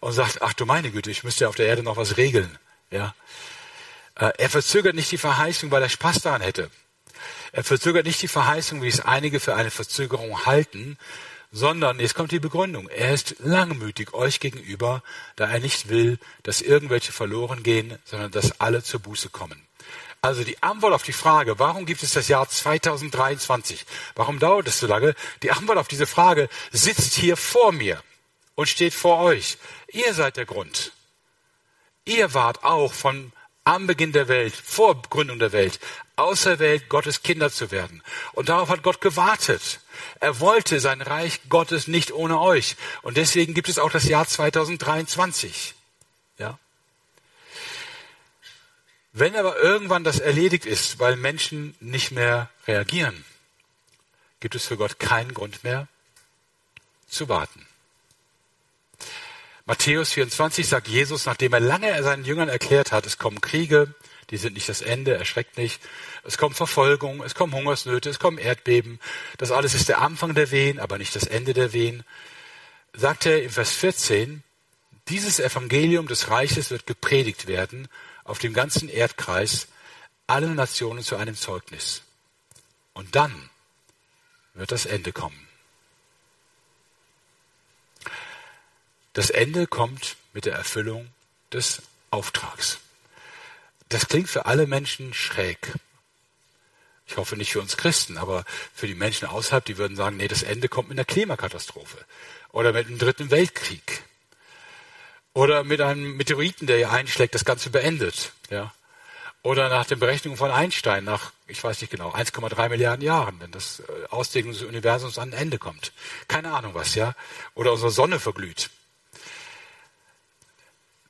und 0.00 0.12
sagt, 0.12 0.42
ach 0.42 0.52
du 0.52 0.66
meine 0.66 0.90
Güte, 0.90 1.10
ich 1.10 1.24
müsste 1.24 1.48
auf 1.48 1.54
der 1.54 1.66
Erde 1.66 1.82
noch 1.82 1.96
was 1.96 2.16
regeln. 2.16 2.58
Ja. 2.90 3.14
Äh, 4.16 4.32
er 4.38 4.50
verzögert 4.50 4.94
nicht 4.94 5.10
die 5.10 5.18
Verheißung, 5.18 5.70
weil 5.70 5.82
er 5.82 5.88
Spaß 5.88 6.20
daran 6.20 6.42
hätte. 6.42 6.70
Er 7.52 7.64
verzögert 7.64 8.06
nicht 8.06 8.20
die 8.20 8.28
Verheißung, 8.28 8.82
wie 8.82 8.88
es 8.88 9.00
einige 9.00 9.40
für 9.40 9.54
eine 9.54 9.70
Verzögerung 9.70 10.44
halten, 10.44 10.98
sondern 11.54 12.00
jetzt 12.00 12.16
kommt 12.16 12.32
die 12.32 12.40
Begründung. 12.40 12.88
Er 12.88 13.14
ist 13.14 13.36
langmütig 13.38 14.12
euch 14.12 14.40
gegenüber, 14.40 15.04
da 15.36 15.48
er 15.48 15.60
nicht 15.60 15.88
will, 15.88 16.18
dass 16.42 16.60
irgendwelche 16.60 17.12
verloren 17.12 17.62
gehen, 17.62 17.96
sondern 18.04 18.32
dass 18.32 18.60
alle 18.60 18.82
zur 18.82 18.98
Buße 18.98 19.28
kommen. 19.28 19.64
Also 20.20 20.42
die 20.42 20.60
Antwort 20.64 20.92
auf 20.92 21.04
die 21.04 21.12
Frage, 21.12 21.60
warum 21.60 21.86
gibt 21.86 22.02
es 22.02 22.12
das 22.12 22.26
Jahr 22.26 22.48
2023? 22.48 23.86
Warum 24.16 24.40
dauert 24.40 24.66
es 24.66 24.80
so 24.80 24.88
lange? 24.88 25.14
Die 25.44 25.52
Antwort 25.52 25.78
auf 25.78 25.86
diese 25.86 26.06
Frage 26.06 26.48
sitzt 26.72 27.14
hier 27.14 27.36
vor 27.36 27.70
mir 27.70 28.02
und 28.56 28.68
steht 28.68 28.92
vor 28.92 29.20
euch. 29.20 29.56
Ihr 29.92 30.12
seid 30.12 30.36
der 30.36 30.46
Grund. 30.46 30.90
Ihr 32.04 32.34
wart 32.34 32.64
auch 32.64 32.92
von 32.92 33.32
am 33.62 33.86
Beginn 33.86 34.12
der 34.12 34.26
Welt, 34.26 34.54
vor 34.56 35.00
Gründung 35.02 35.38
der 35.38 35.52
Welt, 35.52 35.78
auserwählt, 36.16 36.88
Gottes 36.88 37.22
Kinder 37.22 37.50
zu 37.50 37.70
werden. 37.70 38.02
Und 38.32 38.48
darauf 38.48 38.70
hat 38.70 38.82
Gott 38.82 39.00
gewartet. 39.00 39.80
Er 40.20 40.40
wollte 40.40 40.80
sein 40.80 41.00
Reich 41.00 41.40
Gottes 41.48 41.86
nicht 41.88 42.12
ohne 42.12 42.40
euch. 42.40 42.76
Und 43.02 43.16
deswegen 43.16 43.54
gibt 43.54 43.68
es 43.68 43.78
auch 43.78 43.90
das 43.90 44.04
Jahr 44.04 44.26
2023. 44.26 45.74
Ja? 46.38 46.58
Wenn 49.12 49.36
aber 49.36 49.58
irgendwann 49.58 50.04
das 50.04 50.18
erledigt 50.18 50.66
ist, 50.66 50.98
weil 50.98 51.16
Menschen 51.16 51.74
nicht 51.80 52.10
mehr 52.10 52.50
reagieren, 52.66 53.24
gibt 54.40 54.54
es 54.54 54.66
für 54.66 54.76
Gott 54.76 54.98
keinen 54.98 55.32
Grund 55.34 55.64
mehr 55.64 55.88
zu 57.08 57.28
warten. 57.28 57.66
Matthäus 59.66 60.12
24 60.12 60.68
sagt 60.68 60.88
Jesus, 60.88 61.24
nachdem 61.24 61.54
er 61.54 61.60
lange 61.60 62.02
seinen 62.02 62.24
Jüngern 62.24 62.50
erklärt 62.50 62.92
hat, 62.92 63.06
es 63.06 63.16
kommen 63.16 63.40
Kriege, 63.40 63.94
die 64.30 64.36
sind 64.36 64.54
nicht 64.54 64.68
das 64.68 64.80
Ende, 64.80 65.14
erschreckt 65.14 65.56
nicht. 65.56 65.80
Es 66.24 66.38
kommt 66.38 66.56
Verfolgung, 66.56 67.22
es 67.22 67.34
kommen 67.34 67.52
Hungersnöte, 67.52 68.10
es 68.10 68.18
kommen 68.18 68.38
Erdbeben. 68.38 69.00
Das 69.38 69.50
alles 69.50 69.74
ist 69.74 69.88
der 69.88 70.00
Anfang 70.00 70.34
der 70.34 70.50
Wehen, 70.50 70.78
aber 70.78 70.98
nicht 70.98 71.14
das 71.14 71.24
Ende 71.24 71.54
der 71.54 71.72
Wehen. 71.72 72.04
Sagt 72.92 73.26
er 73.26 73.42
im 73.42 73.50
Vers 73.50 73.72
14, 73.72 74.42
dieses 75.08 75.40
Evangelium 75.40 76.06
des 76.06 76.30
Reiches 76.30 76.70
wird 76.70 76.86
gepredigt 76.86 77.46
werden 77.46 77.88
auf 78.24 78.38
dem 78.38 78.54
ganzen 78.54 78.88
Erdkreis, 78.88 79.68
allen 80.26 80.54
Nationen 80.54 81.02
zu 81.02 81.16
einem 81.16 81.36
Zeugnis. 81.36 82.02
Und 82.94 83.14
dann 83.14 83.50
wird 84.54 84.72
das 84.72 84.86
Ende 84.86 85.12
kommen. 85.12 85.48
Das 89.12 89.30
Ende 89.30 89.66
kommt 89.66 90.16
mit 90.32 90.44
der 90.44 90.54
Erfüllung 90.54 91.08
des 91.52 91.82
Auftrags. 92.10 92.78
Das 93.88 94.08
klingt 94.08 94.28
für 94.28 94.46
alle 94.46 94.66
Menschen 94.66 95.14
schräg. 95.14 95.72
Ich 97.06 97.16
hoffe 97.16 97.36
nicht 97.36 97.52
für 97.52 97.60
uns 97.60 97.76
Christen, 97.76 98.16
aber 98.16 98.44
für 98.74 98.86
die 98.86 98.94
Menschen 98.94 99.28
außerhalb, 99.28 99.64
die 99.64 99.76
würden 99.76 99.96
sagen, 99.96 100.16
nee, 100.16 100.28
das 100.28 100.42
Ende 100.42 100.68
kommt 100.68 100.88
mit 100.88 100.98
einer 100.98 101.04
Klimakatastrophe 101.04 101.98
oder 102.50 102.72
mit 102.72 102.86
einem 102.86 102.98
dritten 102.98 103.30
Weltkrieg 103.30 104.02
oder 105.34 105.64
mit 105.64 105.80
einem 105.80 106.16
Meteoriten, 106.16 106.66
der 106.66 106.78
hier 106.78 106.90
einschlägt, 106.90 107.34
das 107.34 107.44
Ganze 107.44 107.70
beendet. 107.70 108.32
Ja. 108.50 108.72
Oder 109.42 109.68
nach 109.68 109.84
den 109.84 109.98
Berechnungen 109.98 110.38
von 110.38 110.50
Einstein, 110.50 111.04
nach, 111.04 111.32
ich 111.46 111.62
weiß 111.62 111.82
nicht 111.82 111.90
genau, 111.90 112.14
1,3 112.14 112.70
Milliarden 112.70 113.04
Jahren, 113.04 113.38
wenn 113.40 113.50
das 113.50 113.80
äh, 113.80 114.06
Ausdehnung 114.08 114.52
des 114.52 114.62
Universums 114.62 115.18
an 115.18 115.34
ein 115.34 115.38
Ende 115.38 115.58
kommt. 115.58 115.92
Keine 116.28 116.54
Ahnung 116.54 116.72
was, 116.72 116.94
ja. 116.94 117.14
Oder 117.54 117.72
unsere 117.72 117.90
Sonne 117.90 118.20
verglüht. 118.20 118.70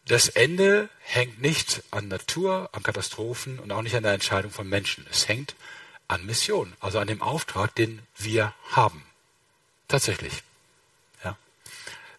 Das 0.06 0.28
Ende 0.28 0.90
hängt 1.00 1.40
nicht 1.40 1.82
an 1.90 2.08
Natur, 2.08 2.68
an 2.72 2.82
Katastrophen 2.82 3.58
und 3.58 3.72
auch 3.72 3.82
nicht 3.82 3.96
an 3.96 4.02
der 4.02 4.12
Entscheidung 4.12 4.50
von 4.50 4.68
Menschen. 4.68 5.06
Es 5.10 5.28
hängt 5.28 5.54
an 6.08 6.26
Mission, 6.26 6.74
also 6.80 6.98
an 6.98 7.06
dem 7.06 7.22
Auftrag, 7.22 7.74
den 7.74 8.00
wir 8.18 8.52
haben. 8.70 9.04
Tatsächlich. 9.88 10.42
Ja. 11.24 11.36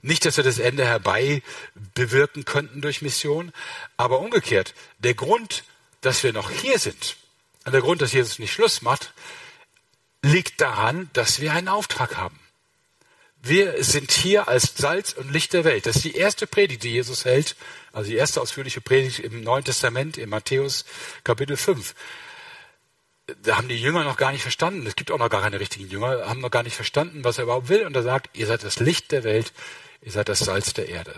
Nicht, 0.01 0.25
dass 0.25 0.37
wir 0.37 0.43
das 0.43 0.57
Ende 0.57 0.85
herbei 0.85 1.43
bewirken 1.93 2.45
könnten 2.45 2.81
durch 2.81 3.03
Mission, 3.03 3.53
aber 3.97 4.19
umgekehrt, 4.19 4.73
der 4.99 5.13
Grund, 5.13 5.63
dass 6.01 6.23
wir 6.23 6.33
noch 6.33 6.49
hier 6.49 6.79
sind, 6.79 7.17
und 7.65 7.71
der 7.71 7.81
Grund, 7.81 8.01
dass 8.01 8.13
Jesus 8.13 8.39
nicht 8.39 8.53
Schluss 8.53 8.81
macht, 8.81 9.13
liegt 10.21 10.61
daran, 10.61 11.09
dass 11.13 11.39
wir 11.39 11.53
einen 11.53 11.67
Auftrag 11.67 12.17
haben. 12.17 12.39
Wir 13.47 13.83
sind 13.83 14.11
hier 14.11 14.47
als 14.47 14.73
Salz 14.75 15.13
und 15.13 15.31
Licht 15.31 15.53
der 15.53 15.63
Welt. 15.63 15.85
Das 15.85 15.97
ist 15.97 16.05
die 16.05 16.15
erste 16.15 16.47
Predigt, 16.47 16.83
die 16.83 16.91
Jesus 16.91 17.25
hält, 17.25 17.55
also 17.93 18.09
die 18.09 18.17
erste 18.17 18.41
ausführliche 18.41 18.81
Predigt 18.81 19.19
im 19.19 19.41
Neuen 19.41 19.63
Testament, 19.63 20.17
in 20.17 20.29
Matthäus 20.29 20.83
Kapitel 21.23 21.55
5 21.55 21.93
da 23.41 23.57
haben 23.57 23.67
die 23.67 23.79
Jünger 23.79 24.03
noch 24.03 24.17
gar 24.17 24.31
nicht 24.31 24.43
verstanden, 24.43 24.85
es 24.85 24.95
gibt 24.95 25.11
auch 25.11 25.17
noch 25.17 25.29
gar 25.29 25.41
keine 25.41 25.59
richtigen 25.59 25.89
Jünger, 25.89 26.29
haben 26.29 26.41
noch 26.41 26.51
gar 26.51 26.63
nicht 26.63 26.75
verstanden, 26.75 27.23
was 27.23 27.37
er 27.37 27.45
überhaupt 27.45 27.69
will. 27.69 27.85
Und 27.85 27.95
er 27.95 28.03
sagt, 28.03 28.29
ihr 28.37 28.47
seid 28.47 28.63
das 28.63 28.79
Licht 28.79 29.11
der 29.11 29.23
Welt, 29.23 29.51
ihr 30.01 30.11
seid 30.11 30.29
das 30.29 30.39
Salz 30.39 30.73
der 30.73 30.89
Erde. 30.89 31.15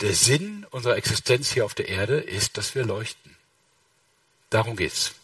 Der 0.00 0.14
Sinn 0.14 0.66
unserer 0.70 0.96
Existenz 0.96 1.50
hier 1.50 1.64
auf 1.64 1.74
der 1.74 1.88
Erde 1.88 2.18
ist, 2.18 2.58
dass 2.58 2.74
wir 2.74 2.84
leuchten. 2.84 3.36
Darum 4.50 4.76
geht's. 4.76 5.14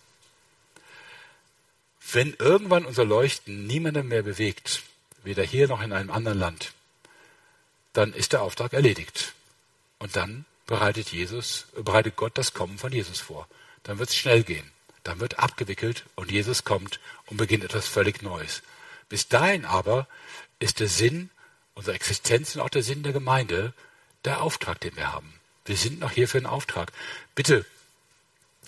Wenn 2.11 2.35
irgendwann 2.39 2.87
unser 2.87 3.05
Leuchten 3.05 3.67
niemanden 3.67 4.09
mehr 4.09 4.23
bewegt, 4.23 4.83
weder 5.29 5.45
hier 5.45 5.69
noch 5.69 5.81
in 5.81 5.93
einem 5.93 6.11
anderen 6.11 6.39
Land, 6.39 6.73
dann 7.93 8.13
ist 8.13 8.33
der 8.33 8.43
Auftrag 8.43 8.73
erledigt. 8.73 9.35
Und 9.99 10.17
dann 10.17 10.45
bereitet 10.67 11.13
Jesus, 11.13 11.67
bereitet 11.77 12.17
Gott 12.17 12.37
das 12.37 12.53
Kommen 12.53 12.79
von 12.79 12.93
Jesus 12.93 13.21
vor. 13.21 13.47
Dann 13.85 13.99
wird 13.99 14.11
es 14.11 14.17
schnell 14.17 14.43
gehen 14.43 14.71
dann 15.09 15.21
wird 15.21 15.39
abgewickelt 15.39 16.05
und 16.17 16.31
Jesus 16.31 16.65
kommt 16.65 17.01
und 17.27 17.39
beginnt 17.39 17.65
etwas 17.65 17.89
völlig 17.89 18.21
Neues. 18.23 18.63
Bis 19.09 19.27
dahin 19.27 19.65
aber 19.65 20.07
ist 20.59 20.81
der 20.81 20.89
Sinn 20.89 21.31
unserer 21.73 21.95
Existenz 21.95 22.55
und 22.55 22.61
auch 22.61 22.69
der 22.69 22.83
Sinn 22.83 23.03
der 23.03 23.15
Gemeinde 23.15 23.73
der 24.27 24.43
Auftrag, 24.43 24.81
den 24.81 24.95
wir 24.97 25.11
haben. 25.11 25.41
Wir 25.65 25.79
sind 25.79 25.99
noch 25.99 26.11
hier 26.11 26.29
für 26.29 26.37
einen 26.37 26.47
Auftrag. 26.47 26.93
Bitte 27.35 27.65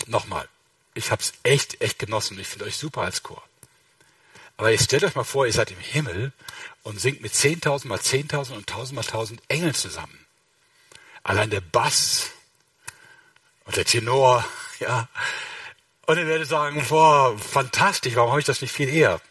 nochmal, 0.07 0.49
ich 0.95 1.11
habe 1.11 1.21
es 1.21 1.35
echt, 1.43 1.83
echt 1.83 1.99
genossen. 1.99 2.39
Ich 2.39 2.47
finde 2.47 2.65
euch 2.65 2.79
super 2.79 3.03
als 3.03 3.23
Chor. 3.23 3.43
Aber 4.61 4.71
ihr 4.71 4.79
stellt 4.79 5.05
euch 5.05 5.15
mal 5.15 5.25
vor, 5.25 5.47
ihr 5.47 5.55
seid 5.55 5.71
im 5.71 5.79
Himmel 5.79 6.35
und 6.83 7.01
singt 7.01 7.23
mit 7.23 7.33
10.000 7.33 7.87
mal 7.87 7.99
10.000 7.99 8.53
und 8.53 8.71
1.000 8.71 8.93
mal 8.93 9.01
1.000 9.01 9.39
Engeln 9.49 9.73
zusammen. 9.73 10.27
Allein 11.23 11.49
der 11.49 11.63
Bass 11.63 12.33
und 13.65 13.79
der 13.79 13.87
Tenor, 13.87 14.45
ja, 14.79 15.09
und 16.05 16.19
ihr 16.19 16.27
werdet 16.27 16.47
sagen, 16.47 16.85
boah, 16.91 17.39
fantastisch, 17.39 18.15
warum 18.17 18.33
habe 18.33 18.41
ich 18.41 18.45
das 18.45 18.61
nicht 18.61 18.75
viel 18.75 18.91
eher? 18.91 19.23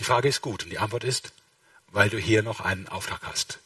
Die 0.00 0.04
Frage 0.04 0.28
ist 0.28 0.40
gut 0.40 0.64
und 0.64 0.70
die 0.70 0.80
Antwort 0.80 1.04
ist, 1.04 1.32
weil 1.92 2.10
du 2.10 2.18
hier 2.18 2.42
noch 2.42 2.58
einen 2.58 2.88
Auftrag 2.88 3.20
hast. 3.22 3.60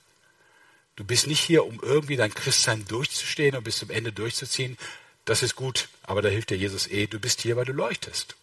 Du 0.96 1.04
bist 1.04 1.26
nicht 1.26 1.40
hier, 1.40 1.64
um 1.64 1.80
irgendwie 1.80 2.16
dein 2.16 2.34
Christsein 2.34 2.84
durchzustehen 2.88 3.56
und 3.56 3.64
bis 3.64 3.78
zum 3.78 3.88
Ende 3.88 4.12
durchzuziehen. 4.12 4.76
Das 5.24 5.42
ist 5.42 5.56
gut, 5.56 5.88
aber 6.02 6.20
da 6.20 6.28
hilft 6.28 6.50
dir 6.50 6.58
Jesus 6.58 6.88
eh. 6.88 7.06
Du 7.06 7.18
bist 7.18 7.40
hier, 7.40 7.56
weil 7.56 7.64
du 7.64 7.72
leuchtest. 7.72 8.36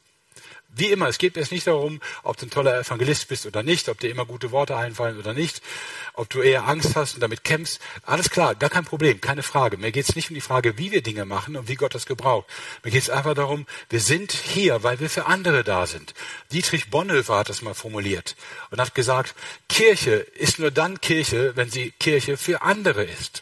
Wie 0.78 0.92
immer, 0.92 1.08
es 1.08 1.18
geht 1.18 1.36
mir 1.36 1.42
jetzt 1.42 1.52
nicht 1.52 1.66
darum, 1.66 2.00
ob 2.22 2.38
du 2.38 2.46
ein 2.46 2.52
toller 2.52 2.80
Evangelist 2.80 3.28
bist 3.28 3.48
oder 3.48 3.64
nicht, 3.64 3.90
ob 3.90 4.00
dir 4.00 4.12
immer 4.12 4.26
gute 4.26 4.52
Worte 4.52 4.78
einfallen 4.78 5.18
oder 5.18 5.34
nicht, 5.34 5.64
ob 6.14 6.30
du 6.30 6.42
eher 6.42 6.68
Angst 6.68 6.96
hast 6.96 7.16
und 7.16 7.22
damit 7.22 7.44
kämpfst. 7.44 7.82
Alles 8.04 8.30
klar, 8.30 8.54
gar 8.54 8.70
kein 8.70 8.86
Problem, 8.86 9.20
keine 9.20 9.42
Frage. 9.42 9.78
Mir 9.78 9.92
geht 9.92 10.08
es 10.08 10.16
nicht 10.16 10.30
um 10.30 10.36
die 10.36 10.42
Frage, 10.42 10.78
wie 10.78 10.92
wir 10.92 11.02
Dinge 11.02 11.26
machen 11.26 11.58
und 11.58 11.68
wie 11.68 11.76
Gott 11.76 11.96
das 11.96 12.06
gebraucht. 12.06 12.46
Mir 12.84 12.92
geht 12.92 13.02
es 13.02 13.10
einfach 13.10 13.34
darum, 13.34 13.66
wir 13.90 14.00
sind 14.00 14.32
hier, 14.32 14.84
weil 14.84 15.00
wir 15.00 15.10
für 15.10 15.26
andere 15.26 15.64
da 15.64 15.88
sind. 15.88 16.14
Dietrich 16.52 16.92
Bonhoeffer 16.92 17.38
hat 17.38 17.50
das 17.50 17.64
mal 17.64 17.74
formuliert 17.74 18.36
und 18.70 18.80
hat 18.80 18.94
gesagt, 18.94 19.34
Kirche 19.70 20.12
ist 20.12 20.60
nur 20.60 20.70
dann 20.70 21.02
Kirche, 21.02 21.54
wenn 21.56 21.72
sie 21.72 21.90
Kirche 22.00 22.38
für 22.38 22.62
andere 22.62 23.04
ist. 23.04 23.42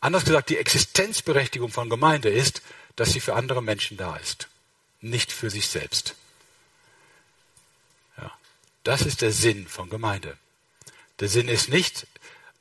Anders 0.00 0.24
gesagt, 0.24 0.48
die 0.48 0.56
Existenzberechtigung 0.56 1.70
von 1.70 1.90
Gemeinde 1.90 2.30
ist, 2.30 2.62
dass 2.96 3.12
sie 3.12 3.20
für 3.20 3.34
andere 3.34 3.62
Menschen 3.62 3.98
da 3.98 4.16
ist 4.16 4.48
nicht 5.00 5.32
für 5.32 5.50
sich 5.50 5.68
selbst. 5.68 6.14
Ja, 8.16 8.30
das 8.84 9.02
ist 9.02 9.22
der 9.22 9.32
Sinn 9.32 9.66
von 9.66 9.90
Gemeinde. 9.90 10.36
Der 11.20 11.28
Sinn 11.28 11.48
ist 11.48 11.68
nicht, 11.68 12.06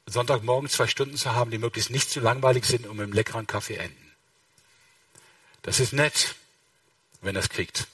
Sonntagmorgen 0.05 0.69
zwei 0.69 0.88
Stunden 0.88 1.17
zu 1.17 1.33
haben, 1.33 1.51
die 1.51 1.57
möglichst 1.57 1.89
nicht 1.89 2.09
zu 2.09 2.19
langweilig 2.19 2.65
sind 2.65 2.86
und 2.86 2.97
mit 2.97 3.03
einem 3.03 3.13
leckeren 3.13 3.47
Kaffee 3.47 3.75
enden. 3.75 4.11
Das 5.63 5.79
ist 5.79 5.93
nett, 5.93 6.36
wenn 7.21 7.33
das 7.36 7.49
kriegt. 7.49 7.88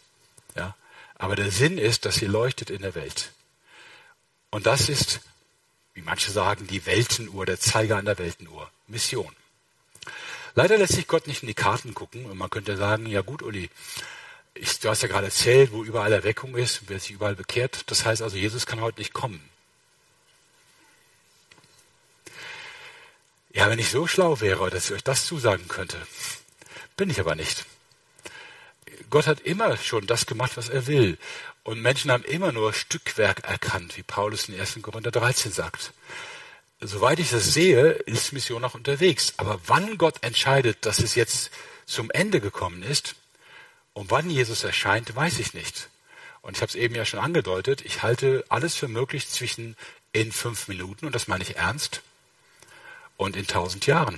Ja, 0.56 0.76
aber 1.16 1.36
der 1.36 1.52
Sinn 1.52 1.78
ist, 1.78 2.06
dass 2.06 2.22
ihr 2.22 2.28
leuchtet 2.28 2.70
in 2.70 2.82
der 2.82 2.96
Welt. 2.96 3.32
Und 4.50 4.66
das 4.66 4.90
ist, 4.90 5.22
wie 5.94 6.02
manche 6.02 6.32
sagen, 6.32 6.68
die 6.68 6.86
Weltenuhr, 6.86 7.46
der 7.46 7.60
Zeiger 7.60 7.98
an 7.98 8.06
der 8.06 8.18
Weltenuhr. 8.18 8.70
Mission. 8.88 9.34
Leider 10.54 10.78
lässt 10.78 10.94
sich 10.94 11.08
Gott 11.08 11.28
nicht 11.28 11.44
in 11.44 11.48
die 11.48 11.54
Karten 11.54 11.94
gucken 11.94 12.26
und 12.26 12.38
man 12.38 12.50
könnte 12.50 12.76
sagen, 12.76 13.06
ja 13.06 13.22
gut, 13.22 13.42
Uli, 13.42 13.70
ich, 14.54 14.80
du 14.80 14.90
hast 14.90 15.02
ja 15.02 15.08
gerade 15.08 15.28
erzählt, 15.28 15.72
wo 15.72 15.84
überall 15.84 16.12
Erweckung 16.12 16.56
ist, 16.56 16.82
wer 16.88 17.00
sich 17.00 17.12
überall 17.12 17.36
bekehrt. 17.36 17.84
Das 17.88 18.06
heißt 18.06 18.22
also, 18.22 18.38
Jesus 18.38 18.66
kann 18.66 18.82
heute 18.82 19.00
nicht 19.00 19.14
kommen. 19.14 19.42
Ja, 23.54 23.70
wenn 23.70 23.80
ich 23.80 23.90
so 23.90 24.08
schlau 24.08 24.40
wäre, 24.40 24.70
dass 24.70 24.86
ich 24.86 24.96
euch 24.96 25.04
das 25.04 25.26
zusagen 25.26 25.68
könnte, 25.68 25.98
bin 26.96 27.10
ich 27.10 27.20
aber 27.20 27.36
nicht. 27.36 27.66
Gott 29.10 29.28
hat 29.28 29.42
immer 29.42 29.76
schon 29.78 30.08
das 30.08 30.26
gemacht, 30.26 30.56
was 30.56 30.70
er 30.70 30.88
will. 30.88 31.18
Und 31.64 31.82
Menschen 31.82 32.12
haben 32.12 32.24
immer 32.24 32.52
nur 32.52 32.74
Stückwerk 32.74 33.44
erkannt, 33.44 33.98
wie 33.98 34.04
Paulus 34.04 34.48
in 34.48 34.60
1. 34.60 34.80
Korinther 34.82 35.12
13 35.12 35.52
sagt. 35.52 35.92
Soweit 36.80 37.20
ich 37.20 37.30
das 37.30 37.54
sehe, 37.54 37.92
ist 37.92 38.32
Mission 38.32 38.62
noch 38.62 38.74
unterwegs. 38.74 39.34
Aber 39.38 39.60
wann 39.68 39.98
Gott 39.98 40.24
entscheidet, 40.24 40.86
dass 40.86 41.00
es 41.00 41.16
jetzt 41.16 41.52
zum 41.86 42.10
Ende 42.10 42.40
gekommen 42.40 42.84
ist, 42.84 43.16
und 43.94 44.12
wann 44.12 44.30
Jesus 44.30 44.64
erscheint, 44.64 45.16
weiß 45.16 45.40
ich 45.40 45.54
nicht. 45.54 45.90
Und 46.42 46.58
ich 46.58 46.62
habe 46.62 46.70
es 46.70 46.76
eben 46.76 46.96
ja 46.96 47.06
schon 47.06 47.20
angedeutet, 47.20 47.82
ich 47.82 48.04
halte 48.04 48.46
alles 48.50 48.76
für 48.76 48.88
möglich 48.88 49.28
zwischen 49.28 49.76
in 50.14 50.32
fünf 50.32 50.68
Minuten, 50.68 51.06
und 51.06 51.14
das 51.14 51.28
meine 51.28 51.44
ich 51.44 51.58
ernst, 51.58 52.02
und 53.18 53.36
in 53.36 53.48
tausend 53.48 53.86
Jahren. 53.86 54.16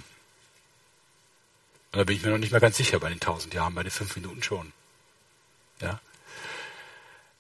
Und 1.92 2.00
da 2.00 2.04
bin 2.06 2.16
ich 2.16 2.24
mir 2.24 2.32
noch 2.32 2.38
nicht 2.38 2.52
mal 2.52 2.60
ganz 2.60 2.78
sicher 2.78 3.00
bei 3.00 3.10
den 3.10 3.20
tausend 3.20 3.54
Jahren, 3.54 3.76
bei 3.76 3.84
den 3.84 3.92
fünf 3.92 4.16
Minuten 4.16 4.42
schon. 4.42 4.72
Ja? 5.82 6.00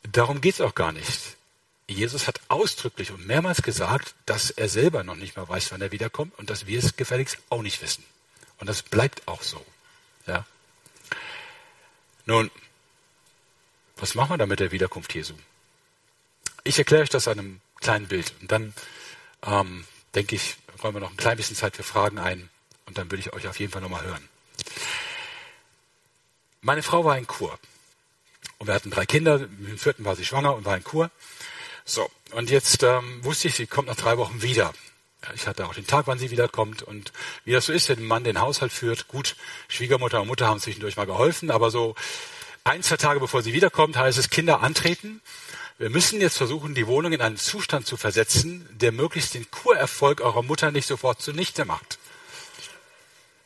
Darum 0.03 0.41
geht's 0.41 0.61
auch 0.61 0.75
gar 0.75 0.91
nicht. 0.91 1.37
Jesus 1.87 2.27
hat 2.27 2.41
ausdrücklich 2.49 3.11
und 3.11 3.25
mehrmals 3.25 3.61
gesagt, 3.61 4.15
dass 4.25 4.51
er 4.51 4.69
selber 4.69 5.03
noch 5.03 5.15
nicht 5.15 5.35
mal 5.35 5.47
weiß, 5.47 5.71
wann 5.71 5.81
er 5.81 5.91
wiederkommt 5.91 6.37
und 6.37 6.49
dass 6.49 6.67
wir 6.67 6.79
es 6.79 6.95
gefälligst 6.95 7.37
auch 7.49 7.61
nicht 7.61 7.81
wissen. 7.81 8.03
Und 8.59 8.67
das 8.67 8.83
bleibt 8.83 9.27
auch 9.27 9.41
so. 9.41 9.65
Ja? 10.27 10.45
Nun, 12.25 12.49
was 13.97 14.15
machen 14.15 14.31
wir 14.31 14.37
da 14.37 14.45
mit 14.45 14.59
der 14.59 14.71
Wiederkunft 14.71 15.13
Jesu? 15.13 15.33
Ich 16.63 16.77
erkläre 16.77 17.03
euch 17.03 17.09
das 17.09 17.27
an 17.27 17.39
einem 17.39 17.61
kleinen 17.81 18.07
Bild 18.07 18.33
und 18.41 18.51
dann 18.51 18.73
ähm, 19.45 19.85
denke 20.15 20.35
ich, 20.35 20.55
räumen 20.81 20.95
wir 20.95 21.01
noch 21.01 21.11
ein 21.11 21.17
klein 21.17 21.37
bisschen 21.37 21.55
Zeit 21.55 21.75
für 21.75 21.83
Fragen 21.83 22.19
ein 22.19 22.49
und 22.85 22.97
dann 22.97 23.11
würde 23.11 23.19
ich 23.21 23.33
euch 23.33 23.47
auf 23.47 23.59
jeden 23.59 23.71
Fall 23.71 23.81
nochmal 23.81 24.03
hören. 24.03 24.27
Meine 26.61 26.83
Frau 26.83 27.03
war 27.03 27.17
in 27.17 27.27
Kur 27.27 27.59
und 28.57 28.67
wir 28.67 28.73
hatten 28.73 28.91
drei 28.91 29.05
Kinder, 29.05 29.41
im 29.41 29.77
vierten 29.77 30.05
war 30.05 30.15
sie 30.15 30.25
schwanger 30.25 30.55
und 30.55 30.63
war 30.63 30.77
in 30.77 30.83
Kur. 30.83 31.11
So, 31.83 32.09
und 32.31 32.49
jetzt 32.49 32.83
ähm, 32.83 33.23
wusste 33.25 33.49
ich, 33.49 33.55
sie 33.55 33.67
kommt 33.67 33.89
nach 33.89 33.97
drei 33.97 34.17
Wochen 34.17 34.41
wieder. 34.41 34.73
Ich 35.35 35.47
hatte 35.47 35.65
auch 35.65 35.73
den 35.73 35.87
Tag, 35.87 36.07
wann 36.07 36.19
sie 36.19 36.31
wiederkommt. 36.31 36.81
Und 36.81 37.13
wie 37.45 37.51
das 37.51 37.65
so 37.65 37.73
ist, 37.73 37.89
wenn 37.89 37.99
ein 37.99 38.05
Mann 38.05 38.23
den 38.23 38.41
Haushalt 38.41 38.73
führt, 38.73 39.07
gut, 39.07 39.35
Schwiegermutter 39.67 40.21
und 40.21 40.27
Mutter 40.27 40.47
haben 40.47 40.59
zwischendurch 40.59 40.97
mal 40.97 41.05
geholfen, 41.05 41.51
aber 41.51 41.71
so 41.71 41.95
ein, 42.63 42.83
zwei 42.83 42.97
Tage 42.97 43.19
bevor 43.19 43.41
sie 43.41 43.53
wiederkommt, 43.53 43.97
heißt 43.97 44.17
es 44.17 44.29
Kinder 44.29 44.61
antreten. 44.61 45.21
Wir 45.77 45.89
müssen 45.89 46.21
jetzt 46.21 46.37
versuchen, 46.37 46.75
die 46.75 46.87
Wohnung 46.87 47.11
in 47.13 47.21
einen 47.21 47.37
Zustand 47.37 47.87
zu 47.87 47.97
versetzen, 47.97 48.67
der 48.71 48.91
möglichst 48.91 49.33
den 49.33 49.49
Kurerfolg 49.49 50.21
eurer 50.21 50.43
Mutter 50.43 50.71
nicht 50.71 50.87
sofort 50.87 51.21
zunichte 51.21 51.65
macht. 51.65 51.97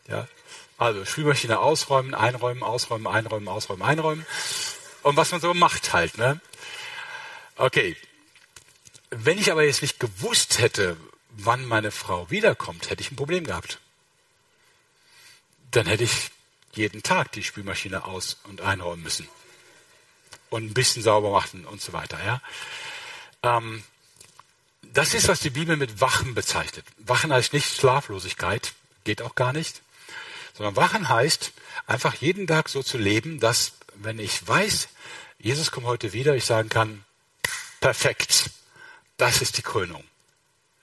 Ja, 0.07 0.27
Also 0.77 1.05
Spülmaschine 1.05 1.59
ausräumen, 1.59 2.13
einräumen, 2.13 2.63
ausräumen, 2.63 3.07
einräumen, 3.07 3.47
ausräumen, 3.47 3.83
einräumen. 3.83 4.25
Und 5.03 5.15
was 5.15 5.31
man 5.31 5.41
so 5.41 5.53
macht 5.53 5.93
halt, 5.93 6.17
ne? 6.17 6.39
Okay. 7.55 7.95
Wenn 9.09 9.39
ich 9.39 9.51
aber 9.51 9.63
jetzt 9.63 9.81
nicht 9.81 9.99
gewusst 9.99 10.59
hätte, 10.59 10.97
wann 11.38 11.65
meine 11.65 11.91
Frau 11.91 12.30
wiederkommt, 12.30 12.89
hätte 12.89 13.01
ich 13.01 13.11
ein 13.11 13.15
Problem 13.15 13.45
gehabt. 13.45 13.80
Dann 15.72 15.85
hätte 15.85 16.03
ich 16.03 16.31
jeden 16.73 17.03
Tag 17.03 17.31
die 17.31 17.43
Spülmaschine 17.43 18.05
aus- 18.05 18.38
und 18.43 18.61
einräumen 18.61 19.03
müssen. 19.03 19.27
Und 20.49 20.65
ein 20.65 20.73
bisschen 20.73 21.03
sauber 21.03 21.31
machen 21.31 21.65
und 21.65 21.81
so 21.81 21.93
weiter, 21.93 22.23
ja. 22.23 22.41
Ähm, 23.43 23.84
das 24.81 25.14
ist, 25.14 25.27
was 25.27 25.39
die 25.39 25.49
Bibel 25.49 25.77
mit 25.77 26.01
Wachen 26.01 26.34
bezeichnet. 26.34 26.85
Wachen 26.97 27.34
heißt 27.34 27.53
nicht 27.53 27.76
Schlaflosigkeit, 27.76 28.73
geht 29.03 29.22
auch 29.22 29.35
gar 29.35 29.53
nicht. 29.53 29.81
Sondern 30.53 30.76
Wachen 30.76 31.09
heißt, 31.09 31.51
einfach 31.85 32.15
jeden 32.15 32.47
Tag 32.47 32.69
so 32.69 32.81
zu 32.81 32.97
leben, 32.97 33.39
dass, 33.39 33.73
wenn 33.95 34.18
ich 34.19 34.47
weiß, 34.47 34.88
Jesus 35.39 35.72
kommt 35.72 35.85
heute 35.85 36.14
wieder, 36.14 36.35
ich 36.35 36.45
sagen 36.45 36.69
kann, 36.69 37.03
perfekt, 37.80 38.49
das 39.18 39.41
ist 39.41 39.57
die 39.57 39.61
Krönung. 39.61 40.03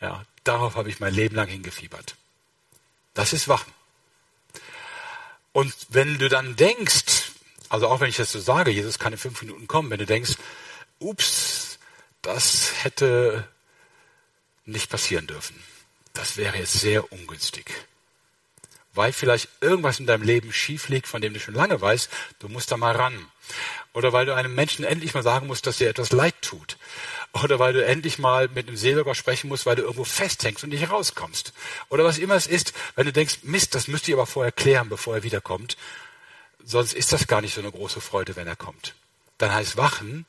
Ja, 0.00 0.24
darauf 0.44 0.76
habe 0.76 0.88
ich 0.88 1.00
mein 1.00 1.14
Leben 1.14 1.36
lang 1.36 1.48
hingefiebert. 1.48 2.16
Das 3.14 3.32
ist 3.32 3.48
Wachen. 3.48 3.72
Und 5.52 5.74
wenn 5.88 6.18
du 6.18 6.28
dann 6.28 6.56
denkst, 6.56 7.32
also 7.68 7.88
auch 7.88 8.00
wenn 8.00 8.08
ich 8.08 8.16
das 8.16 8.32
so 8.32 8.40
sage, 8.40 8.70
Jesus 8.70 8.98
kann 8.98 9.12
in 9.12 9.18
fünf 9.18 9.40
Minuten 9.40 9.66
kommen, 9.66 9.90
wenn 9.90 9.98
du 9.98 10.06
denkst, 10.06 10.34
ups, 10.98 11.78
das 12.22 12.72
hätte 12.82 13.48
nicht 14.64 14.90
passieren 14.90 15.26
dürfen. 15.26 15.62
Das 16.12 16.36
wäre 16.36 16.58
jetzt 16.58 16.74
sehr 16.74 17.12
ungünstig. 17.12 17.70
Weil 18.94 19.12
vielleicht 19.12 19.48
irgendwas 19.60 19.98
in 19.98 20.06
deinem 20.06 20.22
Leben 20.22 20.52
schief 20.52 20.88
liegt, 20.88 21.08
von 21.08 21.20
dem 21.20 21.34
du 21.34 21.40
schon 21.40 21.54
lange 21.54 21.80
weißt, 21.80 22.08
du 22.38 22.48
musst 22.48 22.70
da 22.70 22.76
mal 22.76 22.94
ran. 22.94 23.26
Oder 23.92 24.12
weil 24.12 24.26
du 24.26 24.34
einem 24.34 24.54
Menschen 24.54 24.84
endlich 24.84 25.14
mal 25.14 25.22
sagen 25.22 25.46
musst, 25.46 25.66
dass 25.66 25.78
dir 25.78 25.88
etwas 25.88 26.12
leid 26.12 26.34
tut. 26.40 26.78
Oder 27.42 27.58
weil 27.58 27.72
du 27.72 27.84
endlich 27.84 28.18
mal 28.18 28.48
mit 28.48 28.68
einem 28.68 28.76
Seelsorger 28.76 29.16
sprechen 29.16 29.48
musst, 29.48 29.66
weil 29.66 29.74
du 29.74 29.82
irgendwo 29.82 30.04
festhängst 30.04 30.62
und 30.62 30.70
nicht 30.70 30.88
rauskommst. 30.88 31.52
Oder 31.88 32.04
was 32.04 32.18
immer 32.18 32.36
es 32.36 32.46
ist, 32.46 32.72
wenn 32.94 33.06
du 33.06 33.12
denkst, 33.12 33.40
Mist, 33.42 33.74
das 33.74 33.88
müsste 33.88 34.12
ich 34.12 34.16
aber 34.16 34.26
vorher 34.26 34.52
klären, 34.52 34.88
bevor 34.88 35.16
er 35.16 35.22
wiederkommt. 35.24 35.76
Sonst 36.64 36.94
ist 36.94 37.12
das 37.12 37.26
gar 37.26 37.40
nicht 37.40 37.54
so 37.54 37.60
eine 37.60 37.72
große 37.72 38.00
Freude, 38.00 38.36
wenn 38.36 38.46
er 38.46 38.54
kommt. 38.54 38.94
Dann 39.38 39.52
heißt 39.52 39.76
wachen, 39.76 40.26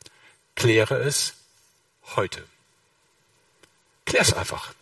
kläre 0.56 0.96
es 0.96 1.36
heute. 2.16 2.44
Klär 4.06 4.24
es 4.24 4.34
einfach. 4.34 4.74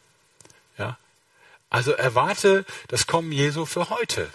Ja? 0.77 0.97
Also 1.69 1.91
erwarte 1.91 2.65
das 2.87 3.05
Kommen 3.05 3.33
Jesu 3.33 3.65
für 3.65 3.89
heute. 3.89 4.29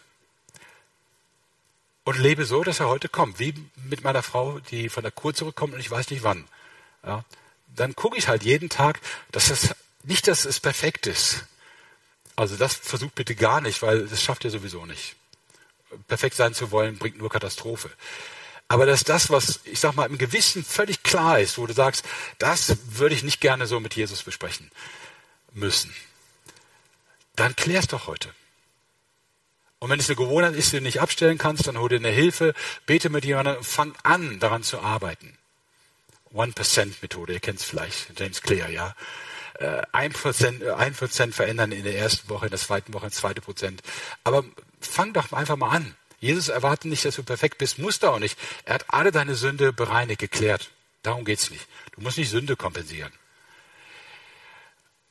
Und 2.04 2.18
lebe 2.18 2.44
so, 2.44 2.64
dass 2.64 2.80
er 2.80 2.88
heute 2.88 3.08
kommt. 3.08 3.38
Wie 3.38 3.54
mit 3.76 4.04
meiner 4.04 4.22
Frau, 4.22 4.60
die 4.60 4.90
von 4.90 5.02
der 5.02 5.12
Kur 5.12 5.32
zurückkommt 5.32 5.72
und 5.72 5.80
ich 5.80 5.90
weiß 5.90 6.10
nicht 6.10 6.22
wann. 6.22 6.46
Ja? 7.02 7.24
Dann 7.78 7.94
gucke 7.94 8.18
ich 8.18 8.28
halt 8.28 8.44
jeden 8.44 8.68
Tag, 8.68 9.00
dass 9.32 9.48
das 9.48 9.74
nicht, 10.04 10.28
dass 10.28 10.44
es 10.44 10.60
perfekt 10.60 11.06
ist. 11.06 11.44
Also 12.36 12.56
das 12.56 12.74
versucht 12.74 13.14
bitte 13.14 13.34
gar 13.34 13.60
nicht, 13.60 13.82
weil 13.82 14.06
das 14.06 14.22
schafft 14.22 14.44
ihr 14.44 14.50
sowieso 14.50 14.86
nicht. 14.86 15.16
Perfekt 16.06 16.36
sein 16.36 16.54
zu 16.54 16.70
wollen, 16.70 16.98
bringt 16.98 17.18
nur 17.18 17.30
Katastrophe. 17.30 17.90
Aber 18.68 18.84
dass 18.84 19.02
das, 19.02 19.30
was 19.30 19.60
ich 19.64 19.80
sag 19.80 19.94
mal 19.94 20.08
im 20.08 20.18
Gewissen 20.18 20.62
völlig 20.62 21.02
klar 21.02 21.40
ist, 21.40 21.56
wo 21.56 21.66
du 21.66 21.72
sagst, 21.72 22.04
das 22.38 22.76
würde 22.90 23.14
ich 23.14 23.22
nicht 23.22 23.40
gerne 23.40 23.66
so 23.66 23.80
mit 23.80 23.96
Jesus 23.96 24.22
besprechen 24.22 24.70
müssen, 25.52 25.94
dann 27.34 27.56
klär's 27.56 27.86
doch 27.86 28.06
heute. 28.06 28.34
Und 29.78 29.90
wenn 29.90 30.00
es 30.00 30.08
eine 30.08 30.16
Gewohnheit 30.16 30.54
ist, 30.54 30.72
die 30.72 30.78
du 30.78 30.82
nicht 30.82 31.00
abstellen 31.00 31.38
kannst, 31.38 31.66
dann 31.66 31.78
hol 31.78 31.88
dir 31.88 31.96
eine 31.96 32.10
Hilfe, 32.10 32.52
bete 32.84 33.10
mit 33.10 33.24
jemandem 33.24 33.56
und 33.56 33.64
fang 33.64 33.94
an, 34.02 34.38
daran 34.40 34.62
zu 34.62 34.80
arbeiten. 34.80 35.38
One-Percent-Methode, 36.32 37.32
ihr 37.32 37.40
kennt 37.40 37.60
es 37.60 37.64
vielleicht, 37.64 38.18
James 38.18 38.42
Clear, 38.42 38.68
ja. 38.68 38.94
Äh, 39.54 39.82
ein 39.92 40.12
Prozent, 40.12 40.62
äh, 40.62 40.72
ein 40.72 40.94
Prozent 40.94 41.34
verändern 41.34 41.72
in 41.72 41.84
der 41.84 41.96
ersten 41.96 42.28
Woche, 42.28 42.46
in 42.46 42.50
der 42.50 42.58
zweiten 42.58 42.94
Woche, 42.94 43.06
in 43.06 43.10
der 43.10 43.18
zweiten 43.18 43.40
Prozent. 43.40 43.82
Aber 44.24 44.44
fang 44.80 45.12
doch 45.12 45.32
einfach 45.32 45.56
mal 45.56 45.70
an. 45.70 45.96
Jesus 46.20 46.48
erwartet 46.48 46.86
nicht, 46.86 47.04
dass 47.04 47.16
du 47.16 47.22
perfekt 47.22 47.58
bist, 47.58 47.78
musst 47.78 48.02
du 48.02 48.08
auch 48.08 48.18
nicht. 48.18 48.38
Er 48.64 48.74
hat 48.74 48.86
alle 48.88 49.12
deine 49.12 49.34
Sünde 49.34 49.72
bereinigt, 49.72 50.20
geklärt. 50.20 50.70
Darum 51.02 51.24
geht's 51.24 51.50
nicht. 51.50 51.66
Du 51.92 52.00
musst 52.00 52.18
nicht 52.18 52.30
Sünde 52.30 52.56
kompensieren. 52.56 53.12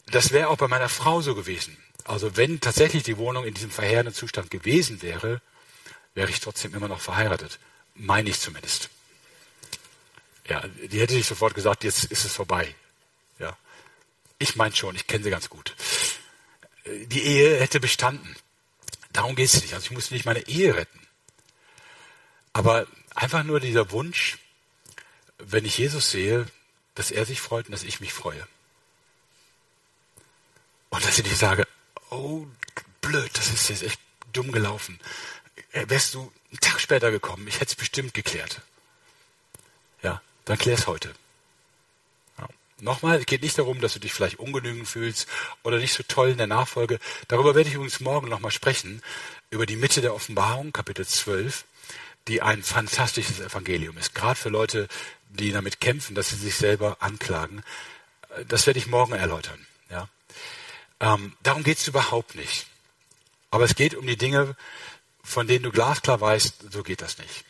Das 0.07 0.31
wäre 0.31 0.49
auch 0.49 0.57
bei 0.57 0.68
meiner 0.68 0.89
Frau 0.89 1.22
so 1.22 1.35
gewesen. 1.35 1.77
Also 2.03 2.38
wenn 2.38 2.61
tatsächlich 2.61 3.03
die 3.03 3.18
Wohnung 3.18 3.45
in 3.45 3.53
diesem 3.53 3.72
verheerenden 3.72 4.14
Zustand 4.14 4.49
gewesen 4.49 5.02
wäre, 5.02 5.41
wäre 6.14 6.30
ich 6.30 6.39
trotzdem 6.39 6.73
immer 6.73 6.88
noch 6.88 7.02
verheiratet. 7.02 7.60
Meine 7.95 8.30
ich 8.30 8.39
zumindest. 8.39 8.89
Ja, 10.49 10.64
die 10.68 10.99
hätte 10.99 11.14
nicht 11.14 11.28
sofort 11.28 11.56
gesagt, 11.56 11.84
jetzt 11.84 12.06
ist 12.06 12.26
es 12.26 12.34
vorbei. 12.34 12.74
Ja. 13.40 13.57
Ich 14.40 14.56
meine 14.56 14.76
schon, 14.76 14.95
ich 14.95 15.07
kenne 15.07 15.24
sie 15.24 15.30
ganz 15.30 15.49
gut. 15.49 15.76
Die 16.86 17.24
Ehe 17.24 17.60
hätte 17.60 17.80
bestanden. 17.80 18.36
Darum 19.11 19.36
geht 19.36 19.48
es 19.48 19.61
nicht. 19.61 19.74
Also 19.74 19.86
ich 19.86 19.91
muss 19.91 20.11
nicht 20.11 20.26
meine 20.26 20.48
Ehe 20.48 20.76
retten. 20.76 20.99
Aber 22.53 22.88
einfach 23.14 23.44
nur 23.44 23.60
dieser 23.60 23.91
Wunsch, 23.91 24.38
wenn 25.38 25.65
ich 25.65 25.78
Jesus 25.78 26.11
sehe, 26.11 26.48
dass 26.95 27.11
er 27.11 27.26
sich 27.26 27.41
freut 27.41 27.65
und 27.65 27.74
dass 27.74 27.84
ich 27.84 27.99
mich 27.99 28.14
freue. 28.14 28.48
Und 30.90 31.03
dass 31.03 31.19
ich 31.19 31.26
nicht 31.26 31.38
sage, 31.38 31.68
oh, 32.10 32.45
blöd, 33.02 33.30
das 33.34 33.49
ist 33.49 33.69
jetzt 33.69 33.84
echt 33.84 33.99
dumm 34.32 34.52
gelaufen. 34.52 34.99
Wärst 35.74 36.14
du 36.14 36.32
einen 36.49 36.60
Tag 36.61 36.80
später 36.80 37.11
gekommen, 37.11 37.48
ich 37.48 37.56
hätte 37.56 37.72
es 37.72 37.76
bestimmt 37.76 38.14
geklärt 38.14 38.61
dann 40.48 40.57
klär 40.57 40.76
es 40.76 40.88
heute. 40.88 41.14
Ja. 42.38 42.48
Nochmal, 42.80 43.19
es 43.19 43.26
geht 43.26 43.44
nicht 43.44 43.57
darum, 43.57 43.82
dass 43.82 43.94
du 43.94 43.99
dich 43.99 44.14
vielleicht 44.14 44.40
ungenügend 44.40 44.88
fühlst 44.88 45.28
oder 45.64 45.78
nicht 45.78 45.94
so 45.94 46.03
toll 46.07 46.30
in 46.30 46.38
der 46.38 46.48
Nachfolge. 46.48 46.99
Darüber 47.28 47.53
werde 47.53 47.69
ich 47.69 47.76
übrigens 47.76 47.99
morgen 47.99 48.30
nochmal 48.30 48.52
sprechen, 48.52 49.02
über 49.49 49.65
die 49.65 49.76
Mitte 49.76 50.02
der 50.02 50.14
Offenbarung, 50.14 50.72
Kapitel 50.72 51.06
12, 51.06 51.65
die 52.28 52.41
ein 52.41 52.64
fantastisches 52.64 53.40
Evangelium 53.40 53.98
ist. 53.98 54.15
Gerade 54.15 54.40
für 54.40 54.49
Leute, 54.49 54.88
die 55.30 55.52
damit 55.52 55.82
kämpfen, 55.82 56.15
dass 56.15 56.30
sie 56.30 56.38
sich 56.38 56.56
selber 56.56 56.98
anklagen. 57.02 57.61
Das 58.48 58.68
werde 58.68 58.80
ich 58.80 58.88
morgen 58.88 59.14
erläutern. 59.14 59.68
Ja. 59.90 60.07
Ähm, 60.99 61.34
darum 61.44 61.64
geht 61.64 61.78
es 61.78 61.88
überhaupt 61.88 62.36
nicht. 62.36 62.68
Aber 63.52 63.65
es 63.65 63.76
geht 63.76 63.95
um 63.95 64.07
die 64.07 64.18
Dinge, 64.18 64.56
von 65.24 65.48
denen 65.48 65.64
du 65.64 65.72
glasklar 65.72 66.22
weißt, 66.22 66.72
so 66.72 66.84
geht 66.84 67.02
das 67.02 67.18
nicht. 67.18 67.44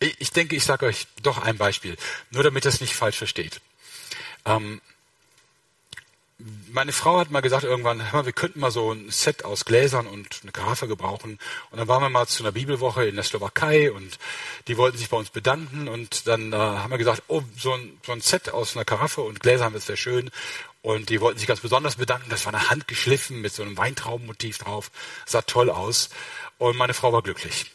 Ich 0.00 0.32
denke, 0.32 0.56
ich 0.56 0.64
sage 0.64 0.86
euch 0.86 1.06
doch 1.22 1.38
ein 1.38 1.58
Beispiel, 1.58 1.96
nur 2.30 2.42
damit 2.42 2.64
das 2.64 2.80
nicht 2.80 2.94
falsch 2.94 3.18
versteht. 3.18 3.60
Ähm, 4.44 4.80
meine 6.70 6.92
Frau 6.92 7.18
hat 7.18 7.32
mal 7.32 7.40
gesagt 7.40 7.64
irgendwann, 7.64 8.12
hör 8.12 8.20
mal, 8.20 8.26
wir 8.26 8.32
könnten 8.32 8.60
mal 8.60 8.70
so 8.70 8.92
ein 8.92 9.10
Set 9.10 9.44
aus 9.44 9.64
Gläsern 9.64 10.06
und 10.06 10.40
eine 10.42 10.52
Karaffe 10.52 10.86
gebrauchen. 10.86 11.38
Und 11.70 11.78
dann 11.78 11.88
waren 11.88 12.02
wir 12.02 12.10
mal 12.10 12.28
zu 12.28 12.44
einer 12.44 12.52
Bibelwoche 12.52 13.06
in 13.06 13.16
der 13.16 13.24
Slowakei 13.24 13.90
und 13.90 14.18
die 14.68 14.76
wollten 14.76 14.98
sich 14.98 15.08
bei 15.08 15.16
uns 15.16 15.30
bedanken. 15.30 15.88
Und 15.88 16.28
dann 16.28 16.52
äh, 16.52 16.56
haben 16.56 16.90
wir 16.90 16.98
gesagt, 16.98 17.24
oh, 17.26 17.42
so 17.56 17.72
ein, 17.72 17.98
so 18.06 18.12
ein 18.12 18.20
Set 18.20 18.50
aus 18.50 18.76
einer 18.76 18.84
Karaffe 18.84 19.22
und 19.22 19.40
Gläsern 19.40 19.74
ist 19.74 19.86
sehr 19.86 19.96
schön. 19.96 20.30
Und 20.80 21.10
die 21.10 21.20
wollten 21.20 21.40
sich 21.40 21.48
ganz 21.48 21.60
besonders 21.60 21.96
bedanken. 21.96 22.30
Das 22.30 22.46
war 22.46 22.54
eine 22.54 22.70
Hand 22.70 22.86
geschliffen 22.86 23.40
mit 23.40 23.52
so 23.52 23.64
einem 23.64 23.76
Weintraubenmotiv 23.76 24.58
drauf. 24.58 24.92
Sah 25.26 25.42
toll 25.42 25.70
aus. 25.70 26.08
Und 26.58 26.76
meine 26.76 26.94
Frau 26.94 27.12
war 27.12 27.22
glücklich. 27.22 27.66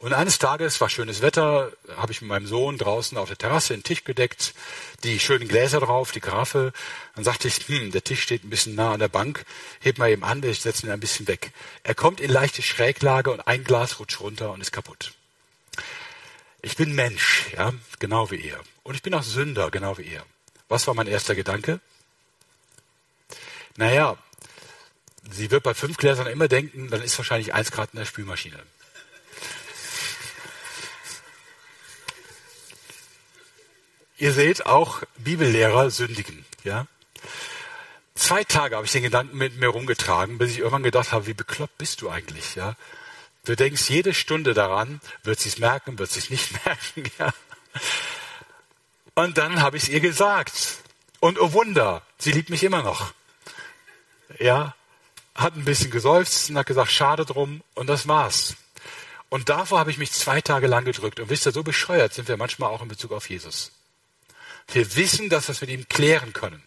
Und 0.00 0.12
eines 0.12 0.38
Tages 0.38 0.80
war 0.80 0.88
schönes 0.88 1.22
Wetter, 1.22 1.72
habe 1.96 2.12
ich 2.12 2.20
mit 2.20 2.28
meinem 2.28 2.46
Sohn 2.46 2.78
draußen 2.78 3.18
auf 3.18 3.28
der 3.28 3.38
Terrasse 3.38 3.74
den 3.74 3.82
Tisch 3.82 4.04
gedeckt, 4.04 4.54
die 5.02 5.18
schönen 5.18 5.48
Gläser 5.48 5.80
drauf, 5.80 6.12
die 6.12 6.20
Karaffe. 6.20 6.72
Dann 7.16 7.24
sagte 7.24 7.48
ich, 7.48 7.66
hm, 7.66 7.90
der 7.90 8.04
Tisch 8.04 8.22
steht 8.22 8.44
ein 8.44 8.50
bisschen 8.50 8.76
nah 8.76 8.92
an 8.92 9.00
der 9.00 9.08
Bank, 9.08 9.44
heb 9.80 9.98
mal 9.98 10.10
eben 10.10 10.22
an, 10.22 10.40
ich 10.44 10.60
setze 10.60 10.86
ihn 10.86 10.92
ein 10.92 11.00
bisschen 11.00 11.26
weg. 11.26 11.50
Er 11.82 11.96
kommt 11.96 12.20
in 12.20 12.30
leichte 12.30 12.62
Schräglage 12.62 13.32
und 13.32 13.40
ein 13.40 13.64
Glas 13.64 13.98
rutscht 13.98 14.20
runter 14.20 14.52
und 14.52 14.60
ist 14.60 14.70
kaputt. 14.70 15.14
Ich 16.62 16.76
bin 16.76 16.94
Mensch, 16.94 17.46
ja, 17.56 17.72
genau 17.98 18.30
wie 18.30 18.36
ihr. 18.36 18.60
Und 18.84 18.94
ich 18.94 19.02
bin 19.02 19.14
auch 19.14 19.24
Sünder, 19.24 19.70
genau 19.72 19.98
wie 19.98 20.02
ihr. 20.02 20.24
Was 20.68 20.86
war 20.86 20.94
mein 20.94 21.06
erster 21.08 21.34
Gedanke? 21.34 21.80
Naja, 23.76 24.16
sie 25.28 25.50
wird 25.50 25.64
bei 25.64 25.74
fünf 25.74 25.96
Gläsern 25.96 26.28
immer 26.28 26.46
denken, 26.46 26.88
dann 26.88 27.02
ist 27.02 27.18
wahrscheinlich 27.18 27.52
eins 27.52 27.72
Grad 27.72 27.90
in 27.94 27.98
der 27.98 28.06
Spülmaschine. 28.06 28.62
Ihr 34.18 34.32
seht 34.32 34.66
auch 34.66 35.02
Bibellehrer 35.18 35.90
sündigen, 35.90 36.44
ja. 36.64 36.86
Zwei 38.14 38.42
Tage 38.42 38.76
habe 38.76 38.84
ich 38.84 38.92
den 38.92 39.04
Gedanken 39.04 39.38
mit 39.38 39.56
mir 39.56 39.68
rumgetragen, 39.68 40.38
bis 40.38 40.50
ich 40.50 40.58
irgendwann 40.58 40.82
gedacht 40.82 41.12
habe, 41.12 41.26
wie 41.26 41.34
bekloppt 41.34 41.78
bist 41.78 42.02
du 42.02 42.10
eigentlich, 42.10 42.56
ja? 42.56 42.74
Du 43.44 43.54
denkst 43.54 43.88
jede 43.88 44.12
Stunde 44.12 44.54
daran, 44.54 45.00
wird 45.22 45.38
sie 45.38 45.48
es 45.48 45.58
merken, 45.58 45.98
wird 45.98 46.10
sie 46.10 46.18
es 46.18 46.30
nicht 46.30 46.52
merken, 46.64 47.10
ja? 47.18 47.32
Und 49.14 49.38
dann 49.38 49.62
habe 49.62 49.76
ich 49.76 49.84
es 49.84 49.88
ihr 49.88 50.00
gesagt. 50.00 50.78
Und 51.20 51.40
oh 51.40 51.52
Wunder, 51.52 52.02
sie 52.18 52.32
liebt 52.32 52.50
mich 52.50 52.62
immer 52.62 52.82
noch. 52.82 53.12
Ja? 54.38 54.74
hat 55.38 55.56
ein 55.56 55.64
bisschen 55.64 55.90
geseufzt 55.90 56.50
und 56.50 56.58
hat 56.58 56.66
gesagt, 56.66 56.90
schade 56.90 57.24
drum 57.24 57.62
und 57.74 57.86
das 57.86 58.08
war's. 58.08 58.56
Und 59.28 59.48
davor 59.48 59.78
habe 59.78 59.90
ich 59.90 59.98
mich 59.98 60.12
zwei 60.12 60.40
Tage 60.40 60.66
lang 60.66 60.84
gedrückt. 60.84 61.20
Und 61.20 61.28
wisst 61.28 61.46
ihr, 61.46 61.52
so 61.52 61.62
bescheuert 61.62 62.14
sind 62.14 62.28
wir 62.28 62.36
manchmal 62.36 62.70
auch 62.70 62.82
in 62.82 62.88
Bezug 62.88 63.12
auf 63.12 63.28
Jesus. 63.28 63.72
Wir 64.68 64.96
wissen, 64.96 65.28
dass 65.28 65.48
wir 65.48 65.52
es 65.52 65.60
mit 65.60 65.70
ihm 65.70 65.88
klären 65.88 66.32
können. 66.32 66.62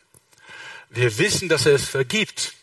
Wir 0.90 1.18
wissen, 1.18 1.50
dass 1.50 1.66
er 1.66 1.74
es 1.74 1.88
vergibt 1.88 2.54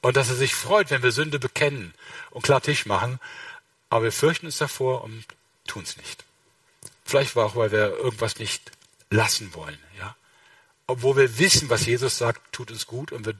und 0.00 0.16
dass 0.16 0.28
er 0.28 0.34
sich 0.34 0.54
freut, 0.54 0.90
wenn 0.90 1.02
wir 1.02 1.12
Sünde 1.12 1.38
bekennen 1.38 1.94
und 2.30 2.42
klar 2.42 2.60
Tisch 2.60 2.86
machen. 2.86 3.20
Aber 3.88 4.04
wir 4.04 4.12
fürchten 4.12 4.46
uns 4.46 4.58
davor 4.58 5.04
und 5.04 5.24
tun 5.66 5.84
es 5.84 5.96
nicht. 5.96 6.24
Vielleicht 7.04 7.36
war 7.36 7.46
auch, 7.46 7.56
weil 7.56 7.72
wir 7.72 7.96
irgendwas 7.96 8.38
nicht 8.38 8.72
lassen 9.10 9.54
wollen. 9.54 9.78
Ja? 9.98 10.16
Obwohl 10.86 11.16
wir 11.16 11.38
wissen, 11.38 11.70
was 11.70 11.86
Jesus 11.86 12.18
sagt, 12.18 12.52
tut 12.52 12.70
uns 12.70 12.86
gut 12.86 13.12
und 13.12 13.24
wird 13.24 13.36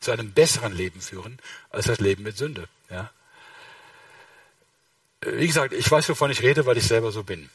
zu 0.00 0.10
einem 0.12 0.32
besseren 0.32 0.74
Leben 0.74 1.00
führen 1.00 1.38
als 1.70 1.86
das 1.86 2.00
Leben 2.00 2.22
mit 2.22 2.36
Sünde. 2.36 2.68
Ja? 2.90 3.10
Wie 5.22 5.46
gesagt, 5.46 5.72
ich 5.72 5.90
weiß, 5.90 6.08
wovon 6.10 6.30
ich 6.30 6.42
rede, 6.42 6.66
weil 6.66 6.76
ich 6.76 6.86
selber 6.86 7.10
so 7.10 7.22
bin. 7.22 7.48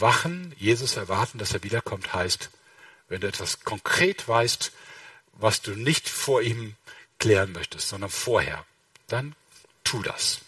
Wachen, 0.00 0.54
Jesus 0.58 0.96
erwarten, 0.96 1.38
dass 1.38 1.52
er 1.52 1.62
wiederkommt, 1.62 2.12
heißt, 2.12 2.50
wenn 3.08 3.20
du 3.20 3.28
etwas 3.28 3.60
konkret 3.60 4.26
weißt, 4.28 4.72
was 5.32 5.62
du 5.62 5.72
nicht 5.72 6.08
vor 6.08 6.42
ihm 6.42 6.76
klären 7.18 7.52
möchtest, 7.52 7.88
sondern 7.88 8.10
vorher, 8.10 8.64
dann 9.08 9.34
tu 9.84 10.02
das. 10.02 10.40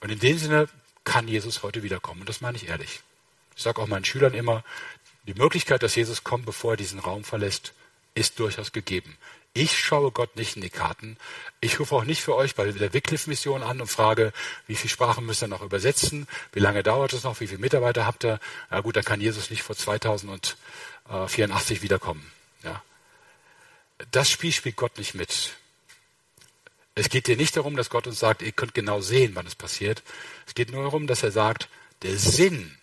Und 0.00 0.10
in 0.10 0.18
dem 0.18 0.38
Sinne 0.38 0.68
kann 1.04 1.28
Jesus 1.28 1.62
heute 1.62 1.82
wiederkommen. 1.82 2.20
Und 2.20 2.28
das 2.28 2.40
meine 2.40 2.56
ich 2.56 2.68
ehrlich. 2.68 3.00
Ich 3.56 3.62
sage 3.62 3.80
auch 3.80 3.86
meinen 3.86 4.04
Schülern 4.04 4.34
immer, 4.34 4.64
die 5.26 5.34
Möglichkeit, 5.34 5.82
dass 5.82 5.94
Jesus 5.94 6.24
kommt, 6.24 6.46
bevor 6.46 6.72
er 6.72 6.76
diesen 6.76 6.98
Raum 6.98 7.24
verlässt, 7.24 7.74
ist 8.14 8.38
durchaus 8.38 8.72
gegeben. 8.72 9.16
Ich 9.54 9.78
schaue 9.78 10.12
Gott 10.12 10.36
nicht 10.36 10.56
in 10.56 10.62
die 10.62 10.70
Karten. 10.70 11.18
Ich 11.60 11.78
rufe 11.78 11.94
auch 11.94 12.04
nicht 12.04 12.22
für 12.22 12.34
euch 12.34 12.54
bei 12.54 12.70
der 12.70 12.94
Wycliffe-Mission 12.94 13.62
an 13.62 13.82
und 13.82 13.88
frage, 13.88 14.32
wie 14.66 14.76
viele 14.76 14.88
Sprachen 14.88 15.26
müsst 15.26 15.42
ihr 15.42 15.48
noch 15.48 15.60
übersetzen? 15.60 16.26
Wie 16.52 16.60
lange 16.60 16.82
dauert 16.82 17.12
es 17.12 17.24
noch? 17.24 17.40
Wie 17.40 17.46
viele 17.46 17.60
Mitarbeiter 17.60 18.06
habt 18.06 18.24
ihr? 18.24 18.40
Na 18.70 18.80
gut, 18.80 18.96
dann 18.96 19.04
kann 19.04 19.20
Jesus 19.20 19.50
nicht 19.50 19.62
vor 19.62 19.76
2084 19.76 21.82
wiederkommen. 21.82 22.32
Ja. 22.62 22.82
Das 24.10 24.30
Spiel 24.30 24.52
spielt 24.52 24.76
Gott 24.76 24.96
nicht 24.96 25.14
mit. 25.14 25.52
Es 26.94 27.10
geht 27.10 27.26
hier 27.26 27.36
nicht 27.36 27.56
darum, 27.56 27.76
dass 27.76 27.90
Gott 27.90 28.06
uns 28.06 28.18
sagt, 28.18 28.40
ihr 28.40 28.52
könnt 28.52 28.74
genau 28.74 29.02
sehen, 29.02 29.32
wann 29.34 29.46
es 29.46 29.54
passiert. 29.54 30.02
Es 30.46 30.54
geht 30.54 30.72
nur 30.72 30.82
darum, 30.82 31.06
dass 31.06 31.22
er 31.22 31.30
sagt, 31.30 31.68
der 32.02 32.16
Sinn, 32.16 32.78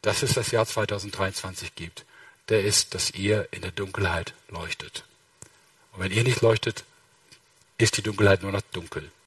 dass 0.00 0.22
es 0.22 0.32
das 0.32 0.50
Jahr 0.50 0.66
2023 0.66 1.74
gibt, 1.74 2.06
der 2.48 2.64
ist, 2.64 2.94
dass 2.94 3.10
ihr 3.10 3.48
in 3.50 3.60
der 3.62 3.72
Dunkelheit 3.72 4.34
leuchtet. 4.48 5.04
Und 5.96 6.04
wenn 6.04 6.12
ihr 6.12 6.24
nicht 6.24 6.42
leuchtet, 6.42 6.84
ist 7.78 7.96
die 7.96 8.02
Dunkelheit 8.02 8.42
nur 8.42 8.52
noch 8.52 8.60
dunkel. 8.72 9.10